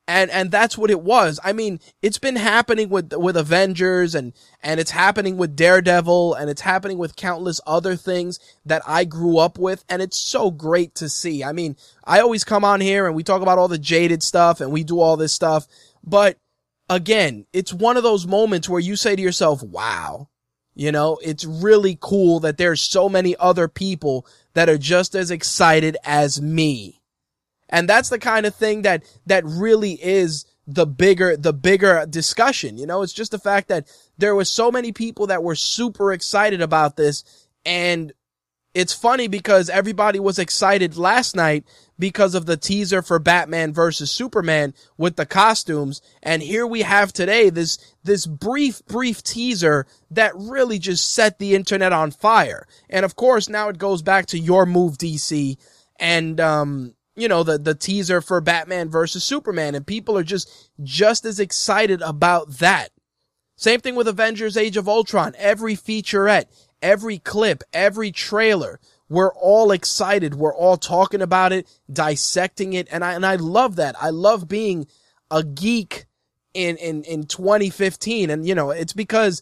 [0.09, 1.39] and and that's what it was.
[1.43, 4.33] I mean, it's been happening with with Avengers and
[4.63, 9.37] and it's happening with Daredevil and it's happening with countless other things that I grew
[9.37, 11.43] up with and it's so great to see.
[11.43, 14.61] I mean, I always come on here and we talk about all the jaded stuff
[14.61, 15.67] and we do all this stuff,
[16.03, 16.37] but
[16.89, 20.28] again, it's one of those moments where you say to yourself, "Wow."
[20.79, 25.29] You know, it's really cool that there's so many other people that are just as
[25.29, 26.99] excited as me
[27.69, 32.77] and that's the kind of thing that, that really is the bigger, the bigger discussion.
[32.77, 33.87] You know, it's just the fact that
[34.17, 37.23] there was so many people that were super excited about this.
[37.65, 38.11] And
[38.73, 41.63] it's funny because everybody was excited last night
[41.99, 46.01] because of the teaser for Batman versus Superman with the costumes.
[46.23, 51.53] And here we have today this, this brief, brief teaser that really just set the
[51.53, 52.65] internet on fire.
[52.89, 55.57] And of course, now it goes back to your move, DC.
[55.99, 60.71] And, um, you know, the, the teaser for Batman versus Superman and people are just,
[60.81, 62.89] just as excited about that.
[63.57, 65.33] Same thing with Avengers Age of Ultron.
[65.37, 66.45] Every featurette,
[66.81, 68.79] every clip, every trailer.
[69.09, 70.35] We're all excited.
[70.35, 72.87] We're all talking about it, dissecting it.
[72.91, 73.95] And I, and I love that.
[74.01, 74.87] I love being
[75.31, 76.05] a geek
[76.53, 78.29] in, in, in 2015.
[78.29, 79.41] And, you know, it's because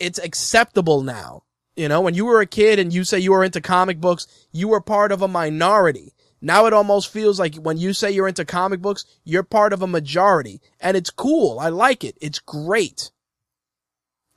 [0.00, 1.44] it's acceptable now.
[1.76, 4.26] You know, when you were a kid and you say you were into comic books,
[4.50, 6.14] you were part of a minority.
[6.40, 9.82] Now it almost feels like when you say you're into comic books, you're part of
[9.82, 10.60] a majority.
[10.80, 11.58] And it's cool.
[11.58, 12.16] I like it.
[12.20, 13.10] It's great.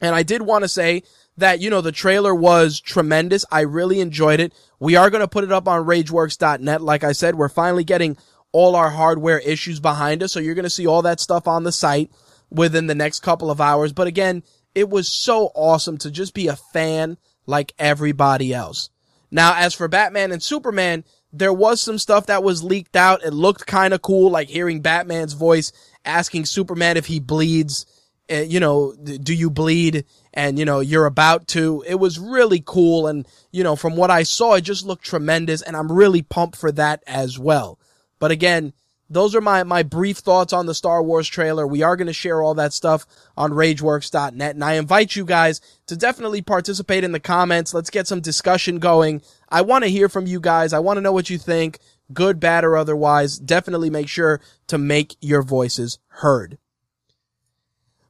[0.02, 1.04] And I did want to say
[1.40, 3.46] that, you know, the trailer was tremendous.
[3.52, 4.54] I really enjoyed it.
[4.80, 6.82] We are going to put it up on rageworks.net.
[6.82, 8.18] Like I said, we're finally getting
[8.52, 10.32] all our hardware issues behind us.
[10.32, 12.12] So you're going to see all that stuff on the site
[12.50, 13.94] within the next couple of hours.
[13.94, 14.44] But again,
[14.74, 18.90] it was so awesome to just be a fan like everybody else.
[19.32, 23.24] Now, as for Batman and Superman, there was some stuff that was leaked out.
[23.24, 25.72] It looked kind of cool, like hearing Batman's voice
[26.04, 27.86] asking Superman if he bleeds.
[28.30, 30.06] You know, do you bleed?
[30.34, 31.84] And, you know, you're about to.
[31.88, 33.08] It was really cool.
[33.08, 35.62] And, you know, from what I saw, it just looked tremendous.
[35.62, 37.80] And I'm really pumped for that as well.
[38.20, 38.74] But again,
[39.10, 41.66] those are my, my brief thoughts on the Star Wars trailer.
[41.66, 44.54] We are going to share all that stuff on rageworks.net.
[44.54, 47.74] And I invite you guys to definitely participate in the comments.
[47.74, 49.24] Let's get some discussion going.
[49.50, 50.74] I want to hear from you guys.
[50.74, 51.80] I want to know what you think,
[52.14, 53.40] good, bad, or otherwise.
[53.40, 56.60] Definitely make sure to make your voices heard.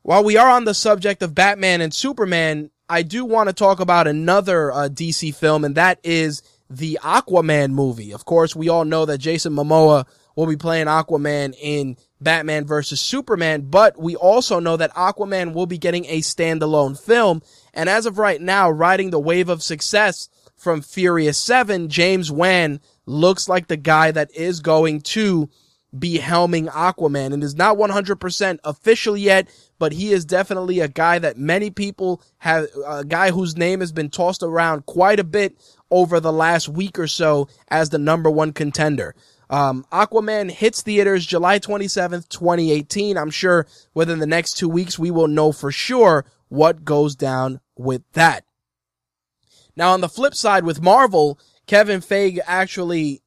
[0.02, 3.80] While we are on the subject of Batman and Superman, I do want to talk
[3.80, 8.14] about another uh, DC film, and that is the Aquaman movie.
[8.14, 10.06] Of course, we all know that Jason Momoa
[10.36, 15.66] will be playing Aquaman in Batman versus Superman, but we also know that Aquaman will
[15.66, 17.42] be getting a standalone film.
[17.74, 22.80] And as of right now, riding the wave of success from Furious 7, James Wan
[23.06, 25.50] looks like the guy that is going to
[25.98, 29.48] be helming Aquaman and is not 100% official yet,
[29.80, 33.92] but he is definitely a guy that many people have, a guy whose name has
[33.92, 35.58] been tossed around quite a bit
[35.90, 39.16] over the last week or so as the number one contender.
[39.50, 43.18] Um, Aquaman hits theaters July 27th, 2018.
[43.18, 43.66] I'm sure
[43.96, 48.44] within the next two weeks, we will know for sure what goes down with that.
[49.76, 53.22] Now, on the flip side with Marvel, Kevin Feige actually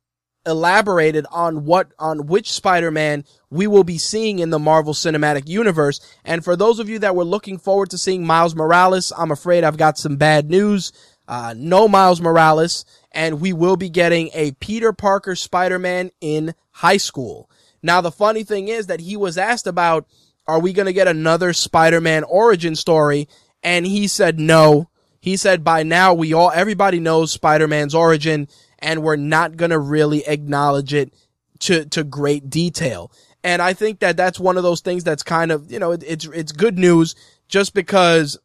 [0.47, 6.01] elaborated on what, on which Spider-Man we will be seeing in the Marvel Cinematic Universe.
[6.25, 9.65] And for those of you that were looking forward to seeing Miles Morales, I'm afraid
[9.65, 10.93] I've got some bad news.
[11.29, 16.97] Uh, no Miles Morales and we will be getting a Peter Parker Spider-Man in high
[16.97, 17.51] school.
[17.83, 20.07] Now, the funny thing is that he was asked about,
[20.47, 23.29] are we going to get another Spider-Man origin story?
[23.63, 24.89] And he said no.
[25.21, 28.49] He said by now we all, everybody knows Spider-Man's origin
[28.83, 31.15] and we're not going to really acknowledge it
[31.61, 33.13] to, to great detail.
[33.45, 36.05] And I think that that's one of those things that's kind of, you know, it,
[36.07, 37.15] it's, it's good news
[37.49, 38.39] just because,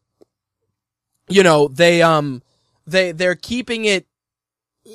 [1.27, 2.41] you know, they, um,
[2.85, 4.07] they, they're keeping it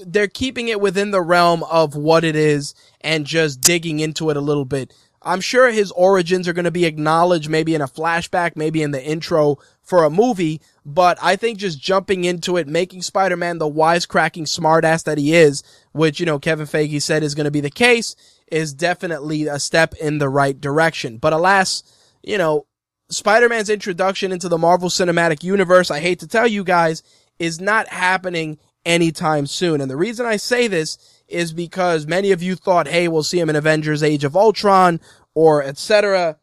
[0.07, 4.37] they're keeping it within the realm of what it is and just digging into it
[4.37, 4.93] a little bit.
[5.21, 8.91] I'm sure his origins are going to be acknowledged maybe in a flashback, maybe in
[8.91, 13.71] the intro for a movie, but I think just jumping into it, making Spider-Man the
[13.71, 17.61] wisecracking smartass that he is, which, you know, Kevin Feige said is going to be
[17.61, 18.15] the case,
[18.51, 21.19] is definitely a step in the right direction.
[21.19, 21.83] But alas,
[22.23, 22.67] you know,
[23.11, 27.03] Spider-Man's introduction into the Marvel Cinematic Universe, I hate to tell you guys,
[27.39, 29.81] is not happening anytime soon.
[29.81, 30.99] And the reason I say this
[31.29, 35.01] is because many of you thought, hey, we'll see him in Avengers Age of Ultron
[35.35, 36.39] or etc.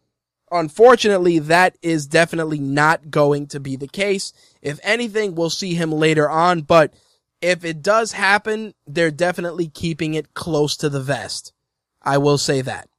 [0.51, 4.33] Unfortunately, that is definitely not going to be the case.
[4.61, 6.93] If anything, we'll see him later on, but
[7.41, 11.53] if it does happen, they're definitely keeping it close to the vest.
[12.01, 12.89] I will say that.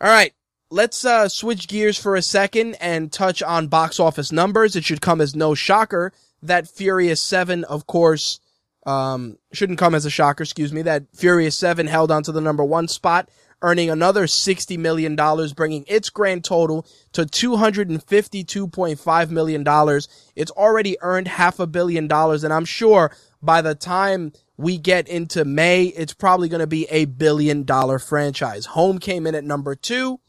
[0.00, 0.32] All right.
[0.70, 4.76] Let's uh, switch gears for a second and touch on box office numbers.
[4.76, 6.12] It should come as no shocker
[6.42, 8.38] that Furious 7, of course,
[8.86, 12.64] um, shouldn't come as a shocker, excuse me, that Furious 7 held onto the number
[12.64, 13.30] one spot,
[13.62, 15.16] earning another $60 million,
[15.54, 19.64] bringing its grand total to $252.5 million.
[20.36, 23.10] It's already earned half a billion dollars, and I'm sure
[23.42, 27.98] by the time we get into May, it's probably going to be a billion dollar
[27.98, 28.66] franchise.
[28.66, 30.20] Home came in at number two,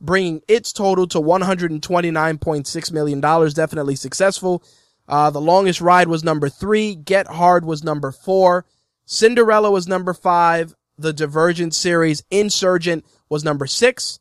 [0.00, 3.20] bringing its total to $129.6 million.
[3.20, 4.62] Definitely successful.
[5.06, 6.94] Uh, the longest ride was number three.
[6.94, 8.66] Get Hard was number four.
[9.06, 10.74] Cinderella was number five.
[10.98, 14.18] The Divergent series Insurgent was number six.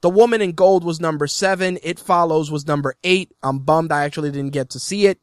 [0.00, 1.78] The Woman in Gold was number seven.
[1.82, 3.32] It Follows was number eight.
[3.42, 5.20] I'm bummed I actually didn't get to see it.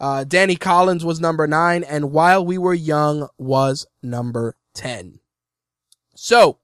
[0.00, 1.84] Uh, Danny Collins was number nine.
[1.84, 5.20] And While We Were Young was number 10.
[6.14, 6.58] So,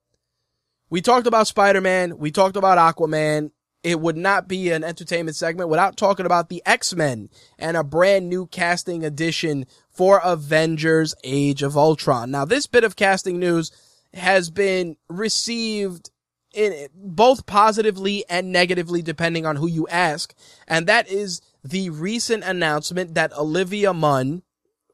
[0.90, 3.50] we talked about Spider-Man, we talked about Aquaman.
[3.84, 7.28] It would not be an entertainment segment without talking about the X-Men
[7.58, 12.30] and a brand new casting addition for Avengers Age of Ultron.
[12.30, 13.70] Now, this bit of casting news
[14.14, 16.10] has been received
[16.54, 20.34] in both positively and negatively depending on who you ask.
[20.66, 24.42] And that is the recent announcement that Olivia Munn,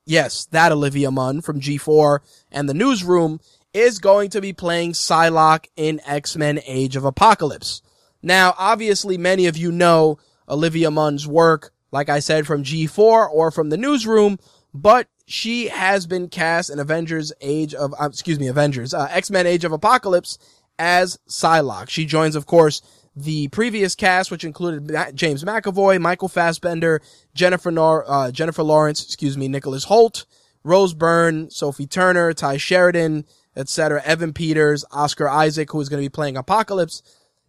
[0.04, 2.18] yes, that Olivia Munn from G4
[2.50, 3.38] and the newsroom
[3.72, 7.82] is going to be playing Psylocke in X-Men Age of Apocalypse.
[8.22, 10.18] Now, obviously many of you know
[10.48, 14.38] Olivia Munn's work, like I said, from G4 or from the newsroom,
[14.74, 19.46] but she has been cast in Avengers Age of, uh, excuse me, Avengers, uh, X-Men
[19.46, 20.38] Age of Apocalypse
[20.78, 21.88] as Psylocke.
[21.88, 22.82] She joins, of course,
[23.14, 27.00] the previous cast, which included James McAvoy, Michael Fassbender,
[27.34, 30.26] Jennifer Nor- uh, Jennifer Lawrence, excuse me, Nicholas Hoult,
[30.62, 33.24] Rose Byrne, Sophie Turner, Tye Sheridan,
[33.56, 34.02] etc.
[34.04, 37.02] Evan Peters, Oscar Isaac, who is going to be playing Apocalypse.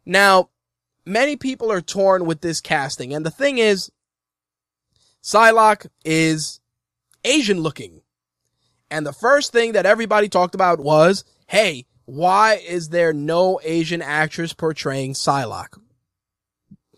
[0.06, 0.49] Now,
[1.06, 3.91] many people are torn with this casting, and the thing is,
[5.23, 6.60] Psylocke is
[7.23, 8.02] Asian looking.
[8.90, 14.02] And the first thing that everybody talked about was, hey, why is there no Asian
[14.02, 15.80] actress portraying Psylocke?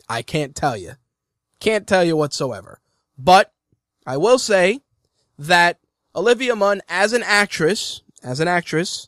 [0.09, 0.93] I can't tell you.
[1.59, 2.79] Can't tell you whatsoever.
[3.17, 3.53] But
[4.05, 4.81] I will say
[5.37, 5.79] that
[6.15, 9.07] Olivia Munn as an actress, as an actress,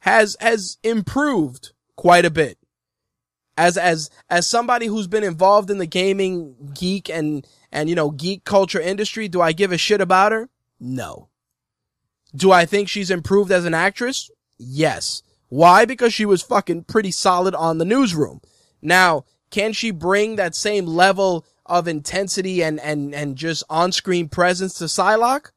[0.00, 2.58] has, has improved quite a bit.
[3.56, 8.10] As, as, as somebody who's been involved in the gaming geek and, and, you know,
[8.10, 10.50] geek culture industry, do I give a shit about her?
[10.78, 11.28] No.
[12.34, 14.30] Do I think she's improved as an actress?
[14.58, 15.22] Yes.
[15.48, 15.84] Why?
[15.86, 18.40] Because she was fucking pretty solid on the newsroom.
[18.82, 24.74] Now, can she bring that same level of intensity and, and, and just on-screen presence
[24.74, 25.50] to Psylocke?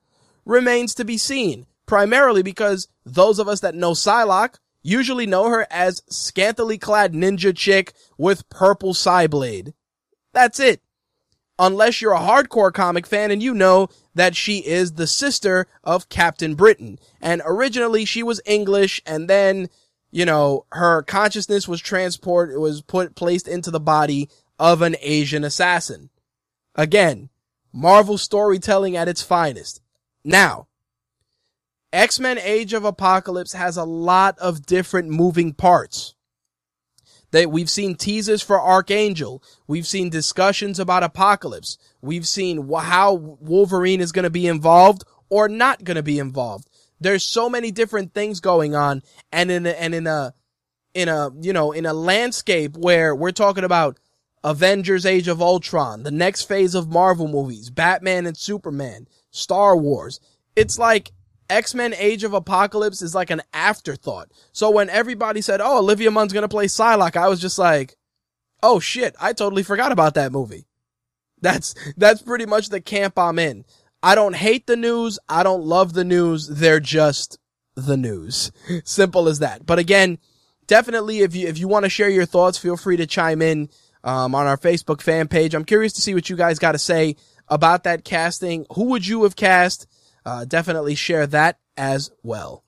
[0.45, 1.65] Remains to be seen.
[1.85, 7.55] Primarily because those of us that know Psylocke usually know her as scantily clad ninja
[7.55, 9.73] chick with purple Psyblade.
[10.33, 10.81] That's it.
[11.57, 16.07] Unless you're a hardcore comic fan and you know that she is the sister of
[16.07, 16.99] Captain Britain.
[17.21, 19.67] And originally she was English and then,
[20.09, 24.95] you know, her consciousness was transport, it was put, placed into the body of an
[25.01, 26.09] Asian assassin.
[26.75, 27.29] Again,
[27.73, 29.81] Marvel storytelling at its finest.
[30.23, 30.68] Now,
[31.91, 36.13] X-Men Age of Apocalypse has a lot of different moving parts.
[37.31, 39.43] That we've seen teasers for Archangel.
[39.67, 41.77] We've seen discussions about Apocalypse.
[42.01, 46.67] We've seen how Wolverine is going to be involved or not going to be involved.
[46.99, 50.33] There's so many different things going on and in a, and in a,
[50.95, 53.99] in a, you know, in a landscape where we're talking about
[54.43, 60.19] Avengers Age of Ultron, the next phase of Marvel movies, Batman and Superman, Star Wars.
[60.55, 61.11] It's like
[61.49, 64.31] X-Men Age of Apocalypse is like an afterthought.
[64.51, 67.95] So when everybody said, oh, Olivia Munn's gonna play Psylocke, I was just like,
[68.61, 70.67] oh shit, I totally forgot about that movie.
[71.41, 73.65] That's, that's pretty much the camp I'm in.
[74.03, 75.19] I don't hate the news.
[75.27, 76.47] I don't love the news.
[76.47, 77.37] They're just
[77.75, 78.51] the news.
[78.83, 79.65] Simple as that.
[79.65, 80.19] But again,
[80.67, 83.69] definitely if you, if you want to share your thoughts, feel free to chime in,
[84.03, 85.53] um, on our Facebook fan page.
[85.53, 87.15] I'm curious to see what you guys got to say
[87.47, 88.65] about that casting.
[88.73, 89.87] Who would you have cast?
[90.25, 92.63] Uh, definitely share that as well.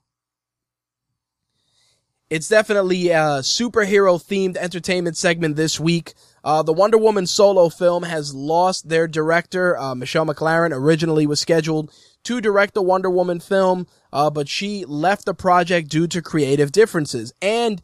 [2.32, 6.14] It's definitely a superhero themed entertainment segment this week.
[6.46, 9.78] Uh, the Wonder Woman solo film has lost their director.
[9.78, 11.92] Uh, Michelle MacLaren originally was scheduled
[12.24, 16.72] to direct the Wonder Woman film, uh, but she left the project due to creative
[16.72, 17.34] differences.
[17.42, 17.82] And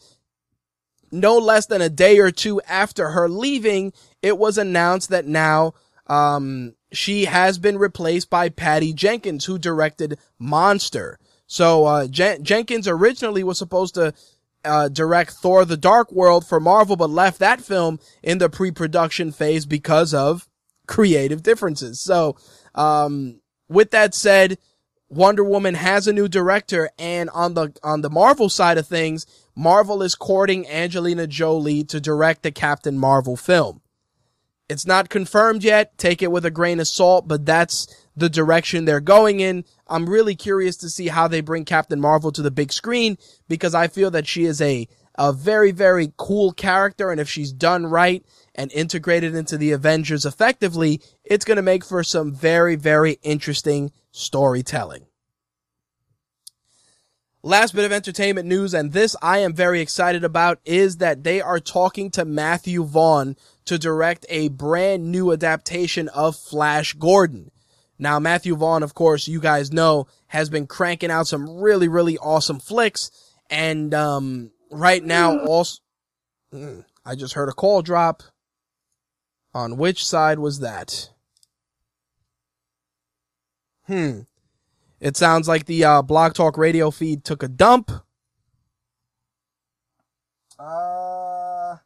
[1.11, 3.91] no less than a day or two after her leaving,
[4.21, 5.73] it was announced that now,
[6.07, 11.19] um, she has been replaced by Patty Jenkins, who directed Monster.
[11.45, 14.13] So, uh, Jen- Jenkins originally was supposed to,
[14.65, 19.31] uh, direct Thor the Dark World for Marvel, but left that film in the pre-production
[19.31, 20.47] phase because of
[20.87, 21.99] creative differences.
[21.99, 22.35] So,
[22.75, 24.57] um, with that said,
[25.09, 29.25] Wonder Woman has a new director and on the, on the Marvel side of things,
[29.55, 33.81] Marvel is courting Angelina Jolie to direct the Captain Marvel film.
[34.69, 35.97] It's not confirmed yet.
[35.97, 37.87] Take it with a grain of salt, but that's
[38.17, 39.63] the direction they're going in.
[39.87, 43.17] I'm really curious to see how they bring Captain Marvel to the big screen
[43.47, 47.11] because I feel that she is a, a very, very cool character.
[47.11, 48.25] And if she's done right
[48.55, 53.91] and integrated into the Avengers effectively, it's going to make for some very, very interesting
[54.11, 55.05] storytelling.
[57.47, 61.39] Last bit of entertainment news, and this I am very excited about, is that they
[61.39, 67.51] are talking to Matthew Vaughn to direct a brand new adaptation of Flash Gordon.
[67.97, 72.17] Now, Matthew Vaughn, of course, you guys know, has been cranking out some really, really
[72.17, 73.11] awesome flicks.
[73.49, 75.79] And, um, right now also,
[76.53, 78.23] mm, I just heard a call drop.
[79.53, 81.11] On which side was that?
[83.85, 84.23] Hmm.
[84.99, 87.91] It sounds like the, uh, Blog Talk radio feed took a dump.
[90.59, 91.77] Uh,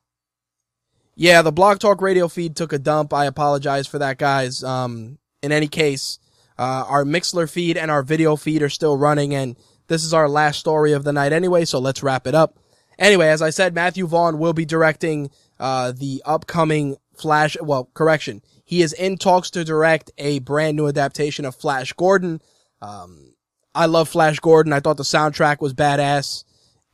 [1.15, 3.13] yeah, the Blog Talk radio feed took a dump.
[3.13, 4.63] I apologize for that, guys.
[4.63, 6.19] Um, in any case,
[6.57, 9.57] uh, our Mixlr feed and our video feed are still running and
[9.91, 12.57] this is our last story of the night anyway, so let's wrap it up.
[12.97, 15.29] Anyway, as I said, Matthew Vaughn will be directing,
[15.59, 18.41] uh, the upcoming Flash, well, correction.
[18.63, 22.41] He is in talks to direct a brand new adaptation of Flash Gordon.
[22.81, 23.33] Um,
[23.73, 24.73] I love Flash Gordon.
[24.73, 26.43] I thought the soundtrack was badass.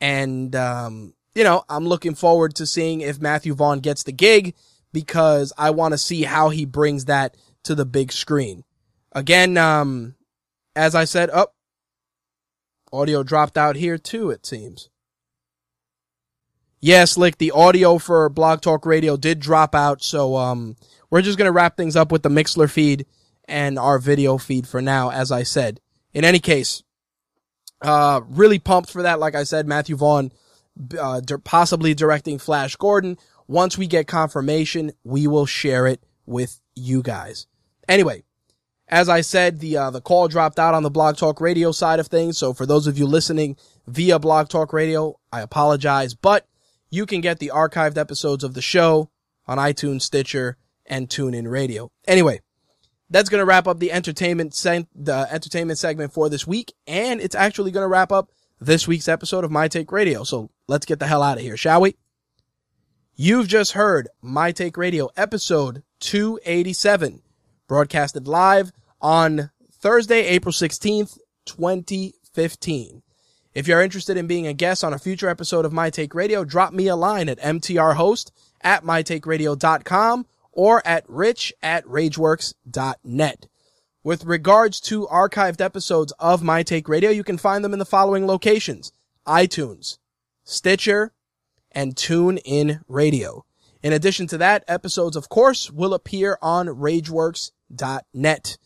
[0.00, 4.54] And, um, you know, I'm looking forward to seeing if Matthew Vaughn gets the gig
[4.92, 8.64] because I want to see how he brings that to the big screen.
[9.12, 10.14] Again, um,
[10.76, 11.54] as I said, up,
[12.92, 14.88] oh, audio dropped out here too, it seems.
[16.80, 20.76] Yes, Slick, the audio for Blog Talk Radio did drop out, so, um,
[21.10, 23.06] we're just gonna wrap things up with the Mixlr feed
[23.48, 25.80] and our video feed for now, as I said.
[26.12, 26.82] In any case,
[27.82, 29.18] uh, really pumped for that.
[29.18, 30.32] Like I said, Matthew Vaughn,
[30.98, 33.16] uh, possibly directing Flash Gordon.
[33.46, 37.46] Once we get confirmation, we will share it with you guys.
[37.88, 38.22] Anyway,
[38.88, 42.00] as I said, the uh, the call dropped out on the Blog Talk Radio side
[42.00, 42.38] of things.
[42.38, 43.56] So for those of you listening
[43.86, 46.46] via Blog Talk Radio, I apologize, but
[46.90, 49.10] you can get the archived episodes of the show
[49.46, 50.56] on iTunes, Stitcher,
[50.86, 51.90] and TuneIn Radio.
[52.06, 52.40] Anyway,
[53.10, 57.20] that's going to wrap up the entertainment se- the entertainment segment for this week, and
[57.20, 58.30] it's actually going to wrap up
[58.60, 60.24] this week's episode of My Take Radio.
[60.24, 61.96] So let's get the hell out of here, shall we?
[63.14, 67.22] You've just heard My Take Radio episode 287,
[67.66, 73.02] broadcasted live on Thursday, April 16th, 2015.
[73.54, 76.44] If you're interested in being a guest on a future episode of My Take Radio,
[76.44, 78.30] drop me a line at mtrhost
[78.60, 83.46] at mytakeradio.com or at rich at rageworks.net.
[84.04, 87.84] With regards to archived episodes of My Take Radio, you can find them in the
[87.84, 88.92] following locations.
[89.26, 89.98] iTunes,
[90.44, 91.12] Stitcher,
[91.72, 93.44] and TuneIn Radio.
[93.82, 98.58] In addition to that, episodes, of course, will appear on rageworks.net.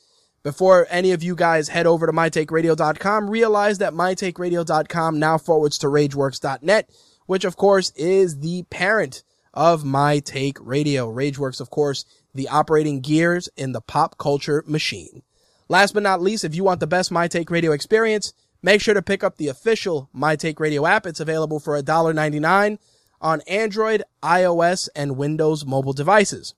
[0.43, 5.87] Before any of you guys head over to mytakeradio.com, realize that mytakeradio.com now forwards to
[5.87, 6.91] rageworks.net,
[7.27, 9.23] which of course is the parent
[9.55, 11.13] of My Take Radio.
[11.13, 12.05] Rageworks, of course,
[12.35, 15.23] the operating gears in the pop culture machine.
[15.69, 18.95] Last but not least, if you want the best My Take Radio experience, make sure
[18.95, 21.07] to pick up the official My Take Radio app.
[21.07, 22.79] It's available for $1.99
[23.21, 26.55] on Android, iOS, and Windows mobile devices.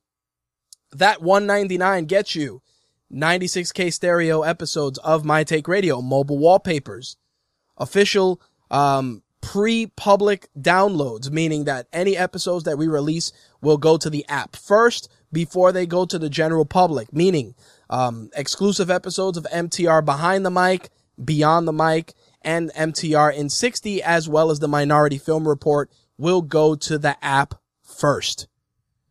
[0.93, 2.63] That 199 gets you
[3.13, 7.17] 96k stereo episodes of My Take Radio, mobile wallpapers,
[7.77, 8.41] official
[8.71, 13.31] um, pre-public downloads, meaning that any episodes that we release
[13.61, 17.55] will go to the app first before they go to the general public, meaning
[17.91, 20.89] um, exclusive episodes of MTR behind the mic,
[21.23, 26.41] beyond the mic, and MTR in 60, as well as the Minority Film Report, will
[26.41, 28.49] go to the app first.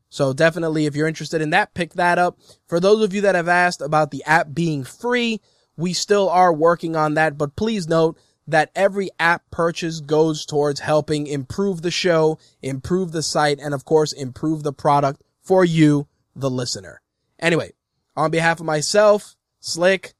[0.10, 2.40] So definitely, if you're interested in that, pick that up.
[2.68, 5.42] For those of you that have asked about the app being free,
[5.78, 10.82] we still are working on that, but please note that every app purchase goes towards
[10.82, 16.08] helping improve the show, improve the site, and of course, improve the product for you,
[16.36, 17.02] the listener.
[17.40, 17.72] Anyway,
[18.16, 20.14] on behalf of myself, Slick,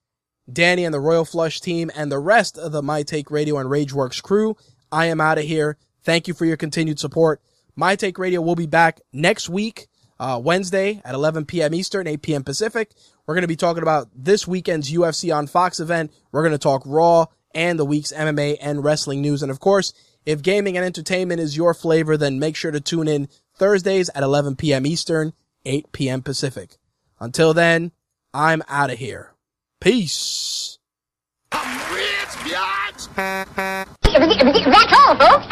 [0.52, 3.70] Dani and the Royal Flush team, and the rest of the My Take Radio and
[3.70, 4.58] Rageworks crew,
[4.92, 5.78] I am out of here.
[6.04, 7.42] Thank you for your continued support.
[7.76, 9.88] My Take Radio will be back next week,
[10.20, 11.74] uh, Wednesday at 11 p.m.
[11.74, 12.44] Eastern, 8 p.m.
[12.44, 12.92] Pacific.
[13.26, 16.12] We're going to be talking about this weekend's UFC on Fox event.
[16.32, 19.42] We're going to talk Raw and the week's MMA and wrestling news.
[19.42, 19.94] And of course,
[20.26, 24.24] if gaming and entertainment is your flavor, then make sure to tune in Thursdays at
[24.24, 24.86] 11 p.m.
[24.86, 25.34] Eastern,
[25.66, 26.22] 8 p.m.
[26.22, 26.78] Pacific.
[27.20, 27.92] Until then,
[28.34, 29.34] I'm out of here.
[29.80, 30.80] Peace.
[31.52, 32.06] I'm rich,
[32.46, 33.10] biatch!
[34.66, 35.48] That's all, folks.